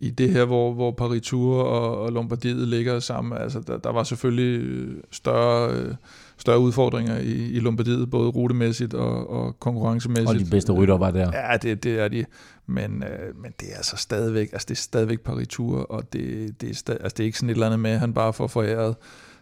i 0.00 0.10
det 0.10 0.30
her, 0.30 0.44
hvor, 0.44 0.72
hvor 0.72 0.90
Paris 0.90 1.22
Tour 1.22 1.62
og, 1.62 2.00
og 2.00 2.12
Lombardiet 2.12 2.68
ligger 2.68 3.00
sammen, 3.00 3.38
altså 3.38 3.60
der, 3.66 3.78
der 3.78 3.92
var 3.92 4.04
selvfølgelig 4.04 4.86
større, 5.10 5.96
større 6.38 6.58
udfordringer 6.58 7.18
i, 7.18 7.32
i 7.32 7.60
Lombardiet, 7.60 8.10
både 8.10 8.28
rutemæssigt 8.28 8.94
og, 8.94 9.30
og 9.30 9.60
konkurrencemæssigt. 9.60 10.28
Og 10.28 10.38
de 10.38 10.50
bedste 10.50 10.72
rytter 10.72 10.98
var 10.98 11.10
der. 11.10 11.30
Ja, 11.34 11.56
det, 11.56 11.84
det 11.84 12.00
er 12.00 12.08
de. 12.08 12.24
Men, 12.66 13.02
øh, 13.02 13.42
men 13.42 13.52
det 13.60 13.68
er 13.72 13.76
altså 13.76 13.96
stadigvæk, 13.96 14.48
altså 14.52 14.66
det 14.68 14.74
er 14.74 14.80
stadigvæk 14.80 15.20
Paris 15.20 15.48
Tour, 15.48 15.78
og 15.78 16.12
det, 16.12 16.54
det, 16.60 16.70
er 16.70 16.74
stadig, 16.74 17.00
altså 17.00 17.14
det 17.16 17.22
er 17.22 17.26
ikke 17.26 17.38
sådan 17.38 17.50
et 17.50 17.54
eller 17.54 17.66
andet 17.66 17.80
med, 17.80 17.90
at 17.90 18.00
han 18.00 18.14
bare 18.14 18.32
får 18.32 18.46
foræret 18.46 18.96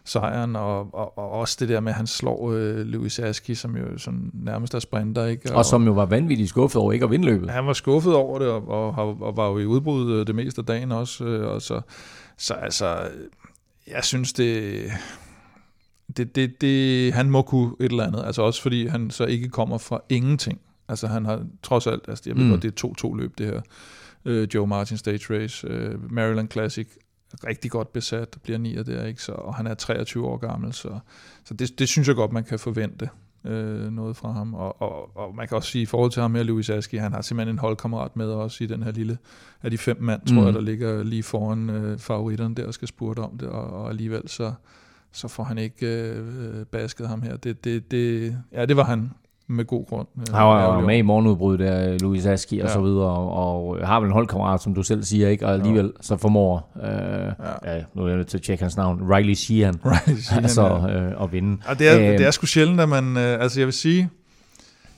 sejren, 0.05 0.55
og, 0.55 0.93
og, 0.93 1.17
og 1.17 1.31
også 1.31 1.57
det 1.59 1.69
der 1.69 1.79
med, 1.79 1.91
at 1.91 1.95
han 1.95 2.07
slår 2.07 2.51
øh, 2.51 2.77
Louis 2.77 3.19
Aski, 3.19 3.55
som 3.55 3.77
jo 3.77 3.97
sådan 3.97 4.31
nærmest 4.33 4.73
er 4.73 4.79
sprinter. 4.79 5.25
Ikke? 5.25 5.51
Og, 5.51 5.57
og 5.57 5.65
som 5.65 5.85
jo 5.85 5.91
var 5.91 6.05
vanvittigt 6.05 6.49
skuffet 6.49 6.81
over 6.81 6.91
ikke 6.91 7.05
at 7.05 7.11
vinde 7.11 7.25
løbet. 7.25 7.49
Han 7.49 7.65
var 7.65 7.73
skuffet 7.73 8.15
over 8.15 8.39
det, 8.39 8.47
og, 8.47 8.67
og, 8.67 9.21
og 9.21 9.37
var 9.37 9.47
jo 9.47 9.59
i 9.59 9.65
udbrud 9.65 10.13
øh, 10.13 10.27
det 10.27 10.35
meste 10.35 10.59
af 10.59 10.65
dagen 10.65 10.91
også. 10.91 11.25
Øh, 11.25 11.47
og 11.47 11.61
så, 11.61 11.81
så 12.37 12.53
altså, 12.53 12.97
jeg 13.87 14.03
synes 14.03 14.33
det... 14.33 14.83
Det, 16.17 16.35
det, 16.35 16.61
det, 16.61 17.13
han 17.13 17.29
må 17.29 17.41
kunne 17.41 17.71
et 17.79 17.91
eller 17.91 18.03
andet, 18.03 18.23
altså 18.25 18.41
også 18.41 18.61
fordi 18.61 18.87
han 18.87 19.09
så 19.09 19.25
ikke 19.25 19.49
kommer 19.49 19.77
fra 19.77 20.01
ingenting. 20.09 20.59
Altså 20.87 21.07
han 21.07 21.25
har 21.25 21.45
trods 21.63 21.87
alt, 21.87 22.03
altså 22.07 22.23
jeg 22.25 22.37
ved 22.37 22.43
mm. 22.43 22.49
godt, 22.49 22.63
det 22.63 22.83
er 22.83 23.07
2-2 23.07 23.15
løb 23.15 23.37
det 23.37 23.45
her, 23.45 23.61
uh, 24.25 24.55
Joe 24.55 24.67
Martin 24.67 24.97
Stage 24.97 25.37
Race, 25.37 25.67
uh, 25.69 26.11
Maryland 26.11 26.51
Classic, 26.51 26.87
rigtig 27.47 27.71
godt 27.71 27.93
besat, 27.93 28.37
bliver 28.43 28.59
nier 28.59 28.83
der, 28.83 29.05
ikke? 29.05 29.21
Så, 29.21 29.31
og 29.31 29.55
han 29.55 29.67
er 29.67 29.73
23 29.73 30.25
år 30.25 30.37
gammel, 30.37 30.73
så, 30.73 30.99
så 31.45 31.53
det, 31.53 31.79
det 31.79 31.89
synes 31.89 32.07
jeg 32.07 32.15
godt, 32.15 32.33
man 32.33 32.43
kan 32.43 32.59
forvente 32.59 33.09
øh, 33.45 33.91
noget 33.91 34.17
fra 34.17 34.31
ham. 34.31 34.53
Og, 34.53 34.81
og, 34.81 35.17
og 35.17 35.35
man 35.35 35.47
kan 35.47 35.57
også 35.57 35.69
sige, 35.69 35.81
i 35.81 35.85
forhold 35.85 36.11
til 36.11 36.21
ham 36.21 36.31
med 36.31 36.43
Louis 36.43 36.69
Aski, 36.69 36.97
han 36.97 37.13
har 37.13 37.21
simpelthen 37.21 37.55
en 37.55 37.59
holdkammerat 37.59 38.15
med 38.15 38.29
også 38.29 38.63
i 38.63 38.67
den 38.67 38.83
her 38.83 38.91
lille, 38.91 39.17
af 39.63 39.71
de 39.71 39.77
fem 39.77 39.97
mand, 40.01 40.21
tror 40.27 40.39
mm. 40.39 40.45
jeg, 40.45 40.53
der 40.53 40.61
ligger 40.61 41.03
lige 41.03 41.23
foran 41.23 41.69
øh, 41.69 41.99
favoritterne 41.99 42.55
der 42.55 42.67
og 42.67 42.73
skal 42.73 42.87
spurte 42.87 43.19
om 43.19 43.37
det, 43.37 43.47
og, 43.47 43.63
og 43.63 43.89
alligevel 43.89 44.29
så, 44.29 44.53
så 45.15 45.27
får 45.27 45.43
han 45.43 45.57
ikke 45.57 45.87
øh, 45.87 46.65
basket 46.65 47.07
ham 47.07 47.21
her. 47.21 47.37
Det, 47.37 47.63
det, 47.63 47.91
det, 47.91 48.35
ja, 48.53 48.65
det 48.65 48.77
var 48.77 48.83
han 48.83 49.11
med 49.47 49.65
god 49.65 49.85
grund. 49.85 50.07
Han 50.33 50.45
var 50.45 50.75
jo 50.75 50.87
med 50.87 50.97
i 50.97 51.01
morgenudbruddet 51.01 51.59
der, 51.59 51.97
Louis 51.99 52.25
Aski 52.25 52.59
og 52.59 52.67
ja. 52.67 52.73
så 52.73 52.81
videre, 52.81 53.09
og, 53.09 53.67
og 53.67 53.87
har 53.87 53.99
vel 53.99 54.07
en 54.07 54.13
holdkammerat, 54.13 54.61
som 54.61 54.73
du 54.73 54.83
selv 54.83 55.03
siger, 55.03 55.29
ikke? 55.29 55.45
og 55.45 55.53
alligevel 55.53 55.93
så 56.01 56.17
formår, 56.17 56.71
øh, 56.83 56.89
ja. 57.65 57.75
ja. 57.75 57.83
nu 57.93 58.03
er 58.03 58.07
jeg 58.07 58.17
nødt 58.17 58.27
til 58.27 58.37
at 58.37 58.43
tjekke 58.43 58.63
hans 58.63 58.77
navn, 58.77 59.13
Riley 59.13 59.33
Sheehan, 59.33 59.75
Riley 59.85 60.19
Sheehan 60.19 60.43
altså, 60.43 60.61
ja. 60.63 61.01
øh, 61.01 61.23
at 61.23 61.31
vinde. 61.31 61.57
Ja, 61.69 61.73
det, 61.73 61.89
er, 61.89 62.11
øh, 62.11 62.17
det 62.17 62.27
er 62.27 62.31
sgu 62.31 62.45
sjældent, 62.45 62.79
at 62.79 62.89
man, 62.89 63.17
øh, 63.17 63.41
altså 63.41 63.59
jeg 63.59 63.67
vil 63.67 63.73
sige, 63.73 64.09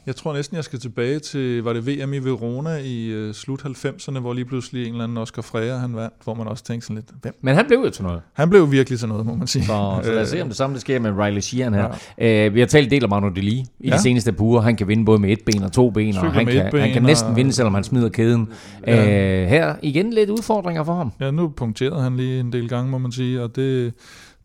Jeg 0.08 0.16
tror 0.16 0.34
næsten, 0.34 0.56
jeg 0.56 0.64
skal 0.64 0.80
tilbage 0.80 1.20
til, 1.20 1.64
var 1.64 1.74
det 1.74 1.88
VM 1.88 2.14
i 2.14 2.18
Verona 2.18 2.78
i 2.78 3.28
uh, 3.28 3.34
slut 3.34 3.62
90'erne, 3.62 4.20
hvor 4.20 4.34
lige 4.34 4.46
pludselig 4.46 4.86
en 4.86 4.92
eller 4.92 5.04
anden 5.04 5.18
Oscar 5.18 5.42
Freire, 5.42 5.80
han 5.80 5.96
vandt, 5.96 6.14
hvor 6.24 6.34
man 6.34 6.48
også 6.48 6.64
tænkte 6.64 6.88
sådan 6.88 6.96
lidt, 6.96 7.22
hvem? 7.22 7.34
Men 7.42 7.56
han 7.56 7.66
blev 7.68 7.80
jo 7.80 7.90
til 7.90 8.04
noget. 8.04 8.22
Han 8.34 8.50
blev 8.50 8.72
virkelig 8.72 9.00
til 9.00 9.08
noget, 9.08 9.26
må 9.26 9.36
man 9.36 9.48
sige. 9.48 9.66
Så, 9.66 10.00
så 10.04 10.12
lad 10.12 10.22
os 10.22 10.30
se, 10.30 10.42
om 10.42 10.48
det 10.48 10.58
samme 10.58 10.74
det 10.74 10.82
sker 10.82 11.00
med 11.00 11.12
Riley 11.12 11.42
Sheehan 11.42 11.74
her. 11.74 11.96
Ja. 12.18 12.48
Uh, 12.48 12.54
vi 12.54 12.60
har 12.60 12.68
talt 12.68 12.92
del 12.92 13.06
om 13.06 13.14
Arno 13.14 13.30
Deli 13.30 13.58
i 13.58 13.68
ja. 13.84 13.96
de 13.96 14.02
seneste 14.02 14.32
par 14.32 14.44
uger. 14.44 14.62
Han 14.62 14.76
kan 14.76 14.88
vinde 14.88 15.06
både 15.06 15.20
med 15.20 15.30
et 15.30 15.40
ben 15.46 15.64
og 15.64 15.72
to 15.72 15.90
ben, 15.90 16.18
og 16.18 16.32
han 16.34 16.46
kan, 16.46 16.72
ben, 16.72 16.82
han 16.82 16.94
kan 16.94 17.04
næsten 17.04 17.30
og... 17.30 17.36
vinde, 17.36 17.54
selvom 17.54 17.74
han 17.74 17.84
smider 17.84 18.10
kæden. 18.10 18.48
Ja. 18.88 19.44
Uh, 19.44 19.50
her 19.50 19.76
igen 19.82 20.14
lidt 20.14 20.30
udfordringer 20.30 20.84
for 20.84 20.96
ham. 20.96 21.12
Ja, 21.20 21.32
nu 21.32 21.48
punkterede 21.48 22.02
han 22.02 22.18
lige 22.18 22.40
en 22.40 22.54
del 22.54 22.70
gange, 22.70 22.92
må 22.92 22.98
man 22.98 23.12
sige, 23.12 23.44
og 23.44 23.56
det, 23.56 23.94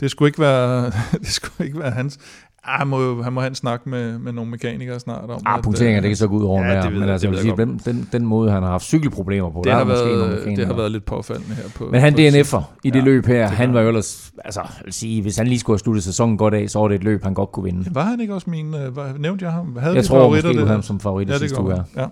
det 0.00 0.10
skulle 0.10 0.28
ikke 0.28 0.40
være, 0.40 0.84
det 1.24 1.28
skulle 1.28 1.66
ikke 1.66 1.78
være 1.78 1.90
hans. 1.90 2.18
Ah, 2.64 2.78
han, 2.78 2.86
må 2.88 3.02
jo, 3.02 3.22
han 3.22 3.32
må 3.32 3.40
have 3.40 3.48
en 3.48 3.54
snak 3.54 3.86
med, 3.86 4.18
med 4.18 4.32
nogle 4.32 4.50
mekanikere 4.50 5.00
snart 5.00 5.30
om. 5.30 5.40
Ah, 5.46 5.62
punkteringen, 5.62 5.96
øh, 5.96 6.02
det 6.02 6.10
kan 6.10 6.16
så 6.16 6.28
gå 6.28 6.36
ud 6.36 6.44
over 6.44 6.64
ja, 6.64 6.82
det 6.82 6.92
men 6.92 7.08
altså, 7.08 7.26
jeg 7.26 7.32
vil 7.32 7.40
sige, 7.40 7.56
den, 7.56 7.80
den, 7.84 8.08
den, 8.12 8.26
måde, 8.26 8.50
han 8.50 8.62
har 8.62 8.70
haft 8.70 8.84
cykelproblemer 8.84 9.50
på, 9.50 9.58
det 9.58 9.64
der 9.64 9.74
har, 9.74 9.84
været, 9.84 10.30
måske 10.30 10.56
det 10.56 10.66
har 10.66 10.74
været 10.74 10.90
lidt 10.90 11.04
påfaldende 11.04 11.54
her 11.54 11.62
på. 11.76 11.88
Men 11.90 12.00
han 12.00 12.14
DNF'er 12.14 12.62
i 12.84 12.90
det 12.90 12.98
ja, 12.98 13.04
løb 13.04 13.26
her. 13.26 13.46
Han 13.48 13.74
var 13.74 13.80
jo 13.80 13.88
ellers, 13.88 14.32
altså, 14.44 14.60
jeg 14.60 14.84
vil 14.84 14.92
sige, 14.92 15.22
hvis 15.22 15.36
han 15.36 15.46
lige 15.46 15.58
skulle 15.58 15.74
have 15.74 15.78
sluttet 15.78 16.04
sæsonen 16.04 16.38
godt 16.38 16.54
af, 16.54 16.70
så 16.70 16.78
var 16.78 16.88
det 16.88 16.94
et 16.94 17.04
løb, 17.04 17.22
han 17.24 17.34
godt 17.34 17.52
kunne 17.52 17.64
vinde. 17.64 17.94
Var 17.94 18.04
han 18.04 18.20
ikke 18.20 18.34
også 18.34 18.50
min, 18.50 18.74
uh, 18.74 18.96
var, 18.96 19.14
nævnte 19.18 19.44
jeg 19.44 19.52
ham? 19.52 19.76
Havde 19.76 19.94
jeg 19.94 20.04
tror 20.04 20.30
måske, 20.30 20.58
du 20.58 20.66
ham 20.66 20.82
som 20.82 21.00
favorit 21.00 21.28
ja, 21.28 21.38
sidste 21.38 21.60
uge. 21.60 21.84
Ja. 21.96 22.06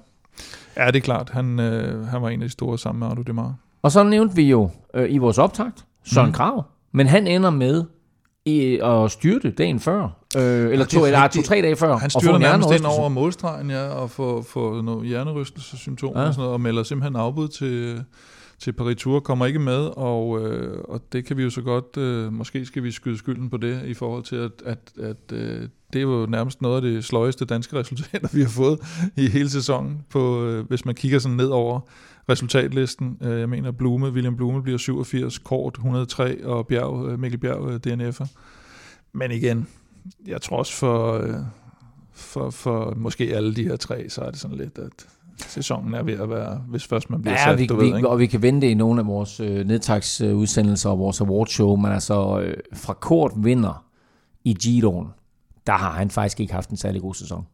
ja, 0.76 0.86
det 0.86 0.96
er 0.96 1.00
klart. 1.00 1.30
Han, 1.30 1.60
øh, 1.60 2.06
han 2.06 2.22
var 2.22 2.28
en 2.28 2.42
af 2.42 2.48
de 2.48 2.52
store 2.52 2.78
sammen 2.78 2.98
med 2.98 3.08
Ardo 3.08 3.22
Demar. 3.22 3.54
Og 3.82 3.92
så 3.92 4.02
nævnte 4.02 4.36
vi 4.36 4.42
jo 4.42 4.70
øh, 4.94 5.12
i 5.12 5.18
vores 5.18 5.38
optakt 5.38 5.84
Søren 6.04 6.26
mm. 6.26 6.32
Krav, 6.32 6.64
men 6.92 7.06
han 7.06 7.26
ender 7.26 7.50
med 7.50 7.84
i 8.44 8.80
at 8.82 9.10
styrte 9.10 9.50
dagen 9.50 9.80
før, 9.80 10.19
øh, 10.36 10.72
eller 10.72 10.84
to, 10.84 11.06
eller 11.06 11.28
to-tre 11.28 11.62
dage 11.62 11.76
før. 11.76 11.96
Han 11.96 12.10
styrter 12.10 12.38
nærmest 12.38 12.70
ind 12.70 12.84
over 12.84 13.08
målstregen, 13.08 13.70
ja, 13.70 13.88
og 13.88 14.10
får, 14.10 14.42
får 14.42 14.82
noget 14.82 15.06
hjernerystelsessymptomer 15.06 16.20
ja. 16.20 16.26
og 16.26 16.34
sådan 16.34 16.40
noget, 16.40 16.52
og 16.52 16.60
melder 16.60 16.82
simpelthen 16.82 17.16
afbud 17.16 17.48
til, 17.48 18.04
til 18.58 18.72
Paris 18.72 18.96
Tour, 18.96 19.20
kommer 19.20 19.46
ikke 19.46 19.58
med, 19.58 19.90
og, 19.96 20.40
øh, 20.44 20.78
og 20.88 21.00
det 21.12 21.24
kan 21.24 21.36
vi 21.36 21.42
jo 21.42 21.50
så 21.50 21.62
godt, 21.62 21.96
øh, 21.96 22.32
måske 22.32 22.66
skal 22.66 22.82
vi 22.82 22.92
skyde 22.92 23.18
skylden 23.18 23.50
på 23.50 23.56
det, 23.56 23.84
i 23.84 23.94
forhold 23.94 24.22
til, 24.22 24.36
at, 24.36 24.50
at, 24.66 24.78
at 25.02 25.32
øh, 25.32 25.68
det 25.92 25.98
er 25.98 26.02
jo 26.02 26.26
nærmest 26.26 26.62
noget 26.62 26.76
af 26.76 26.82
det 26.82 27.04
sløjeste 27.04 27.44
danske 27.44 27.76
resultater, 27.80 28.28
vi 28.32 28.40
har 28.40 28.48
fået 28.48 28.78
i 29.16 29.28
hele 29.28 29.50
sæsonen, 29.50 30.02
på, 30.10 30.44
øh, 30.44 30.66
hvis 30.68 30.84
man 30.84 30.94
kigger 30.94 31.18
sådan 31.18 31.36
ned 31.36 31.48
over 31.48 31.80
resultatlisten. 32.28 33.18
Øh, 33.22 33.40
jeg 33.40 33.48
mener, 33.48 33.70
Blume, 33.70 34.10
William 34.10 34.36
Blume 34.36 34.62
bliver 34.62 34.78
87, 34.78 35.38
Kort 35.38 35.74
103, 35.74 36.46
og 36.46 36.66
Bjerg, 36.66 37.08
øh, 37.08 37.18
Mikkel 37.18 37.40
Bjerg 37.40 37.70
øh, 37.70 38.08
DNF'er. 38.08 38.26
Men 39.12 39.30
igen, 39.30 39.66
jeg 40.26 40.42
tror 40.42 40.56
også 40.56 40.72
for, 40.72 41.24
for, 42.12 42.50
for 42.50 42.94
måske 42.96 43.36
alle 43.36 43.54
de 43.54 43.62
her 43.62 43.76
tre, 43.76 44.08
så 44.08 44.20
er 44.20 44.30
det 44.30 44.40
sådan 44.40 44.56
lidt, 44.56 44.78
at 44.78 45.06
sæsonen 45.36 45.94
er 45.94 46.02
ved 46.02 46.20
at 46.20 46.30
være, 46.30 46.62
hvis 46.68 46.86
først 46.86 47.10
man 47.10 47.22
bliver 47.22 47.34
ja, 47.34 47.44
sat, 47.44 47.58
vi, 47.58 47.66
du 47.66 47.76
vi, 47.76 47.86
ved, 47.86 47.96
ikke? 47.96 48.08
og 48.08 48.18
vi 48.18 48.26
kan 48.26 48.42
vente 48.42 48.70
i 48.70 48.74
nogle 48.74 49.00
af 49.00 49.06
vores 49.06 49.40
øh, 49.40 49.66
nedtagsudsendelser 49.66 50.90
og 50.90 50.98
vores 50.98 51.20
awardshow, 51.20 51.76
men 51.76 51.92
altså 51.92 52.40
øh, 52.40 52.56
fra 52.74 52.94
Kort 52.94 53.32
vinder 53.36 53.84
i 54.44 54.54
Giroen, 54.54 55.08
der 55.66 55.72
har 55.72 55.90
han 55.90 56.10
faktisk 56.10 56.40
ikke 56.40 56.52
haft 56.52 56.70
en 56.70 56.76
særlig 56.76 57.02
god 57.02 57.14
sæson. 57.14 57.46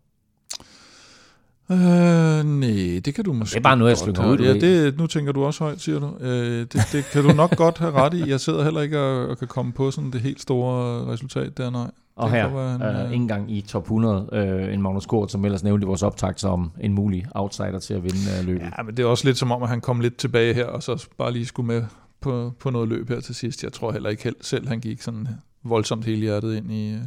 Øh, 1.70 2.44
nej, 2.44 3.00
det 3.04 3.14
kan 3.14 3.24
du 3.24 3.32
måske 3.32 3.54
Det 3.54 3.58
er 3.58 3.62
bare 3.62 3.76
noget, 3.76 3.90
jeg 3.90 3.98
slukker 3.98 4.26
ud. 4.26 4.38
Ja, 4.38 4.54
det, 4.54 4.98
nu 4.98 5.06
tænker 5.06 5.32
du 5.32 5.44
også 5.44 5.64
højt, 5.64 5.80
siger 5.80 5.98
du. 5.98 6.16
Øh, 6.20 6.60
det, 6.60 6.88
det 6.92 7.04
kan 7.12 7.22
du 7.22 7.32
nok 7.32 7.56
godt 7.56 7.78
have 7.78 7.92
ret 7.92 8.14
i. 8.14 8.30
Jeg 8.30 8.40
sidder 8.40 8.64
heller 8.64 8.80
ikke 8.80 9.00
og, 9.00 9.28
og 9.28 9.38
kan 9.38 9.48
komme 9.48 9.72
på 9.72 9.90
sådan 9.90 10.10
det 10.10 10.20
helt 10.20 10.40
store 10.40 11.06
resultat 11.12 11.58
der, 11.58 11.70
nej. 11.70 11.90
Og 12.16 12.30
her, 12.30 12.48
være, 12.48 12.78
han, 12.78 12.96
øh, 12.96 13.04
ikke 13.04 13.14
engang 13.14 13.52
i 13.52 13.60
top 13.60 13.82
100, 13.82 14.28
øh, 14.32 14.74
en 14.74 14.82
Magnus 14.82 15.06
Kort, 15.06 15.32
som 15.32 15.44
ellers 15.44 15.64
nævnte 15.64 15.84
i 15.84 15.86
vores 15.86 16.02
optakt 16.02 16.40
som 16.40 16.72
en 16.80 16.92
mulig 16.92 17.26
outsider 17.34 17.78
til 17.78 17.94
at 17.94 18.02
vinde 18.02 18.18
øh, 18.40 18.46
løbet. 18.46 18.62
Ja, 18.78 18.82
men 18.82 18.96
det 18.96 19.02
er 19.02 19.06
også 19.06 19.24
lidt 19.24 19.38
som 19.38 19.52
om, 19.52 19.62
at 19.62 19.68
han 19.68 19.80
kom 19.80 20.00
lidt 20.00 20.16
tilbage 20.16 20.54
her, 20.54 20.66
og 20.66 20.82
så 20.82 21.06
bare 21.18 21.32
lige 21.32 21.46
skulle 21.46 21.66
med 21.66 21.84
på, 22.20 22.52
på 22.60 22.70
noget 22.70 22.88
løb 22.88 23.08
her 23.08 23.20
til 23.20 23.34
sidst. 23.34 23.62
Jeg 23.62 23.72
tror 23.72 23.92
heller 23.92 24.10
ikke 24.10 24.24
helt, 24.24 24.46
selv, 24.46 24.68
han 24.68 24.80
gik 24.80 25.02
sådan 25.02 25.28
voldsomt 25.64 26.04
hele 26.04 26.20
hjertet 26.20 26.56
ind 26.56 26.72
i, 26.72 26.92
øh, 26.92 27.00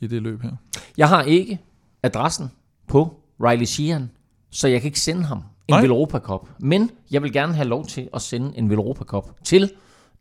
i 0.00 0.06
det 0.06 0.22
løb 0.22 0.42
her. 0.42 0.52
Jeg 0.96 1.08
har 1.08 1.22
ikke 1.22 1.58
adressen 2.02 2.50
på 2.88 3.19
Riley 3.42 3.64
Sheehan, 3.64 4.10
så 4.50 4.68
jeg 4.68 4.80
kan 4.80 4.88
ikke 4.88 5.00
sende 5.00 5.24
ham 5.24 5.42
en 5.68 5.88
Nej. 5.88 6.20
Cup. 6.20 6.48
Men 6.60 6.90
jeg 7.10 7.22
vil 7.22 7.32
gerne 7.32 7.54
have 7.54 7.68
lov 7.68 7.86
til 7.86 8.08
at 8.14 8.22
sende 8.22 8.52
en 8.58 8.72
Europa 8.72 9.04
Cup 9.04 9.24
til 9.44 9.70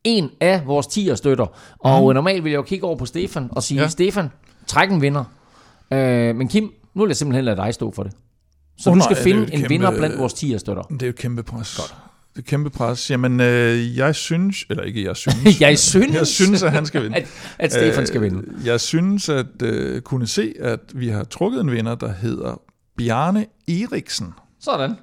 en 0.04 0.30
af 0.40 0.62
vores 0.66 0.88
10 0.88 1.10
støtter. 1.16 1.46
Og 1.80 2.08
mm. 2.08 2.14
normalt 2.14 2.44
vil 2.44 2.50
jeg 2.50 2.58
jo 2.58 2.62
kigge 2.62 2.86
over 2.86 2.98
på 2.98 3.06
Stefan 3.06 3.48
og 3.52 3.64
sige, 3.64 3.82
ja. 3.82 3.88
Stefan, 3.88 4.30
træk 4.68 4.92
en 4.92 5.02
vinder. 5.02 5.24
Øh, 5.94 6.36
men 6.36 6.48
Kim, 6.48 6.72
nu 6.94 7.02
vil 7.02 7.10
jeg 7.10 7.18
simpelthen 7.18 7.46
lade 7.46 7.58
dig 7.58 7.74
stå 7.74 7.92
for 7.92 8.04
det. 8.04 8.14
Så 8.78 8.90
oh, 8.90 8.96
du 8.96 9.02
skal 9.02 9.14
nej, 9.14 9.24
finde 9.24 9.42
en 9.42 9.48
kæmpe, 9.50 9.70
vinder 9.70 9.92
blandt 9.98 10.20
vores 10.20 10.34
10 10.34 10.58
støtter. 10.58 10.82
Det 10.82 11.02
er 11.02 11.06
jo 11.06 11.10
et 11.10 11.16
kæmpe 11.16 11.44
pres. 11.44 11.76
Godt. 11.76 11.96
Det 12.36 12.42
er 12.46 12.50
kæmpe 12.50 12.70
pres. 12.70 13.12
Jamen, 13.12 13.40
øh, 13.40 13.98
jeg 13.98 14.16
synes, 14.16 14.66
eller 14.70 14.84
ikke 14.84 15.04
jeg 15.04 15.16
synes. 15.16 15.62
jeg 15.62 15.80
synes. 15.80 16.16
jeg 16.20 16.28
synes, 16.28 16.64
at 16.64 16.72
han 16.72 16.86
skal 16.86 17.04
vinde. 17.04 17.18
at, 17.18 17.28
at 17.60 17.72
Stefan 17.72 18.08
skal 18.08 18.22
vinde. 18.22 18.44
Øh, 18.48 18.66
jeg 18.66 18.82
synes, 18.82 19.30
at 19.30 19.62
øh, 19.62 20.02
kunne 20.02 20.28
se, 20.28 20.54
at 20.60 20.80
vi 20.96 21.08
har 21.08 21.24
trukket 21.24 21.62
en 21.62 21.72
vinder, 21.72 21.96
der 21.96 22.14
hedder 22.14 22.62
Bjarne 23.00 23.46
Eriksen. 23.68 24.34
Sådan. 24.60 24.96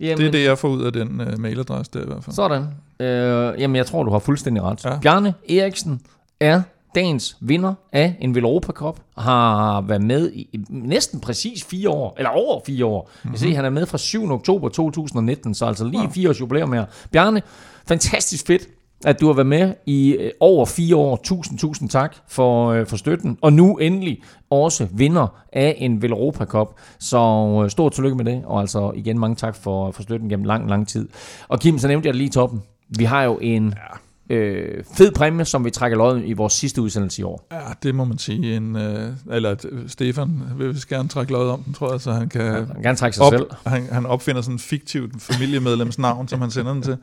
Jamen, 0.00 0.18
det 0.18 0.26
er 0.26 0.30
det, 0.30 0.44
jeg 0.44 0.58
får 0.58 0.68
ud 0.68 0.82
af 0.82 0.92
den 0.92 1.20
uh, 1.20 1.38
mailadresse 1.38 1.92
der 1.94 2.02
i 2.02 2.06
hvert 2.06 2.24
fald. 2.24 2.34
Sådan. 2.34 2.62
Øh, 3.00 3.60
jamen, 3.60 3.76
jeg 3.76 3.86
tror, 3.86 4.02
du 4.02 4.10
har 4.10 4.18
fuldstændig 4.18 4.62
ret. 4.62 4.84
Ja. 4.84 4.98
Bjarne 5.02 5.34
Eriksen 5.48 6.00
er 6.40 6.62
dagens 6.94 7.36
vinder 7.40 7.74
af 7.92 8.16
en 8.20 8.34
Veloropa 8.34 8.72
Cup, 8.72 9.00
har 9.18 9.80
været 9.80 10.02
med 10.02 10.32
i 10.32 10.64
næsten 10.68 11.20
præcis 11.20 11.64
fire 11.64 11.90
år, 11.90 12.14
eller 12.18 12.30
over 12.30 12.60
fire 12.66 12.84
år. 12.84 13.10
Mm-hmm. 13.14 13.32
Jeg 13.32 13.40
ser, 13.40 13.54
han 13.54 13.64
er 13.64 13.70
med 13.70 13.86
fra 13.86 13.98
7. 13.98 14.30
oktober 14.30 14.68
2019, 14.68 15.54
så 15.54 15.66
altså 15.66 15.84
lige 15.84 16.02
ja. 16.02 16.08
fire 16.08 16.28
års 16.28 16.40
jubilæum 16.40 16.72
her. 16.72 16.84
Bjarne, 17.10 17.42
fantastisk 17.88 18.46
fedt 18.46 18.68
at 19.06 19.20
du 19.20 19.26
har 19.26 19.32
været 19.32 19.46
med 19.46 19.74
i 19.86 20.12
øh, 20.12 20.30
over 20.40 20.66
fire 20.66 20.96
år. 20.96 21.20
Tusind, 21.24 21.58
tusind 21.58 21.88
tak 21.88 22.16
for, 22.28 22.70
øh, 22.70 22.86
for 22.86 22.96
støtten. 22.96 23.38
Og 23.42 23.52
nu 23.52 23.76
endelig 23.76 24.22
også 24.50 24.86
vinder 24.92 25.42
af 25.52 25.76
en 25.78 26.02
Velropa 26.02 26.44
Cup. 26.44 26.68
Så 26.98 27.18
øh, 27.64 27.70
stort 27.70 27.92
tillykke 27.92 28.16
med 28.16 28.24
det, 28.24 28.42
og 28.44 28.60
altså 28.60 28.92
igen 28.94 29.18
mange 29.18 29.36
tak 29.36 29.56
for, 29.56 29.90
for 29.90 30.02
støtten 30.02 30.28
gennem 30.28 30.44
lang, 30.44 30.68
lang 30.68 30.88
tid. 30.88 31.08
Og 31.48 31.60
Kim, 31.60 31.78
så 31.78 31.88
nævnte 31.88 32.06
jeg 32.06 32.14
det 32.14 32.18
lige 32.18 32.28
i 32.28 32.32
toppen. 32.32 32.62
Vi 32.98 33.04
har 33.04 33.22
jo 33.22 33.38
en... 33.42 33.64
Ja 33.64 34.05
øh, 34.30 34.84
fed 34.96 35.12
præmie, 35.12 35.44
som 35.44 35.64
vi 35.64 35.70
trækker 35.70 35.98
lod 35.98 36.22
i 36.24 36.32
vores 36.32 36.52
sidste 36.52 36.82
udsendelse 36.82 37.20
i 37.20 37.22
år. 37.22 37.46
Ja, 37.52 37.58
det 37.82 37.94
må 37.94 38.04
man 38.04 38.18
sige. 38.18 38.56
En, 38.56 38.76
øh, 38.76 39.12
eller 39.30 39.56
Stefan 39.86 40.42
vil 40.56 40.74
vist 40.74 40.88
gerne 40.88 41.08
trække 41.08 41.32
lod 41.32 41.50
om 41.50 41.62
den, 41.62 41.74
tror 41.74 41.92
jeg, 41.92 42.00
så 42.00 42.12
han 42.12 42.28
kan, 42.28 42.42
han 42.42 42.66
kan 42.66 42.82
gerne 42.82 42.96
trække 42.96 43.16
sig 43.16 43.24
op, 43.24 43.32
selv. 43.32 43.46
Han, 43.66 43.88
han 43.92 44.06
opfinder 44.06 44.42
sådan 44.42 44.54
en 44.54 44.58
fiktivt 44.58 45.22
familiemedlems 45.22 45.98
navn, 45.98 46.28
som 46.28 46.40
han 46.40 46.50
sender 46.50 46.72
den 46.72 46.82
til. 46.82 46.96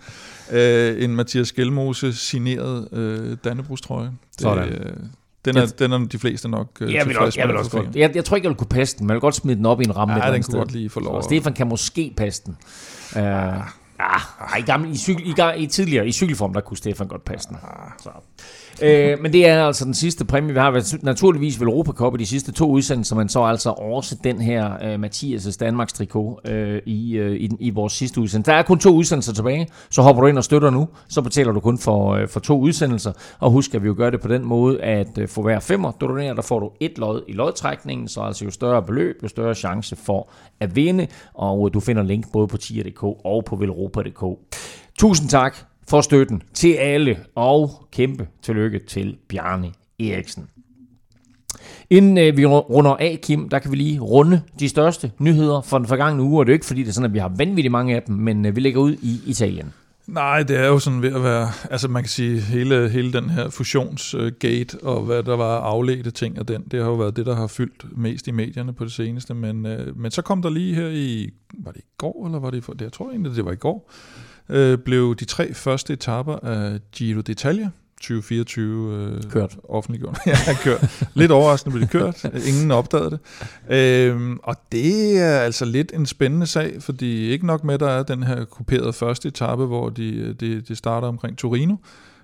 Øh, 0.51 1.03
en 1.03 1.15
Mathias 1.15 1.47
Skelmose 1.47 2.13
signeret 2.13 2.87
øh, 2.91 3.37
Dannebrugstrøje. 3.43 4.11
Sådan. 4.39 4.69
Øh, 4.69 4.93
den 5.45 5.57
er, 5.57 5.65
den 5.65 5.91
er 5.91 5.97
de 5.97 6.19
fleste 6.19 6.49
nok 6.49 6.67
øh, 6.81 6.93
jeg 6.93 7.07
vil 7.07 7.19
også, 7.19 7.39
jeg 7.39 7.47
vil 7.47 7.57
også 7.57 7.71
godt. 7.71 7.95
Jeg, 7.95 8.15
jeg 8.15 8.25
tror 8.25 8.35
ikke, 8.35 8.45
jeg 8.45 8.49
vil 8.49 8.57
kunne 8.57 8.67
passe 8.67 8.97
den, 8.97 9.05
men 9.05 9.09
jeg 9.09 9.15
vil 9.15 9.21
godt 9.21 9.35
smide 9.35 9.57
den 9.57 9.65
op 9.65 9.81
i 9.81 9.83
en 9.83 9.95
ramme. 9.95 10.25
Ja, 10.25 10.33
den 10.33 10.43
kunne 10.43 10.57
godt 10.57 10.71
lige 10.71 10.89
få 10.89 10.99
lov. 10.99 11.21
Så 11.21 11.25
Stefan 11.25 11.53
kan 11.53 11.67
måske 11.67 12.13
passe 12.17 12.43
den. 12.45 12.57
Uh, 13.15 13.23
Ah, 13.99 14.59
i, 14.59 14.61
gamle, 14.61 14.89
i, 14.89 14.97
cykel, 14.97 15.27
i, 15.27 15.33
i, 15.57 15.67
tidligere 15.67 16.07
i 16.07 16.11
cykelform, 16.11 16.53
der 16.53 16.61
kunne 16.61 16.77
Stefan 16.77 17.07
godt 17.07 17.25
passe 17.25 17.49
den. 17.49 17.57
Så. 18.03 18.09
Øh, 18.81 19.19
men 19.21 19.33
det 19.33 19.47
er 19.47 19.65
altså 19.67 19.85
den 19.85 19.93
sidste 19.93 20.25
præmie. 20.25 20.53
Vi 20.53 20.59
har 20.59 21.03
naturligvis 21.05 21.59
vel 21.59 21.67
Europa 21.67 21.91
Cup 21.91 22.15
i 22.15 22.17
de 22.17 22.25
sidste 22.25 22.51
to 22.51 22.69
udsendelser, 22.69 23.15
men 23.15 23.29
så 23.29 23.43
altså 23.43 23.69
også 23.69 24.15
den 24.23 24.41
her 24.41 24.95
uh, 24.95 25.03
Mathias' 25.03 25.57
Danmarks 25.59 25.93
trikot 25.93 26.39
uh, 26.49 26.53
i, 26.85 27.19
uh, 27.21 27.31
i, 27.31 27.49
i 27.59 27.69
vores 27.69 27.93
sidste 27.93 28.21
udsendelse. 28.21 28.51
Der 28.51 28.57
er 28.57 28.63
kun 28.63 28.79
to 28.79 28.89
udsendelser 28.89 29.33
tilbage, 29.33 29.67
så 29.89 30.01
hopper 30.01 30.21
du 30.21 30.27
ind 30.27 30.37
og 30.37 30.43
støtter 30.43 30.69
nu, 30.69 30.87
så 31.07 31.21
betaler 31.21 31.51
du 31.51 31.59
kun 31.59 31.77
for, 31.77 32.21
uh, 32.21 32.27
for 32.29 32.39
to 32.39 32.59
udsendelser. 32.59 33.11
Og 33.39 33.51
husk, 33.51 33.75
at 33.75 33.83
vi 33.83 33.87
jo 33.87 33.95
gør 33.97 34.09
det 34.09 34.21
på 34.21 34.27
den 34.27 34.45
måde, 34.45 34.81
at 34.81 35.17
uh, 35.17 35.27
for 35.27 35.41
hver 35.41 35.59
femmer, 35.59 35.91
du 35.91 36.07
donerer, 36.07 36.33
der 36.33 36.41
får 36.41 36.59
du 36.59 36.71
et 36.79 36.97
lod 36.97 37.21
i 37.27 37.33
lodtrækningen, 37.33 38.07
så 38.07 38.21
altså 38.21 38.45
jo 38.45 38.51
større 38.51 38.83
beløb, 38.83 39.15
jo 39.23 39.27
større 39.27 39.55
chance 39.55 39.95
for 39.95 40.29
at 40.59 40.75
vinde. 40.75 41.07
Og 41.33 41.61
uh, 41.61 41.69
du 41.73 41.79
finder 41.79 42.03
link 42.03 42.31
både 42.31 42.47
på 42.47 42.57
tier.dk 42.57 43.03
og 43.03 43.43
på 43.45 43.55
europa.dk. 43.83 44.39
Tusind 44.99 45.29
tak 45.29 45.57
for 45.89 46.01
støtten 46.01 46.41
til 46.53 46.73
alle, 46.73 47.17
og 47.35 47.87
kæmpe 47.91 48.27
tillykke 48.41 48.79
til 48.87 49.17
Bjarne 49.29 49.71
Eriksen. 49.99 50.47
Inden 51.89 52.17
øh, 52.17 52.37
vi 52.37 52.45
runder 52.45 52.91
af, 52.91 53.19
Kim, 53.23 53.49
der 53.49 53.59
kan 53.59 53.71
vi 53.71 53.75
lige 53.75 53.99
runde 53.99 54.41
de 54.59 54.69
største 54.69 55.11
nyheder 55.19 55.61
fra 55.61 55.79
den 55.79 55.87
forgangne 55.87 56.23
uge, 56.23 56.39
og 56.39 56.45
det 56.45 56.51
er 56.51 56.53
ikke 56.53 56.65
fordi, 56.65 56.81
det 56.81 56.89
er 56.89 56.93
sådan, 56.93 57.09
at 57.09 57.13
vi 57.13 57.19
har 57.19 57.31
vanvittigt 57.37 57.71
mange 57.71 57.95
af 57.95 58.03
dem, 58.03 58.15
men 58.15 58.45
øh, 58.45 58.55
vi 58.55 58.61
lægger 58.61 58.81
ud 58.81 58.93
i 58.93 59.21
Italien. 59.25 59.73
Nej, 60.07 60.43
det 60.43 60.57
er 60.57 60.67
jo 60.67 60.79
sådan 60.79 61.01
ved 61.01 61.13
at 61.13 61.23
være, 61.23 61.49
altså 61.71 61.87
man 61.87 62.03
kan 62.03 62.09
sige, 62.09 62.39
hele, 62.41 62.89
hele 62.89 63.13
den 63.13 63.29
her 63.29 63.49
fusionsgate 63.49 64.77
øh, 64.77 64.87
og 64.87 65.01
hvad 65.01 65.23
der 65.23 65.35
var 65.35 65.59
afledte 65.59 66.11
ting 66.11 66.37
af 66.37 66.45
den, 66.45 66.63
det 66.71 66.81
har 66.81 66.89
jo 66.89 66.95
været 66.95 67.15
det, 67.15 67.25
der 67.25 67.35
har 67.35 67.47
fyldt 67.47 67.97
mest 67.97 68.27
i 68.27 68.31
medierne 68.31 68.73
på 68.73 68.83
det 68.83 68.91
seneste, 68.91 69.33
men, 69.33 69.65
øh, 69.65 69.97
men 69.97 70.11
så 70.11 70.21
kom 70.21 70.41
der 70.41 70.49
lige 70.49 70.75
her 70.75 70.87
i, 70.87 71.29
var 71.53 71.71
det 71.71 71.79
i 71.79 71.87
går, 71.97 72.25
eller 72.25 72.39
var 72.39 72.49
det 72.49 72.63
for, 72.63 72.73
det, 72.73 72.81
jeg 72.81 72.91
tror 72.91 73.09
egentlig, 73.09 73.35
det 73.35 73.45
var 73.45 73.51
i 73.51 73.55
går, 73.55 73.91
øh, 74.49 74.77
blev 74.77 75.15
de 75.15 75.25
tre 75.25 75.53
første 75.53 75.93
etapper 75.93 76.35
af 76.35 76.79
Giro 76.91 77.21
d'Italia 77.29 77.67
2024 78.03 78.95
øh, 78.95 79.31
Kørt. 79.31 79.57
offentliggjort. 79.69 80.19
ja, 80.27 80.35
kørt. 80.63 81.07
Lidt 81.13 81.31
overraskende 81.31 81.73
blev 81.73 81.81
det 81.81 81.91
kørt. 81.91 82.25
Ingen 82.47 82.71
opdagede 82.71 83.09
det. 83.09 83.19
Øhm, 83.75 84.39
og 84.43 84.55
det 84.71 85.19
er 85.19 85.39
altså 85.39 85.65
lidt 85.65 85.91
en 85.95 86.05
spændende 86.05 86.47
sag, 86.47 86.75
fordi 86.79 87.29
ikke 87.29 87.45
nok 87.45 87.63
med, 87.63 87.79
der 87.79 87.89
er 87.89 88.03
den 88.03 88.23
her 88.23 88.45
kuperede 88.45 88.93
første 88.93 89.27
etape, 89.27 89.65
hvor 89.65 89.89
de, 89.89 90.33
de, 90.33 90.61
de 90.61 90.75
starter 90.75 91.07
omkring 91.07 91.37
Torino, 91.37 91.75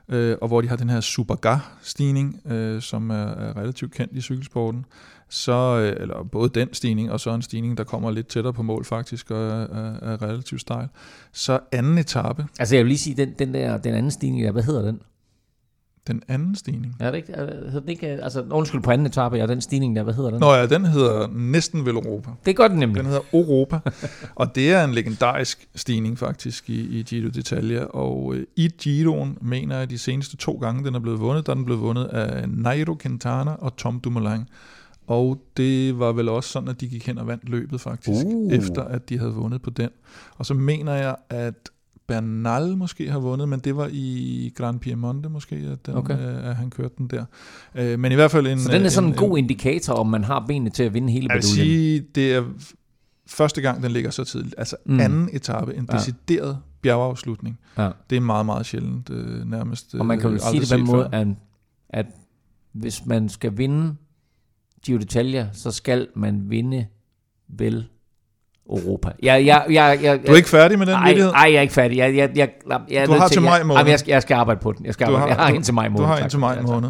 øh, 0.10 0.38
og 0.42 0.48
hvor 0.48 0.62
de 0.62 0.68
har 0.68 0.76
den 0.76 0.90
her 0.90 1.02
Superga-stigning, 1.02 2.42
øh, 2.52 2.82
som 2.82 3.10
er, 3.10 3.16
er 3.16 3.58
relativt 3.58 3.94
kendt 3.94 4.14
i 4.14 4.22
cykelsporten. 4.22 4.86
Så, 5.32 5.52
øh, 5.52 6.02
eller 6.02 6.24
både 6.24 6.50
den 6.50 6.74
stigning, 6.74 7.12
og 7.12 7.20
så 7.20 7.34
en 7.34 7.42
stigning, 7.42 7.78
der 7.78 7.84
kommer 7.84 8.12
lidt 8.12 8.28
tættere 8.28 8.54
på 8.54 8.64
mål 8.64 8.86
faktisk, 8.86 9.32
og 9.32 9.38
er, 9.38 9.62
er, 9.62 10.12
er 10.14 10.22
relativt 10.22 10.62
stejl. 10.62 10.88
Så 11.32 11.60
anden 11.72 11.98
etape, 11.98 12.46
Altså 12.60 12.76
jeg 12.76 12.84
vil 12.84 12.90
lige 12.90 12.98
sige, 12.98 13.18
den, 13.18 13.34
den 13.40 13.54
der, 13.54 13.78
den 13.78 13.94
anden 13.94 14.12
stigning 14.12 14.44
der, 14.44 14.52
hvad 14.52 14.64
hedder 14.64 14.82
den? 14.82 15.00
Den 16.08 16.22
anden 16.28 16.56
stigning. 16.56 16.96
Er 17.00 17.12
det 17.12 17.18
ikke, 17.18 17.34
er, 17.34 17.46
hedder 17.46 17.80
den 17.80 17.90
ikke, 17.90 18.08
altså 18.08 18.46
undskyld 18.52 18.82
på 18.82 18.92
anden 18.92 19.08
etape, 19.08 19.36
ja, 19.36 19.48
den 19.48 19.62
stigning 19.62 19.96
der, 19.96 20.04
hvad 20.04 20.14
hedder 20.14 20.30
den? 20.30 20.40
Nå 20.40 20.54
ja, 20.54 20.66
den 20.66 20.86
hedder 20.86 21.28
næsten 21.28 21.86
vel 21.86 21.96
Europa. 21.96 22.30
Det 22.46 22.56
gør 22.56 22.68
den 22.68 22.78
nemlig. 22.78 22.98
Den 22.98 23.06
hedder 23.06 23.22
Europa, 23.34 23.80
og 24.36 24.56
det 24.56 24.72
er 24.72 24.84
en 24.84 24.92
legendarisk 24.92 25.68
stigning 25.76 26.18
faktisk 26.18 26.70
i, 26.70 27.00
i 27.00 27.04
Giro 27.04 27.28
d'Italia, 27.28 27.92
og 27.92 28.36
øh, 28.36 28.46
i 28.56 28.68
Giroen 28.78 29.38
mener 29.42 29.78
jeg, 29.78 29.90
de 29.90 29.98
seneste 29.98 30.38
to 30.38 30.54
gange, 30.54 30.86
den 30.86 30.96
er 30.96 31.00
blevet 31.00 31.20
vundet, 31.20 31.46
der 31.46 31.52
er 31.52 31.56
den 31.56 31.66
blevet 31.66 31.82
vundet 31.82 32.06
af 32.06 32.50
Nairo 32.50 32.98
Quintana 33.02 33.52
og 33.52 33.78
Tom 33.78 34.00
Dumoulin. 34.00 34.46
Og 35.08 35.42
det 35.58 36.00
var 36.00 36.12
vel 36.12 36.30
også 36.30 36.50
sådan, 36.50 36.70
at 36.70 36.82
de 36.82 36.88
gik 36.88 37.08
hen 37.08 37.18
og 37.18 37.28
vandt 37.28 37.50
løbet 37.50 37.82
faktisk, 37.82 38.26
uh. 38.26 38.54
efter 38.54 38.84
at 38.84 39.10
de 39.10 39.18
havde 39.20 39.34
vundet 39.34 39.62
på 39.62 39.70
den. 39.70 39.90
Og 40.38 40.46
så 40.46 40.54
mener 40.54 40.94
jeg, 40.94 41.16
at 41.30 41.70
Bernal 42.14 42.78
måske 42.78 43.12
har 43.12 43.20
vundet, 43.20 43.50
men 43.50 43.60
det 43.60 43.76
var 43.76 43.90
i 43.92 44.52
Gran 44.56 44.80
Piemonte 44.80 45.30
måske, 45.30 45.56
at, 45.56 45.86
den, 45.86 45.96
Okay. 45.96 46.18
øh, 46.20 46.50
at 46.50 46.56
han 46.56 46.70
kørte 46.70 46.94
den 46.98 47.08
der. 47.08 47.26
Øh, 47.76 48.00
men 48.00 48.12
i 48.12 48.16
hvert 48.16 48.32
fald 48.32 48.48
en... 48.48 48.60
Så 48.60 48.72
den 48.72 48.86
er 48.86 48.90
sådan 48.90 49.08
en, 49.10 49.14
en 49.14 49.18
god 49.20 49.38
indikator, 49.38 49.94
om 49.94 50.08
man 50.08 50.24
har 50.24 50.46
benene 50.48 50.70
til 50.70 50.84
at 50.84 50.94
vinde 50.94 51.12
hele 51.14 51.28
jeg 51.30 51.36
vil 51.36 51.42
baduljen. 51.42 51.66
sige, 51.66 52.00
det 52.16 52.34
er 52.34 52.44
første 53.28 53.62
gang, 53.62 53.84
den 53.84 53.92
ligger 53.92 54.10
så 54.10 54.24
tidligt. 54.24 54.56
Altså 54.58 54.76
Mm. 54.86 55.00
anden 55.00 55.30
etape, 55.34 55.76
en 55.76 55.88
Ja. 55.92 55.98
decideret 55.98 56.58
bjergeafslutning. 56.82 57.60
Ja. 57.78 57.90
Det 58.10 58.16
er 58.16 58.20
meget, 58.22 58.46
meget 58.46 58.66
sjældent 58.66 59.10
øh, 59.10 59.46
nærmest. 59.50 59.96
Og 59.96 60.06
man 60.06 60.20
kan 60.20 60.30
øh, 60.30 60.34
jo 60.36 60.40
sige 60.52 60.60
det 60.62 60.70
på 60.70 60.76
den 60.78 60.86
måde, 60.86 61.10
at, 61.12 61.28
at 61.90 62.06
hvis 62.74 63.06
man 63.06 63.30
skal 63.30 63.58
vinde 63.58 63.96
Giro 64.86 65.00
d'Italia, 65.00 65.46
så 65.54 65.72
skal 65.72 66.08
man 66.16 66.50
vinde 66.50 66.86
vel 67.48 67.88
Europa. 68.70 69.12
Jeg, 69.24 69.46
jeg, 69.46 69.66
jeg, 69.70 70.00
jeg, 70.04 70.20
Du 70.28 70.32
er 70.32 70.36
ikke 70.36 70.50
færdig 70.50 70.80
med 70.80 70.86
den 70.88 70.96
ej, 70.96 71.08
vittighed? 71.08 71.32
ej, 71.32 71.42
jeg 71.52 71.54
er 71.58 71.62
ikke 71.62 71.74
færdig. 71.74 71.98
Jeg, 71.98 72.16
jeg, 72.16 72.32
jeg, 72.36 72.50
jeg, 72.70 72.80
jeg 72.92 73.08
Du 73.08 73.12
har 73.14 73.28
til 73.28 73.42
maj 73.42 73.54
jeg, 73.54 73.66
måned. 73.66 73.86
Jeg, 73.88 74.00
skal, 74.00 74.12
jeg 74.12 74.22
skal 74.22 74.36
arbejde 74.36 74.60
på 74.60 74.72
den. 74.72 74.86
Jeg, 74.86 74.94
skal 74.94 75.06
arbejde. 75.06 75.22
har- 75.22 75.28
jeg 75.28 75.36
har 75.38 75.50
du- 75.50 75.56
indtil 75.56 75.74
maj 75.74 75.90
måned. 75.90 76.00
Du 76.02 76.08
har 76.08 76.16
tak. 76.16 76.24
indtil 76.24 76.40
maj 76.40 76.62
måned. 76.62 76.90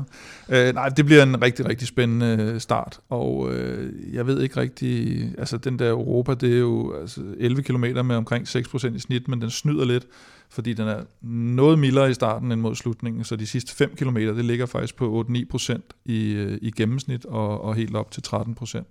Øh, 0.49 0.73
nej, 0.73 0.89
det 0.89 1.05
bliver 1.05 1.23
en 1.23 1.41
rigtig, 1.41 1.69
rigtig 1.69 1.87
spændende 1.87 2.37
øh, 2.53 2.59
start, 2.59 2.99
og 3.09 3.49
øh, 3.53 3.91
jeg 4.13 4.27
ved 4.27 4.41
ikke 4.41 4.57
rigtig, 4.59 5.21
altså 5.37 5.57
den 5.57 5.79
der 5.79 5.89
Europa, 5.89 6.33
det 6.33 6.53
er 6.53 6.59
jo 6.59 6.93
altså 7.01 7.21
11 7.37 7.63
km 7.63 7.85
med 8.05 8.15
omkring 8.15 8.47
6% 8.47 8.95
i 8.95 8.99
snit, 8.99 9.27
men 9.27 9.41
den 9.41 9.49
snyder 9.49 9.85
lidt, 9.85 10.05
fordi 10.51 10.73
den 10.73 10.87
er 10.87 10.97
noget 11.27 11.79
mildere 11.79 12.09
i 12.09 12.13
starten 12.13 12.51
end 12.51 12.61
mod 12.61 12.75
slutningen, 12.75 13.23
så 13.23 13.35
de 13.35 13.47
sidste 13.47 13.75
5 13.75 13.91
km, 13.97 14.15
det 14.17 14.45
ligger 14.45 14.65
faktisk 14.65 14.95
på 14.95 15.25
8-9% 15.29 15.79
i, 16.05 16.31
øh, 16.33 16.57
i 16.61 16.71
gennemsnit, 16.71 17.25
og, 17.25 17.63
og 17.63 17.75
helt 17.75 17.95
op 17.95 18.11
til 18.11 18.23
13%. 18.27 18.83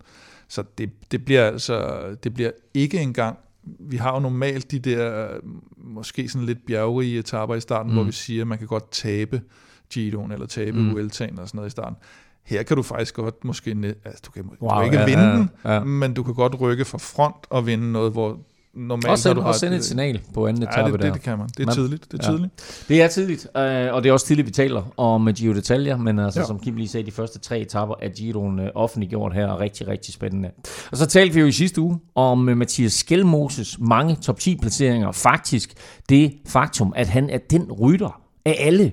Så 0.49 0.65
det, 0.79 0.91
det 1.13 1.25
bliver 1.25 1.47
altså, 1.47 2.07
det 2.25 2.35
bliver 2.35 2.51
ikke 2.75 3.01
engang 3.01 3.39
vi 3.81 3.97
har 3.97 4.15
jo 4.15 4.21
normalt 4.21 4.71
de 4.71 4.79
der 4.79 5.33
øh, 5.35 5.41
måske 5.77 6.29
sådan 6.29 6.47
lidt 6.47 6.67
bjergerige 6.67 7.19
etaper 7.19 7.55
i 7.55 7.61
starten, 7.61 7.91
mm. 7.91 7.97
hvor 7.97 8.05
vi 8.05 8.13
siger, 8.13 8.43
at 8.43 8.47
man 8.47 8.59
kan 8.59 8.67
godt 8.67 8.91
tabe 8.91 9.43
Giroen 9.91 10.33
eller 10.33 10.47
tabe 10.47 10.79
Mm. 10.79 10.91
Vueltaen 10.93 11.39
og 11.39 11.49
sådan 11.49 11.59
noget 11.59 11.69
i 11.69 11.71
starten. 11.71 11.97
Her 12.43 12.63
kan 12.63 12.77
du 12.77 12.83
faktisk 12.83 13.15
godt 13.15 13.45
måske, 13.45 13.95
altså 14.05 14.23
du 14.27 14.31
kan, 14.31 14.45
wow, 14.45 14.71
du 14.71 14.75
kan 14.75 14.85
ikke 14.85 14.99
ja, 14.99 15.05
vinde 15.05 15.23
ja, 15.23 15.37
den, 15.37 15.51
ja. 15.65 15.85
men 15.85 16.15
du 16.15 16.23
kan 16.23 16.35
godt 16.35 16.61
rykke 16.61 16.85
fra 16.85 16.99
front 16.99 17.47
og 17.51 17.67
vinde 17.67 17.93
noget, 17.93 18.13
hvor 18.13 18.41
normalt 18.75 19.07
Også 19.09 19.23
sende, 19.23 19.35
du 19.37 19.41
har 19.41 19.53
sende 19.53 19.77
et 19.77 19.85
signal 19.85 20.21
på 20.35 20.47
anden 20.47 20.63
Ja, 20.63 20.69
etape 20.69 20.93
det, 20.93 21.01
der. 21.01 21.07
det, 21.07 21.15
det 21.15 21.23
kan 21.23 21.39
man. 21.39 21.47
Det 21.49 21.61
er 21.61 21.67
Man- 21.67 21.75
tidligt. 21.75 22.13
Det 22.13 22.21
er 22.25 22.27
ja. 22.27 22.37
tidligt. 22.37 22.85
Det 22.89 23.03
er 23.03 23.09
tidligt, 23.09 23.47
øh, 23.57 23.95
og 23.95 24.03
det 24.03 24.09
er 24.09 24.13
også 24.13 24.27
tidligt, 24.27 24.47
vi 24.47 24.53
taler 24.53 24.83
om 24.97 25.29
Giro 25.35 25.53
d'Italia, 25.53 25.97
men 25.97 26.19
altså, 26.19 26.41
ja. 26.41 26.43
Ja. 26.43 26.47
som 26.47 26.59
Kim 26.61 26.77
lige 26.77 26.89
sagde, 26.89 27.07
de 27.07 27.11
første 27.13 27.39
tre 27.39 27.61
etapper 27.61 27.95
af 28.03 28.13
Giroen 28.13 28.59
øh, 28.59 28.69
offentliggjort 28.75 29.35
her, 29.35 29.47
er 29.47 29.61
rigtig, 29.61 29.89
rigtig 29.89 30.15
spændende. 30.15 30.51
Og 30.91 30.97
så 30.97 31.07
talte 31.07 31.35
vi 31.35 31.41
jo 31.41 31.47
i 31.47 31.53
sidste 31.53 31.81
uge 31.81 31.99
om 32.15 32.49
øh, 32.49 32.57
Mathias 32.57 32.93
Skelmoses 32.93 33.79
mange 33.81 34.17
top 34.17 34.39
10 34.41 34.57
placeringer. 34.57 35.13
Faktisk 35.13 35.75
det 36.09 36.33
faktum, 36.47 36.93
at 36.97 37.09
han 37.09 37.31
er 37.31 37.39
den 37.51 37.73
rytter 37.73 38.21
af 38.45 38.57
alle 38.61 38.93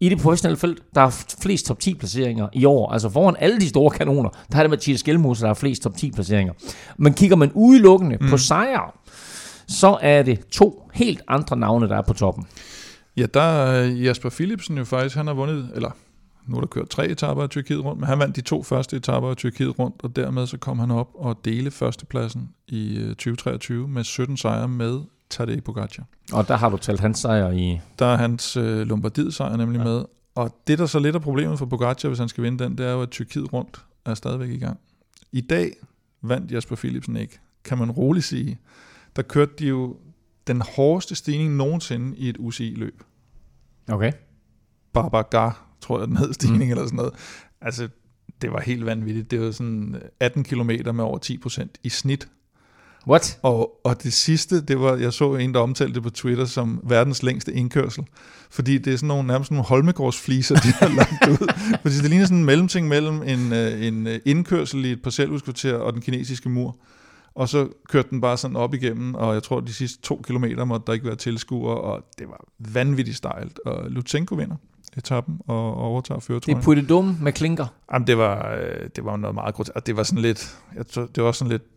i 0.00 0.08
det 0.08 0.18
professionelle 0.18 0.56
felt, 0.56 0.82
der 0.94 1.00
har 1.00 1.24
flest 1.42 1.66
top 1.66 1.80
10 1.80 1.94
placeringer 1.94 2.48
i 2.52 2.64
år. 2.64 2.92
Altså 2.92 3.10
foran 3.10 3.36
alle 3.38 3.60
de 3.60 3.68
store 3.68 3.90
kanoner, 3.90 4.30
der 4.52 4.58
er 4.58 4.62
det 4.62 4.70
Mathias 4.70 5.00
Skelmose, 5.00 5.40
der 5.40 5.46
har 5.46 5.54
flest 5.54 5.82
top 5.82 5.96
10 5.96 6.10
placeringer. 6.10 6.52
Men 6.96 7.14
kigger 7.14 7.36
man 7.36 7.52
udelukkende 7.54 8.16
mm. 8.20 8.28
på 8.30 8.36
sejre, 8.36 8.90
så 9.68 9.98
er 10.02 10.22
det 10.22 10.46
to 10.46 10.90
helt 10.94 11.22
andre 11.28 11.56
navne, 11.56 11.88
der 11.88 11.96
er 11.96 12.02
på 12.02 12.14
toppen. 12.14 12.46
Ja, 13.16 13.26
der 13.34 13.40
er 13.40 13.86
Jasper 13.86 14.30
Philipsen 14.30 14.78
jo 14.78 14.84
faktisk, 14.84 15.16
han 15.16 15.26
har 15.26 15.34
vundet, 15.34 15.70
eller 15.74 15.90
nu 16.46 16.56
er 16.56 16.60
der 16.60 16.66
kørt 16.66 16.88
tre 16.88 17.08
etaper 17.08 17.42
af 17.42 17.50
Tyrkiet 17.50 17.84
rundt, 17.84 18.00
men 18.00 18.08
han 18.08 18.18
vandt 18.18 18.36
de 18.36 18.40
to 18.40 18.62
første 18.62 18.96
etaper 18.96 19.30
af 19.30 19.36
Tyrkiet 19.36 19.78
rundt, 19.78 19.94
og 20.02 20.16
dermed 20.16 20.46
så 20.46 20.58
kom 20.58 20.78
han 20.78 20.90
op 20.90 21.08
og 21.14 21.44
dele 21.44 21.70
førstepladsen 21.70 22.48
i 22.68 22.96
øh, 22.96 23.08
2023 23.08 23.88
med 23.88 24.04
17 24.04 24.36
sejre 24.36 24.68
med 24.68 25.00
Tadej 25.30 25.60
Pogacar. 25.60 26.04
Og 26.32 26.48
der 26.48 26.56
har 26.56 26.68
du 26.68 26.76
talt 26.76 27.00
hans 27.00 27.18
sejr 27.18 27.50
i... 27.50 27.80
Der 27.98 28.06
er 28.06 28.16
hans 28.16 28.56
øh, 28.56 28.86
Lombardiet-sejr 28.86 29.56
nemlig 29.56 29.78
ja. 29.78 29.84
med. 29.84 30.04
Og 30.34 30.56
det, 30.66 30.78
der 30.78 30.86
så 30.86 30.98
lidt 30.98 31.16
er 31.16 31.20
problemet 31.20 31.58
for 31.58 31.66
Pogacar, 31.66 32.08
hvis 32.08 32.18
han 32.18 32.28
skal 32.28 32.44
vinde 32.44 32.64
den, 32.64 32.78
det 32.78 32.86
er 32.86 32.92
jo, 32.92 33.02
at 33.02 33.10
Tyrkiet 33.10 33.52
rundt 33.52 33.84
er 34.04 34.14
stadigvæk 34.14 34.50
i 34.50 34.58
gang. 34.58 34.80
I 35.32 35.40
dag 35.40 35.72
vandt 36.22 36.52
Jasper 36.52 36.76
Philipsen 36.76 37.16
ikke, 37.16 37.38
kan 37.64 37.78
man 37.78 37.90
roligt 37.90 38.24
sige. 38.24 38.58
Der 39.16 39.22
kørte 39.22 39.52
de 39.58 39.66
jo 39.66 39.96
den 40.46 40.62
hårdeste 40.76 41.14
stigning 41.14 41.56
nogensinde 41.56 42.16
i 42.16 42.28
et 42.28 42.36
UCI-løb. 42.38 43.02
Okay. 43.88 44.12
Barbagar, 44.92 45.66
tror 45.80 45.98
jeg, 45.98 46.08
den 46.08 46.16
hed 46.16 46.32
stigning 46.32 46.64
mm. 46.64 46.70
eller 46.70 46.84
sådan 46.84 46.96
noget. 46.96 47.12
Altså, 47.60 47.88
det 48.42 48.52
var 48.52 48.60
helt 48.60 48.86
vanvittigt. 48.86 49.30
Det 49.30 49.40
var 49.40 49.50
sådan 49.50 50.02
18 50.20 50.44
km 50.44 50.70
med 50.94 51.04
over 51.04 51.18
10% 51.46 51.66
i 51.82 51.88
snit. 51.88 52.28
What? 53.08 53.38
Og, 53.42 53.80
og 53.84 54.02
det 54.02 54.12
sidste, 54.12 54.60
det 54.60 54.80
var, 54.80 54.96
jeg 54.96 55.12
så 55.12 55.34
en, 55.34 55.54
der 55.54 55.60
omtalte 55.60 55.94
det 55.94 56.02
på 56.02 56.10
Twitter 56.10 56.44
som 56.44 56.80
verdens 56.84 57.22
længste 57.22 57.52
indkørsel. 57.52 58.04
Fordi 58.50 58.78
det 58.78 58.92
er 58.92 58.96
sådan 58.96 59.06
nogle, 59.08 59.26
nærmest 59.26 59.50
nogle 59.50 59.64
holmegårdsfliser, 59.64 60.54
de 60.54 60.68
har 60.68 60.88
lagt 60.88 61.28
ud. 61.42 61.52
Fordi 61.82 61.94
det 61.94 62.10
ligner 62.10 62.24
sådan 62.24 62.38
en 62.38 62.44
mellemting 62.44 62.88
mellem 62.88 63.22
en, 63.22 63.52
øh, 63.52 63.86
en 63.86 64.06
øh, 64.06 64.18
indkørsel 64.24 64.84
i 64.84 64.92
et 64.92 65.02
parcelhuskvarter 65.02 65.74
og 65.76 65.92
den 65.92 66.02
kinesiske 66.02 66.48
mur. 66.48 66.76
Og 67.34 67.48
så 67.48 67.68
kørte 67.88 68.08
den 68.10 68.20
bare 68.20 68.36
sådan 68.36 68.56
op 68.56 68.74
igennem, 68.74 69.14
og 69.14 69.34
jeg 69.34 69.42
tror, 69.42 69.60
de 69.60 69.72
sidste 69.72 70.02
to 70.02 70.22
kilometer 70.26 70.64
måtte 70.64 70.84
der 70.86 70.92
ikke 70.92 71.06
være 71.06 71.16
tilskuere, 71.16 71.80
og 71.80 72.02
det 72.18 72.28
var 72.28 72.44
vanvittigt 72.58 73.16
stejlt. 73.16 73.60
Og 73.66 73.90
Lutsenko 73.90 74.34
vinder 74.34 74.56
etappen 74.96 75.40
og 75.46 75.74
overtager 75.74 76.18
Det 76.18 76.26
føretrøjen. 76.26 76.78
er 76.78 76.80
det 76.80 76.88
dumme 76.88 77.16
med 77.20 77.32
klinker. 77.32 77.66
Jamen, 77.92 78.06
det 78.06 78.18
var, 78.18 78.54
øh, 78.54 78.88
det 78.96 79.04
var 79.04 79.16
noget 79.16 79.34
meget 79.34 79.54
grotesk. 79.54 79.76
Og 79.76 79.86
det 79.86 79.96
var 79.96 80.02
sådan 80.02 80.22
lidt, 80.22 80.58
jeg 80.76 80.86
tror, 80.86 81.06
det 81.14 81.22
var 81.24 81.32
sådan 81.32 81.50
lidt, 81.52 81.75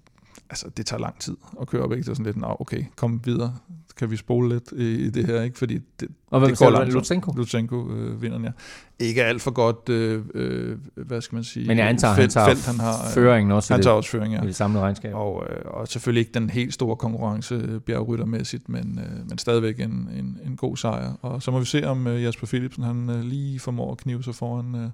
altså 0.49 0.69
det 0.77 0.85
tager 0.85 1.01
lang 1.01 1.19
tid 1.19 1.37
at 1.61 1.67
køre 1.67 1.81
op, 1.81 1.91
ikke? 1.91 2.01
Det 2.01 2.07
var 2.07 2.13
sådan 2.13 2.25
lidt, 2.25 2.37
nå, 2.37 2.55
okay, 2.59 2.83
kom 2.95 3.21
videre. 3.25 3.55
Kan 3.97 4.11
vi 4.11 4.17
spole 4.17 4.49
lidt 4.49 4.71
i, 4.71 4.95
i 4.95 5.09
det 5.09 5.25
her, 5.25 5.41
ikke? 5.41 5.57
Fordi 5.57 5.79
det, 5.99 6.07
Og 6.27 6.39
hvem 6.39 6.49
det 6.49 6.59
går 6.59 6.69
langsomt. 6.69 6.93
Lutsenko? 6.93 7.33
Lutsenko 7.37 7.91
øh, 7.91 8.21
vinder 8.21 8.37
den, 8.37 8.45
ja. 8.45 8.51
Ikke 8.99 9.23
alt 9.23 9.41
for 9.41 9.51
godt, 9.51 9.89
øh, 9.89 10.23
øh, 10.33 10.77
hvad 10.95 11.21
skal 11.21 11.35
man 11.35 11.43
sige, 11.43 11.67
Men 11.67 11.77
jeg 11.77 11.89
antager, 11.89 12.13
han 12.13 12.21
felt, 12.21 12.31
tager 12.31 12.47
felt, 12.47 12.65
han 12.65 12.79
har. 12.79 13.05
øh, 13.05 13.13
Føringen 13.13 13.51
også 13.51 13.73
i 13.73 13.73
Han 13.73 13.79
det, 13.79 13.83
tager 13.83 13.95
også 13.95 14.09
føring, 14.09 14.33
ja. 14.33 14.43
i 14.43 14.47
det 14.47 14.55
samlede 14.55 14.83
regnskab. 14.83 15.15
Og, 15.15 15.43
øh, 15.49 15.57
og 15.65 15.87
selvfølgelig 15.87 16.19
ikke 16.19 16.31
den 16.33 16.49
helt 16.49 16.73
store 16.73 16.95
konkurrence 16.95 17.55
øh, 17.55 17.79
bjergryttermæssigt, 17.79 18.69
men, 18.69 18.99
øh, 19.03 19.29
men 19.29 19.37
stadigvæk 19.37 19.79
en, 19.79 20.09
en, 20.17 20.37
en 20.45 20.55
god 20.55 20.77
sejr. 20.77 21.13
Og 21.21 21.43
så 21.43 21.51
må 21.51 21.59
vi 21.59 21.65
se, 21.65 21.87
om 21.87 22.07
øh, 22.07 22.23
Jasper 22.23 22.47
Philipsen 22.47 22.83
han 22.83 23.09
øh, 23.09 23.21
lige 23.23 23.59
formår 23.59 23.91
at 23.91 23.97
knive 23.97 24.23
sig 24.23 24.35
foran 24.35 24.75
øh, 24.75 24.89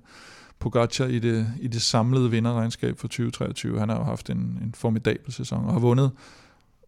Pogacar 0.60 1.06
i 1.06 1.20
det, 1.20 1.48
i 1.62 1.68
det 1.68 1.82
samlede 1.82 2.32
vinderregnskab 2.32 3.00
for 3.00 3.08
2023. 3.08 3.80
Han 3.80 3.90
har 3.90 3.98
jo 3.98 4.04
haft 4.04 4.30
en, 4.30 4.38
en 4.38 4.74
formidabel 4.76 5.34
sæson 5.34 5.66
og 5.66 5.74
har 5.74 5.80
vundet, 5.80 6.12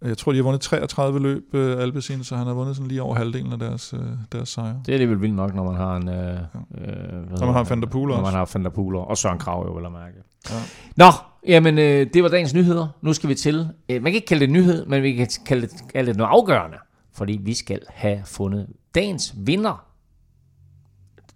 øh, 0.01 0.09
jeg 0.09 0.17
tror 0.17 0.31
de 0.31 0.37
har 0.37 0.43
vundet 0.43 0.61
33 0.61 1.19
løb 1.19 1.55
øh, 1.55 1.81
Alpecin, 1.81 2.23
så 2.23 2.35
han 2.35 2.47
har 2.47 2.53
vundet 2.53 2.75
sådan 2.75 2.87
lige 2.87 3.01
over 3.01 3.15
halvdelen 3.15 3.53
af 3.53 3.59
deres, 3.59 3.93
øh, 3.93 4.01
deres 4.31 4.49
sejre. 4.49 4.81
Det 4.85 4.89
er 4.89 4.93
alligevel 4.93 5.21
vildt 5.21 5.35
nok, 5.35 5.55
når 5.55 5.63
man 5.63 5.75
har 5.75 5.95
en... 5.95 6.09
Øh, 6.09 6.15
øh, 6.15 7.39
Når 7.39 7.45
man 7.45 7.53
har 7.53 7.63
der 7.63 7.87
Poel 7.87 8.07
Når 8.07 8.21
man 8.21 8.33
har 8.33 8.45
der 8.45 8.69
Poel 8.69 8.95
og 8.95 9.17
Søren 9.17 9.39
Krav 9.39 9.65
jo, 9.67 9.73
vil 9.73 9.83
jeg 9.83 9.91
mærke. 9.91 10.17
Ja. 10.49 10.55
Nå, 10.95 11.11
jamen 11.47 11.77
øh, 11.77 12.07
det 12.13 12.23
var 12.23 12.29
dagens 12.29 12.53
nyheder. 12.53 12.87
Nu 13.01 13.13
skal 13.13 13.29
vi 13.29 13.35
til... 13.35 13.69
Øh, 13.89 14.01
man 14.03 14.11
kan 14.11 14.15
ikke 14.15 14.27
kalde 14.27 14.45
det 14.45 14.53
nyhed, 14.53 14.85
men 14.85 15.03
vi 15.03 15.13
kan 15.13 15.27
kalde 15.45 15.61
det, 15.61 15.73
kalde 15.93 16.09
det 16.09 16.17
noget 16.17 16.31
afgørende. 16.31 16.77
Fordi 17.13 17.39
vi 17.43 17.53
skal 17.53 17.79
have 17.89 18.21
fundet 18.25 18.67
dagens 18.95 19.35
vinder. 19.37 19.85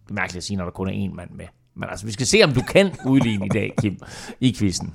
Er 0.10 0.14
mærkeligt 0.14 0.38
at 0.38 0.44
sige, 0.44 0.58
når 0.58 0.64
der 0.64 0.72
kun 0.72 0.88
er 0.88 0.92
én 0.92 1.16
mand 1.16 1.30
med. 1.32 1.46
Men 1.76 1.90
altså, 1.90 2.06
vi 2.06 2.12
skal 2.12 2.26
se, 2.26 2.44
om 2.44 2.54
du 2.54 2.62
kan 2.62 2.92
udligne 3.06 3.46
i 3.46 3.50
dag, 3.50 3.74
Kim, 3.82 3.98
i 4.40 4.56
quizzen. 4.58 4.94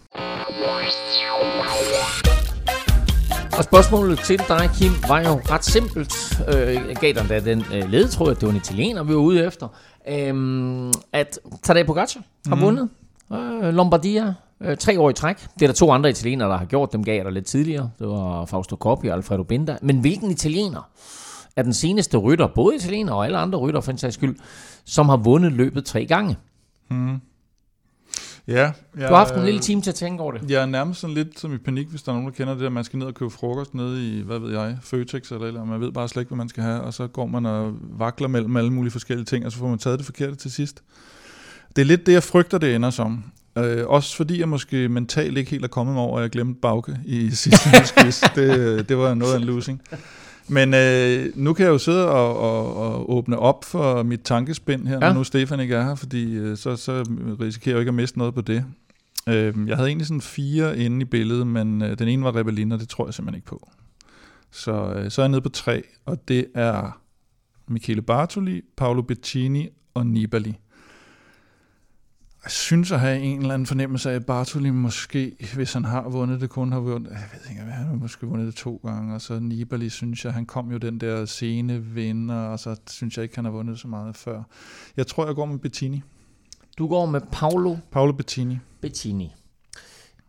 Og 3.58 3.64
spørgsmålet 3.64 4.18
til 4.18 4.38
dig, 4.38 4.70
Kim, 4.78 4.92
var 5.08 5.20
jo 5.20 5.40
ret 5.50 5.64
simpelt. 5.64 6.42
Øh, 6.48 6.74
jeg 6.74 6.96
gav 7.00 7.12
dig 7.12 7.28
da 7.28 7.40
den 7.40 7.64
øh, 7.74 7.90
ledetråd, 7.90 8.30
at 8.30 8.40
det 8.40 8.46
var 8.46 8.50
en 8.50 8.56
italiener, 8.56 9.02
vi 9.02 9.14
var 9.14 9.20
ude 9.20 9.46
efter. 9.46 9.68
Øh, 10.08 10.92
at 11.12 11.38
Tadej 11.62 11.86
Pogacar 11.86 12.20
har 12.48 12.54
mm. 12.54 12.60
vundet 12.60 12.88
øh, 13.32 13.74
Lombardia 13.74 14.34
øh, 14.60 14.76
tre 14.76 15.00
år 15.00 15.10
i 15.10 15.12
træk. 15.12 15.36
Det 15.54 15.62
er 15.62 15.66
der 15.66 15.74
to 15.74 15.90
andre 15.90 16.10
italienere, 16.10 16.48
der 16.48 16.56
har 16.56 16.64
gjort. 16.64 16.92
Dem 16.92 17.04
gav 17.04 17.14
jeg 17.16 17.24
dig 17.24 17.32
lidt 17.32 17.46
tidligere. 17.46 17.90
Det 17.98 18.08
var 18.08 18.44
Fausto 18.44 18.76
Coppi 18.76 19.08
og 19.08 19.16
Alfredo 19.16 19.42
Binda. 19.42 19.76
Men 19.82 20.00
hvilken 20.00 20.30
italiener 20.30 20.88
er 21.56 21.62
den 21.62 21.74
seneste 21.74 22.16
rytter, 22.16 22.48
både 22.54 22.76
italiener 22.76 23.12
og 23.12 23.24
alle 23.24 23.38
andre 23.38 23.58
rytter 23.58 23.80
for 23.80 23.92
en 23.92 23.98
sags 23.98 24.14
skyld, 24.14 24.36
som 24.84 25.08
har 25.08 25.16
vundet 25.16 25.52
løbet 25.52 25.84
tre 25.84 26.06
gange? 26.06 26.36
Mm. 26.90 27.20
Ja, 28.48 28.72
Du 28.94 29.00
har 29.00 29.16
haft 29.16 29.34
en 29.34 29.44
lille 29.44 29.60
time 29.60 29.82
til 29.82 29.90
at 29.90 29.94
tænke 29.94 30.22
over 30.22 30.32
det. 30.32 30.50
Jeg 30.50 30.62
er 30.62 30.66
nærmest 30.66 31.00
sådan 31.00 31.14
lidt 31.14 31.40
som 31.40 31.54
i 31.54 31.58
panik, 31.58 31.88
hvis 31.88 32.02
der 32.02 32.12
er 32.12 32.16
nogen, 32.16 32.30
der 32.30 32.36
kender 32.36 32.54
det, 32.54 32.66
at 32.66 32.72
man 32.72 32.84
skal 32.84 32.98
ned 32.98 33.06
og 33.06 33.14
købe 33.14 33.30
frokost 33.30 33.74
nede 33.74 34.18
i, 34.18 34.22
hvad 34.22 34.38
ved 34.38 34.52
jeg, 34.52 34.78
Føtex 34.82 35.30
eller 35.30 35.46
eller 35.46 35.64
man 35.64 35.80
ved 35.80 35.92
bare 35.92 36.08
slet 36.08 36.22
ikke, 36.22 36.28
hvad 36.28 36.36
man 36.36 36.48
skal 36.48 36.62
have, 36.62 36.80
og 36.80 36.94
så 36.94 37.06
går 37.06 37.26
man 37.26 37.46
og 37.46 37.74
vakler 37.98 38.28
mellem 38.28 38.56
alle 38.56 38.72
mulige 38.72 38.90
forskellige 38.92 39.24
ting, 39.24 39.46
og 39.46 39.52
så 39.52 39.58
får 39.58 39.68
man 39.68 39.78
taget 39.78 39.98
det 39.98 40.06
forkerte 40.06 40.34
til 40.34 40.50
sidst. 40.52 40.82
Det 41.76 41.82
er 41.82 41.86
lidt 41.86 42.06
det, 42.06 42.12
jeg 42.12 42.22
frygter, 42.22 42.58
det 42.58 42.74
ender 42.74 42.90
som. 42.90 43.24
Øh, 43.58 43.86
også 43.86 44.16
fordi 44.16 44.40
jeg 44.40 44.48
måske 44.48 44.88
mentalt 44.88 45.38
ikke 45.38 45.50
helt 45.50 45.64
er 45.64 45.68
kommet 45.68 45.96
over, 45.96 46.18
at 46.18 46.22
jeg 46.22 46.30
glemte 46.30 46.60
Bauke 46.60 46.98
i 47.04 47.30
sidste 47.42 47.70
quiz. 48.00 48.22
det, 48.34 48.88
det 48.88 48.98
var 48.98 49.14
noget 49.14 49.32
af 49.32 49.36
en 49.38 49.44
losing. 49.44 49.82
Men 50.48 50.74
øh, 50.74 51.32
nu 51.34 51.52
kan 51.52 51.64
jeg 51.64 51.70
jo 51.70 51.78
sidde 51.78 52.10
og, 52.10 52.38
og, 52.38 52.76
og 52.76 53.12
åbne 53.12 53.38
op 53.38 53.64
for 53.64 54.02
mit 54.02 54.20
tankespind 54.20 54.86
her, 54.86 54.94
ja. 54.94 55.00
Når 55.00 55.12
nu 55.12 55.24
Stefan 55.24 55.60
ikke 55.60 55.74
er 55.74 55.84
her, 55.84 55.94
fordi 55.94 56.34
øh, 56.34 56.56
så, 56.56 56.76
så 56.76 56.92
risikerer 57.40 57.72
jeg 57.72 57.74
jo 57.74 57.78
ikke 57.78 57.88
at 57.88 57.94
miste 57.94 58.18
noget 58.18 58.34
på 58.34 58.40
det. 58.40 58.64
Øh, 59.28 59.54
jeg 59.68 59.76
havde 59.76 59.88
egentlig 59.88 60.06
sådan 60.06 60.20
fire 60.20 60.78
inde 60.78 61.00
i 61.00 61.04
billedet, 61.04 61.46
men 61.46 61.82
øh, 61.82 61.98
den 61.98 62.08
ene 62.08 62.24
var 62.24 62.36
Rebellin, 62.36 62.72
og 62.72 62.80
det 62.80 62.88
tror 62.88 63.06
jeg 63.06 63.14
simpelthen 63.14 63.38
ikke 63.38 63.46
på. 63.46 63.70
Så, 64.50 64.92
øh, 64.96 65.10
så 65.10 65.20
er 65.20 65.24
jeg 65.24 65.30
nede 65.30 65.40
på 65.40 65.48
tre, 65.48 65.82
og 66.04 66.28
det 66.28 66.46
er 66.54 67.00
Michele 67.68 68.02
Bartoli, 68.02 68.62
Paolo 68.76 69.02
Bettini 69.02 69.68
og 69.94 70.06
Nibali. 70.06 70.58
Jeg 72.46 72.50
synes 72.52 72.92
at 72.92 73.00
have 73.00 73.20
en 73.20 73.40
eller 73.40 73.54
anden 73.54 73.66
fornemmelse 73.66 74.10
af, 74.10 74.14
at 74.14 74.26
Bartoli 74.26 74.70
måske, 74.70 75.36
hvis 75.54 75.72
han 75.72 75.84
har 75.84 76.08
vundet 76.08 76.40
det, 76.40 76.50
kun 76.50 76.72
har 76.72 76.80
vundet, 76.80 77.10
jeg 77.10 77.28
ved 77.32 77.50
ikke, 77.50 77.62
hvad 77.62 77.72
han 77.72 77.86
har 77.86 77.94
måske 77.94 78.26
vundet 78.26 78.46
det 78.46 78.54
to 78.54 78.80
gange, 78.84 79.14
og 79.14 79.20
så 79.20 79.38
Nibali, 79.38 79.88
synes 79.88 80.24
jeg, 80.24 80.32
han 80.32 80.46
kom 80.46 80.70
jo 80.70 80.78
den 80.78 81.00
der 81.00 81.24
sene 81.24 81.84
vinder, 81.84 82.34
og 82.34 82.58
så 82.58 82.76
synes 82.90 83.16
jeg 83.16 83.22
ikke, 83.22 83.36
han 83.36 83.44
har 83.44 83.52
vundet 83.52 83.78
så 83.78 83.88
meget 83.88 84.16
før. 84.16 84.42
Jeg 84.96 85.06
tror, 85.06 85.26
jeg 85.26 85.34
går 85.34 85.46
med 85.46 85.58
Bettini. 85.58 86.02
Du 86.78 86.88
går 86.88 87.06
med 87.06 87.20
Paolo 87.32 87.76
Paolo 87.90 88.12
Bettini. 88.12 88.58
Bettini. 88.80 89.34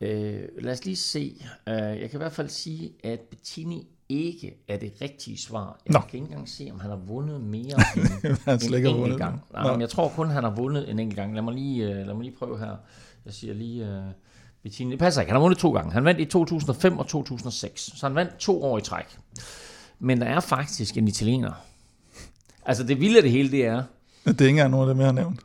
Øh, 0.02 0.42
lad 0.60 0.74
os 0.74 0.86
lige 0.86 0.96
se. 0.96 1.36
Uh, 1.68 1.74
jeg 1.74 2.10
kan 2.10 2.18
i 2.18 2.18
hvert 2.18 2.34
fald 2.34 2.50
sige, 2.50 2.92
at 3.04 3.20
Bettini 3.20 3.88
ikke 4.10 4.54
er 4.68 4.78
det 4.78 4.94
rigtige 5.02 5.38
svar. 5.38 5.80
Jeg 5.86 5.94
Nå. 5.94 6.00
kan 6.00 6.10
ikke 6.14 6.26
engang 6.26 6.50
se, 6.50 6.70
om 6.74 6.80
han 6.80 6.90
har 6.90 6.98
vundet 6.98 7.42
mere 7.42 7.64
end 7.96 8.38
Han 8.46 8.60
en 8.64 8.74
enkelt 8.76 8.98
vundet. 8.98 9.18
gang. 9.18 9.42
Nej, 9.54 9.64
Nå. 9.64 9.72
men 9.72 9.82
jeg 9.82 9.90
tror 9.90 10.10
kun, 10.10 10.30
han 10.30 10.44
har 10.44 10.52
vundet 10.52 10.90
en 10.90 11.00
enkelt 11.00 11.16
gang. 11.16 11.34
Lad 11.34 11.42
mig 11.42 11.54
lige, 11.54 11.90
uh, 11.90 11.96
lad 11.96 12.14
mig 12.14 12.24
lige 12.24 12.36
prøve 12.40 12.60
her. 12.60 12.76
Jeg 13.26 13.34
siger 13.34 13.54
lige... 13.54 13.84
Uh, 13.98 14.04
Bettini. 14.64 14.92
Det 14.92 15.00
passer 15.00 15.22
ikke. 15.22 15.32
Han 15.32 15.36
har 15.36 15.42
vundet 15.42 15.60
to 15.60 15.72
gange. 15.74 15.92
Han 15.92 16.06
vandt 16.06 16.20
i 16.22 16.26
2005 16.26 16.98
og 16.98 17.08
2006. 17.08 17.82
Så 17.82 18.06
han 18.08 18.16
vandt 18.16 18.38
to 18.38 18.64
år 18.64 18.78
i 18.78 18.82
træk. 18.82 19.18
Men 20.00 20.22
der 20.22 20.28
er 20.28 20.40
faktisk 20.40 20.98
en 20.98 21.08
italiener. 21.08 21.52
Altså 22.66 22.84
det 22.84 23.00
vilde 23.00 23.18
af 23.18 23.24
det 23.24 23.32
hele, 23.32 23.52
det 23.52 23.66
er, 23.66 23.84
Det 24.26 24.42
er 24.42 24.46
ikke 24.46 24.50
engang 24.50 24.72
nogen 24.72 24.90
af 24.90 24.96
dem, 24.96 25.00
jeg 25.00 25.08
har 25.08 25.14
nævnt. 25.14 25.40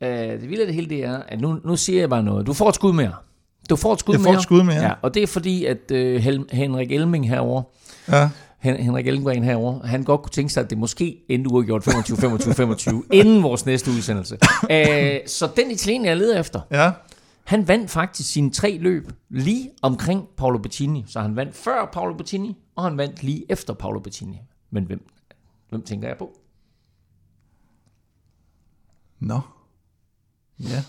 Øh, 0.00 0.40
det 0.40 0.48
vilde 0.48 0.60
af 0.60 0.66
det 0.66 0.74
hele, 0.74 0.88
det 0.88 1.04
er, 1.04 1.16
at 1.22 1.40
nu, 1.40 1.60
nu 1.64 1.76
siger 1.76 2.00
jeg 2.00 2.10
bare 2.10 2.22
noget. 2.22 2.46
Du 2.46 2.52
får 2.52 2.68
et 2.68 2.74
skud 2.74 2.92
mere. 2.92 3.14
Du 3.70 3.76
får 3.76 3.92
et 3.92 4.00
skud 4.00 4.14
Jeg 4.14 4.20
får 4.20 4.30
mere. 4.30 4.36
et 4.36 4.42
skud 4.42 4.62
mere. 4.62 4.76
Ja, 4.82 4.92
og 5.02 5.14
det 5.14 5.22
er 5.22 5.26
fordi, 5.26 5.64
at 5.64 5.90
øh, 5.90 6.20
Hel- 6.22 6.46
Henrik 6.52 6.92
Elming 6.92 7.28
herovre, 7.28 7.62
Ja. 8.08 8.28
Hen- 8.58 8.76
Henrik 8.76 9.06
Elmgren 9.06 9.44
herovre, 9.44 9.88
han 9.88 10.02
godt 10.02 10.22
kunne 10.22 10.30
tænke 10.30 10.52
sig, 10.52 10.62
at 10.64 10.70
det 10.70 10.78
måske 10.78 11.24
endte 11.28 11.50
uafgjort 11.50 11.84
25, 11.84 12.16
25, 12.16 12.54
25, 12.54 13.02
inden 13.12 13.42
vores 13.42 13.66
næste 13.66 13.90
udsendelse. 13.90 14.38
Øh, 14.70 15.16
så 15.26 15.48
den 15.56 15.70
italiener, 15.70 16.08
jeg 16.08 16.16
leder 16.16 16.40
efter, 16.40 16.60
Ja. 16.70 16.92
han 17.44 17.68
vandt 17.68 17.90
faktisk 17.90 18.32
sine 18.32 18.50
tre 18.50 18.78
løb 18.80 19.10
lige 19.30 19.70
omkring 19.82 20.24
Paolo 20.36 20.58
Bettini. 20.58 21.04
Så 21.08 21.20
han 21.20 21.36
vandt 21.36 21.56
før 21.56 21.90
Paolo 21.92 22.14
Bettini, 22.16 22.56
og 22.76 22.84
han 22.84 22.98
vandt 22.98 23.22
lige 23.22 23.44
efter 23.48 23.74
Paolo 23.74 24.00
Bettini. 24.00 24.38
Men 24.70 24.84
hvem, 24.84 25.06
hvem 25.68 25.82
tænker 25.82 26.08
jeg 26.08 26.16
på? 26.18 26.30
Nå. 29.20 29.40
Ja. 30.60 30.82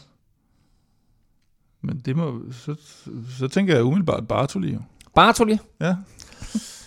Men 1.82 2.02
det 2.06 2.16
må, 2.16 2.40
så, 2.52 2.76
så 3.40 3.48
tænker 3.48 3.74
jeg 3.76 3.84
umiddelbart 3.84 4.28
Bartoli 4.28 4.74
jo. 4.74 4.80
Bartoli? 5.16 5.58
Ja, 5.82 5.96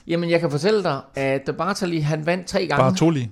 Jamen, 0.06 0.30
jeg 0.30 0.40
kan 0.40 0.50
fortælle 0.50 0.82
dig, 0.82 1.00
at 1.14 1.50
Bartoli, 1.58 1.98
han 1.98 2.26
vandt 2.26 2.46
tre 2.46 2.66
gange. 2.66 2.82
Bartoli. 2.82 3.30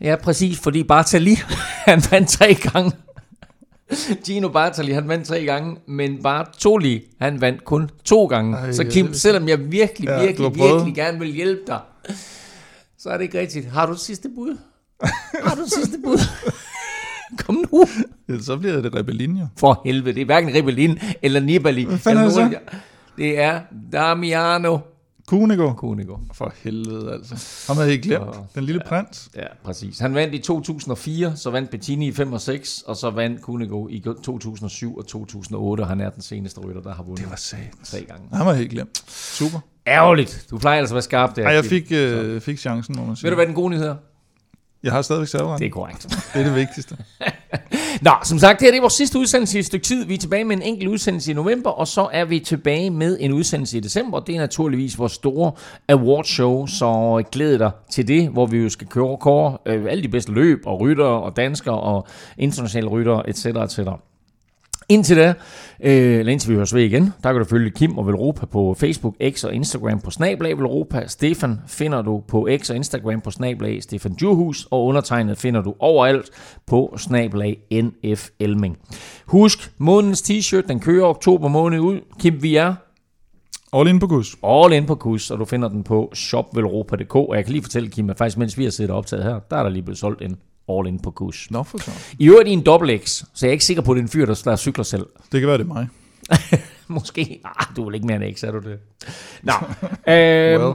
Ja, 0.00 0.16
præcis, 0.22 0.58
fordi 0.58 0.82
Bartali, 0.82 1.34
han 1.88 2.02
vandt 2.10 2.28
tre 2.28 2.54
gange. 2.54 2.92
Gino 4.24 4.48
Bartali, 4.48 4.92
han 4.92 5.08
vandt 5.08 5.26
tre 5.26 5.44
gange, 5.44 5.76
men 5.86 6.22
Bartoli, 6.22 7.04
han 7.20 7.40
vandt 7.40 7.64
kun 7.64 7.90
to 8.04 8.26
gange. 8.26 8.56
Ej, 8.56 8.72
så 8.72 8.84
Kim, 8.84 9.14
selvom 9.14 9.48
jeg 9.48 9.72
virkelig, 9.72 10.08
Ja, 10.08 10.20
virkelig, 10.26 10.54
virkelig 10.54 10.94
gerne 10.94 11.18
vil 11.18 11.28
hjælpe 11.32 11.62
dig, 11.66 11.80
så 12.98 13.08
er 13.08 13.16
det 13.16 13.24
ikke 13.24 13.40
rigtigt. 13.40 13.66
Har 13.66 13.86
du 13.86 13.92
et 13.92 14.00
sidste 14.00 14.28
bud? 14.34 14.58
Har 15.46 15.54
du 15.54 15.62
et 15.62 15.72
sidste 15.72 15.98
bud? 16.04 16.18
Kom 17.46 17.64
nu. 17.72 17.84
Ja, 18.28 18.38
så 18.40 18.56
bliver 18.56 18.80
det 18.80 18.94
Rebellin 18.94 19.36
jo. 19.36 19.46
For 19.58 19.82
helvede, 19.84 20.14
det 20.14 20.20
er 20.20 20.24
hverken 20.24 20.54
Rebellin 20.54 20.98
eller 21.22 21.40
Nibali. 21.40 21.84
Hvad 21.84 21.98
fanden 21.98 22.24
eller 22.24 22.40
er 22.44 22.48
det 22.48 22.58
de- 22.72 23.22
Det 23.22 23.38
er 23.40 23.60
Damiano 23.92 24.78
Kunego. 25.26 25.72
Koenigo. 25.72 26.16
For 26.34 26.52
helvede 26.64 27.12
altså. 27.12 27.64
Ham 27.66 27.76
havde 27.76 27.92
ikke 27.92 28.02
glemt. 28.08 28.24
Åh. 28.24 28.34
Den 28.54 28.64
lille 28.64 28.80
prins. 28.86 29.28
Ja, 29.36 29.42
præcis. 29.64 29.98
Han 29.98 30.14
vandt 30.14 30.34
i 30.34 30.38
2004, 30.38 31.36
så 31.36 31.50
vandt 31.50 31.70
Bettini 31.70 32.08
i 32.08 32.12
5 32.12 32.32
og 32.32 32.40
6, 32.40 32.82
og 32.86 32.96
så 32.96 33.10
vandt 33.10 33.42
Kunego 33.42 33.88
i 33.88 34.04
2007 34.24 34.96
og 34.96 35.06
2008, 35.06 35.80
og 35.80 35.86
han 35.86 36.00
er 36.00 36.10
den 36.10 36.22
seneste 36.22 36.60
rytter, 36.60 36.82
der 36.82 36.94
har 36.94 37.02
vundet 37.02 37.22
Det 37.24 37.30
var 37.30 37.36
satans. 37.36 37.90
tre 37.90 38.00
gange. 38.08 38.22
Havde 38.32 38.48
jeg 38.50 38.60
ikke 38.60 38.74
glemt. 38.74 39.02
Super. 39.10 39.58
Ærgerligt. 39.86 40.46
Du 40.50 40.58
plejer 40.58 40.78
altså 40.78 40.92
at 40.92 40.96
være 40.96 41.02
skarp 41.02 41.36
der. 41.36 41.42
Ej, 41.46 41.52
jeg 41.52 41.64
fik, 41.64 41.86
øh, 41.92 42.40
fik 42.40 42.58
chancen, 42.58 42.94
må 42.98 43.04
man 43.06 43.16
sige. 43.16 43.24
Ved 43.24 43.30
du, 43.30 43.34
hvad 43.34 43.46
den 43.46 43.54
gode 43.54 43.70
nyhed 43.70 43.86
er? 43.86 43.94
Jeg 44.86 44.94
har 44.94 45.02
stadigvæk 45.02 45.28
serveren. 45.28 45.58
Det 45.58 45.66
er 45.66 45.70
korrekt. 45.70 46.02
det 46.34 46.40
er 46.40 46.44
det 46.44 46.54
vigtigste. 46.54 46.96
Nå, 48.02 48.10
som 48.24 48.38
sagt, 48.38 48.60
det 48.60 48.66
her 48.66 48.72
det 48.72 48.78
er 48.78 48.80
vores 48.80 48.92
sidste 48.92 49.18
udsendelse 49.18 49.58
i 49.58 49.60
et 49.60 49.66
stykke 49.66 49.84
tid. 49.84 50.04
Vi 50.04 50.14
er 50.14 50.18
tilbage 50.18 50.44
med 50.44 50.56
en 50.56 50.62
enkelt 50.62 50.88
udsendelse 50.90 51.30
i 51.30 51.34
november, 51.34 51.70
og 51.70 51.88
så 51.88 52.08
er 52.12 52.24
vi 52.24 52.40
tilbage 52.40 52.90
med 52.90 53.16
en 53.20 53.32
udsendelse 53.32 53.76
i 53.76 53.80
december. 53.80 54.20
Det 54.20 54.34
er 54.34 54.38
naturligvis 54.38 54.98
vores 54.98 55.12
store 55.12 55.52
awardshow, 55.88 56.66
så 56.66 57.22
glæd 57.32 57.58
dig 57.58 57.70
til 57.90 58.08
det, 58.08 58.28
hvor 58.28 58.46
vi 58.46 58.58
jo 58.58 58.68
skal 58.68 58.86
køre, 58.86 59.16
kåre 59.16 59.58
øh, 59.66 59.86
alle 59.88 60.02
de 60.02 60.08
bedste 60.08 60.32
løb 60.32 60.62
og 60.66 60.80
ryttere 60.80 61.22
og 61.22 61.36
danskere 61.36 61.80
og 61.80 62.06
internationale 62.38 62.88
ryttere, 62.88 63.28
etc. 63.28 63.46
etc. 63.46 63.78
Indtil 64.88 65.16
da, 65.16 65.34
øh, 65.80 66.18
eller 66.18 66.32
indtil 66.32 66.50
vi 66.50 66.54
høres 66.54 66.74
ved 66.74 66.82
igen, 66.82 67.12
der 67.22 67.32
kan 67.32 67.38
du 67.38 67.44
følge 67.44 67.70
Kim 67.70 67.98
og 67.98 68.06
Velropa 68.06 68.46
på 68.46 68.76
Facebook, 68.78 69.14
X 69.30 69.44
og 69.44 69.54
Instagram 69.54 70.00
på 70.00 70.10
Snablag 70.10 70.58
Velropa. 70.58 71.06
Stefan 71.06 71.58
finder 71.66 72.02
du 72.02 72.22
på 72.28 72.48
X 72.62 72.70
og 72.70 72.76
Instagram 72.76 73.20
på 73.20 73.30
Snablag 73.30 73.82
Stefan 73.82 74.14
Djurhus, 74.14 74.68
og 74.70 74.84
undertegnet 74.84 75.38
finder 75.38 75.62
du 75.62 75.74
overalt 75.78 76.30
på 76.66 76.94
Snablag 76.98 77.58
NF 77.72 78.28
Elming. 78.40 78.78
Husk, 79.26 79.70
månedens 79.78 80.22
t-shirt, 80.22 80.68
den 80.68 80.80
kører 80.80 81.06
oktober 81.06 81.48
måned 81.48 81.80
ud. 81.80 82.00
Kim, 82.20 82.42
vi 82.42 82.56
er 82.56 82.74
All 83.72 83.88
in 83.88 83.98
på 83.98 84.06
kus. 84.06 84.36
all 84.44 84.72
in 84.72 84.86
på 84.86 84.94
kus, 84.94 85.30
og 85.30 85.38
du 85.38 85.44
finder 85.44 85.68
den 85.68 85.84
på 85.84 86.10
shopvelropa.dk. 86.14 87.14
Og 87.14 87.36
jeg 87.36 87.44
kan 87.44 87.52
lige 87.52 87.62
fortælle, 87.62 87.90
Kim, 87.90 88.10
at 88.10 88.18
faktisk 88.18 88.38
mens 88.38 88.58
vi 88.58 88.64
har 88.64 88.70
siddet 88.70 88.90
og 88.90 88.98
optaget 88.98 89.24
her, 89.24 89.40
der 89.50 89.56
er 89.56 89.62
der 89.62 89.70
lige 89.70 89.82
blevet 89.82 89.98
solgt 89.98 90.22
en 90.22 90.36
all 90.68 90.86
in 90.86 90.98
på 90.98 91.10
kus. 91.10 91.46
Nå 91.50 91.62
for 91.62 91.78
så. 91.78 91.90
I 92.18 92.28
øvrigt 92.28 92.48
i 92.48 92.52
en 92.52 92.62
dobbelt 92.62 93.02
X, 93.04 93.10
så 93.10 93.46
jeg 93.46 93.48
er 93.48 93.52
ikke 93.52 93.64
sikker 93.64 93.82
på, 93.82 93.92
at 93.92 93.96
det 93.96 94.00
er 94.00 94.04
en 94.04 94.08
fyr, 94.08 94.26
der, 94.26 94.40
der 94.44 94.56
cykler 94.56 94.84
selv. 94.84 95.06
Det 95.32 95.40
kan 95.40 95.48
være, 95.48 95.58
det 95.58 95.64
er 95.64 95.74
mig. 95.74 95.88
Måske. 96.88 97.40
Ah, 97.44 97.66
du 97.76 97.80
er 97.80 97.84
vel 97.84 97.94
ikke 97.94 98.06
mere 98.06 98.26
end 98.26 98.36
X, 98.36 98.42
er 98.42 98.50
du 98.50 98.58
det? 98.58 98.78
Nå. 99.42 99.52
øhm, 100.12 100.62
Well. 100.62 100.74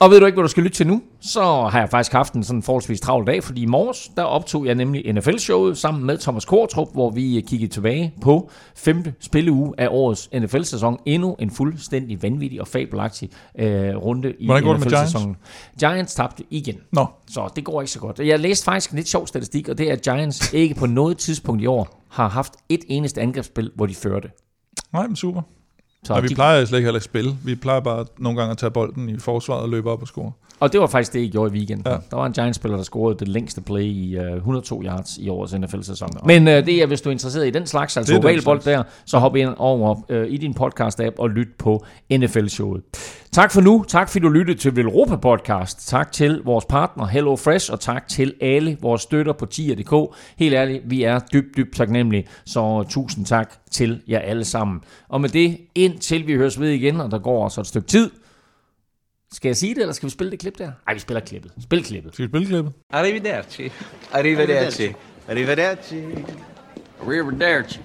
Og 0.00 0.10
ved 0.10 0.20
du 0.20 0.26
ikke, 0.26 0.36
hvad 0.36 0.44
du 0.44 0.48
skal 0.48 0.62
lytte 0.62 0.76
til 0.76 0.86
nu? 0.86 1.02
Så 1.20 1.40
har 1.42 1.78
jeg 1.78 1.88
faktisk 1.90 2.12
haft 2.12 2.34
en 2.34 2.44
sådan 2.44 2.62
forholdsvis 2.62 3.00
travl 3.00 3.26
dag, 3.26 3.44
fordi 3.44 3.62
i 3.62 3.66
morges, 3.66 4.10
der 4.16 4.22
optog 4.22 4.66
jeg 4.66 4.74
nemlig 4.74 5.12
NFL-showet 5.14 5.78
sammen 5.78 6.04
med 6.06 6.18
Thomas 6.18 6.44
Kortrup, 6.44 6.92
hvor 6.92 7.10
vi 7.10 7.44
kiggede 7.48 7.72
tilbage 7.72 8.14
på 8.20 8.50
femte 8.76 9.14
spilleuge 9.20 9.74
af 9.78 9.88
årets 9.90 10.30
NFL-sæson. 10.34 10.98
Endnu 11.06 11.36
en 11.38 11.50
fuldstændig 11.50 12.22
vanvittig 12.22 12.60
og 12.60 12.68
fabelagtig 12.68 13.30
øh, 13.58 13.96
runde 13.96 14.32
i 14.38 14.46
NFL-sæsonen. 14.78 15.36
Giants 15.80 16.14
tabte 16.14 16.44
igen. 16.50 16.76
Nå, 16.92 17.06
Så 17.30 17.48
det 17.56 17.64
går 17.64 17.80
ikke 17.80 17.92
så 17.92 18.00
godt. 18.00 18.18
Jeg 18.18 18.38
læste 18.40 18.64
faktisk 18.64 18.90
en 18.90 18.96
lidt 18.96 19.08
sjov 19.08 19.26
statistik, 19.26 19.68
og 19.68 19.78
det 19.78 19.88
er, 19.88 19.92
at 19.92 20.02
Giants 20.02 20.52
ikke 20.62 20.74
på 20.74 20.86
noget 20.86 21.18
tidspunkt 21.18 21.62
i 21.62 21.66
år 21.66 22.04
har 22.08 22.28
haft 22.28 22.52
et 22.68 22.80
eneste 22.88 23.20
angrebsspil, 23.20 23.70
hvor 23.74 23.86
de 23.86 23.94
førte. 23.94 24.30
nej, 24.92 25.06
men 25.06 25.16
super. 25.16 25.42
Så 26.04 26.14
Og 26.14 26.22
vi 26.22 26.28
de- 26.28 26.34
plejer 26.34 26.64
slet 26.64 26.78
ikke 26.78 26.86
heller 26.86 26.98
at 26.98 27.04
spille. 27.04 27.30
Vi 27.44 27.54
plejer 27.54 27.80
bare 27.80 28.04
nogle 28.18 28.38
gange 28.38 28.50
at 28.50 28.58
tage 28.58 28.70
bolden 28.70 29.08
i 29.08 29.18
forsvaret 29.18 29.62
og 29.62 29.68
løbe 29.68 29.90
op 29.90 30.02
og 30.02 30.08
score. 30.08 30.32
Og 30.60 30.72
det 30.72 30.80
var 30.80 30.86
faktisk 30.86 31.12
det, 31.12 31.20
I 31.20 31.28
gjorde 31.28 31.54
i 31.54 31.58
weekenden. 31.58 31.82
Ja. 31.86 31.92
Ja. 31.92 31.98
Der 32.10 32.16
var 32.16 32.26
en 32.26 32.32
Giants-spiller, 32.32 32.76
der 32.76 32.84
scorede 32.84 33.18
det 33.18 33.28
længste 33.28 33.60
play 33.60 33.82
i 33.82 34.18
uh, 34.18 34.36
102 34.36 34.82
yards 34.84 35.18
i 35.18 35.28
årets 35.28 35.54
NFL-sæson. 35.54 36.08
Men 36.24 36.42
uh, 36.42 36.52
det 36.54 36.68
er, 36.82 36.86
hvis 36.86 37.00
du 37.00 37.08
er 37.08 37.12
interesseret 37.12 37.46
i 37.46 37.50
den 37.50 37.66
slags, 37.66 37.96
altså 37.96 38.16
ovalbold 38.16 38.60
der, 38.60 38.82
så 39.04 39.18
hop 39.18 39.36
ind 39.36 39.54
over 39.56 39.94
uh, 40.10 40.26
i 40.28 40.36
din 40.36 40.54
podcast-app 40.60 41.14
og 41.18 41.30
lyt 41.30 41.48
på 41.58 41.84
NFL-showet. 42.12 42.82
Tak 43.32 43.52
for 43.52 43.60
nu. 43.60 43.84
Tak 43.88 44.08
fordi 44.08 44.22
du 44.22 44.28
lyttede 44.28 44.58
til 44.58 44.76
Velropa 44.76 45.16
Podcast. 45.16 45.88
Tak 45.88 46.12
til 46.12 46.40
vores 46.44 46.64
partner 46.64 47.06
Hello 47.06 47.36
Fresh, 47.36 47.72
og 47.72 47.80
tak 47.80 48.08
til 48.08 48.34
alle 48.40 48.76
vores 48.80 49.02
støtter 49.02 49.32
på 49.32 49.46
tier.dk. 49.46 50.14
Helt 50.38 50.54
ærligt, 50.54 50.82
vi 50.90 51.02
er 51.02 51.20
dybt, 51.32 51.56
dybt 51.56 51.76
taknemmelige, 51.76 52.26
så 52.46 52.84
tusind 52.90 53.26
tak 53.26 53.52
til 53.70 54.00
jer 54.08 54.18
alle 54.18 54.44
sammen. 54.44 54.80
Og 55.08 55.20
med 55.20 55.28
det, 55.28 55.58
indtil 55.92 56.26
vi 56.26 56.34
høres 56.34 56.60
ved 56.60 56.70
igen, 56.70 57.00
og 57.00 57.10
der 57.10 57.18
går 57.18 57.48
så 57.48 57.60
et 57.60 57.66
stykke 57.66 57.88
tid. 57.88 58.10
Skal 59.32 59.48
jeg 59.48 59.56
sige 59.56 59.74
det, 59.74 59.80
eller 59.80 59.92
skal 59.92 60.06
vi 60.06 60.10
spille 60.10 60.30
det 60.30 60.38
klip 60.38 60.58
der? 60.58 60.72
Nej, 60.86 60.94
vi 60.94 61.00
spiller 61.00 61.20
klippet. 61.20 61.52
Spil 61.62 61.84
klippet. 61.84 62.14
Skal 62.14 62.22
vi 62.22 62.30
spille 62.30 62.46
klippet? 62.46 62.72
Arrivederci. 62.90 63.70
Arrivederci. 64.12 64.92
Arrivederci. 65.28 66.00
Arrivederci. 67.02 67.80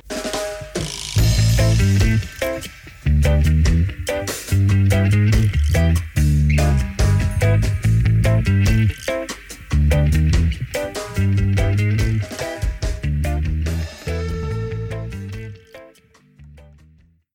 Arrivederci. 4.75 5.42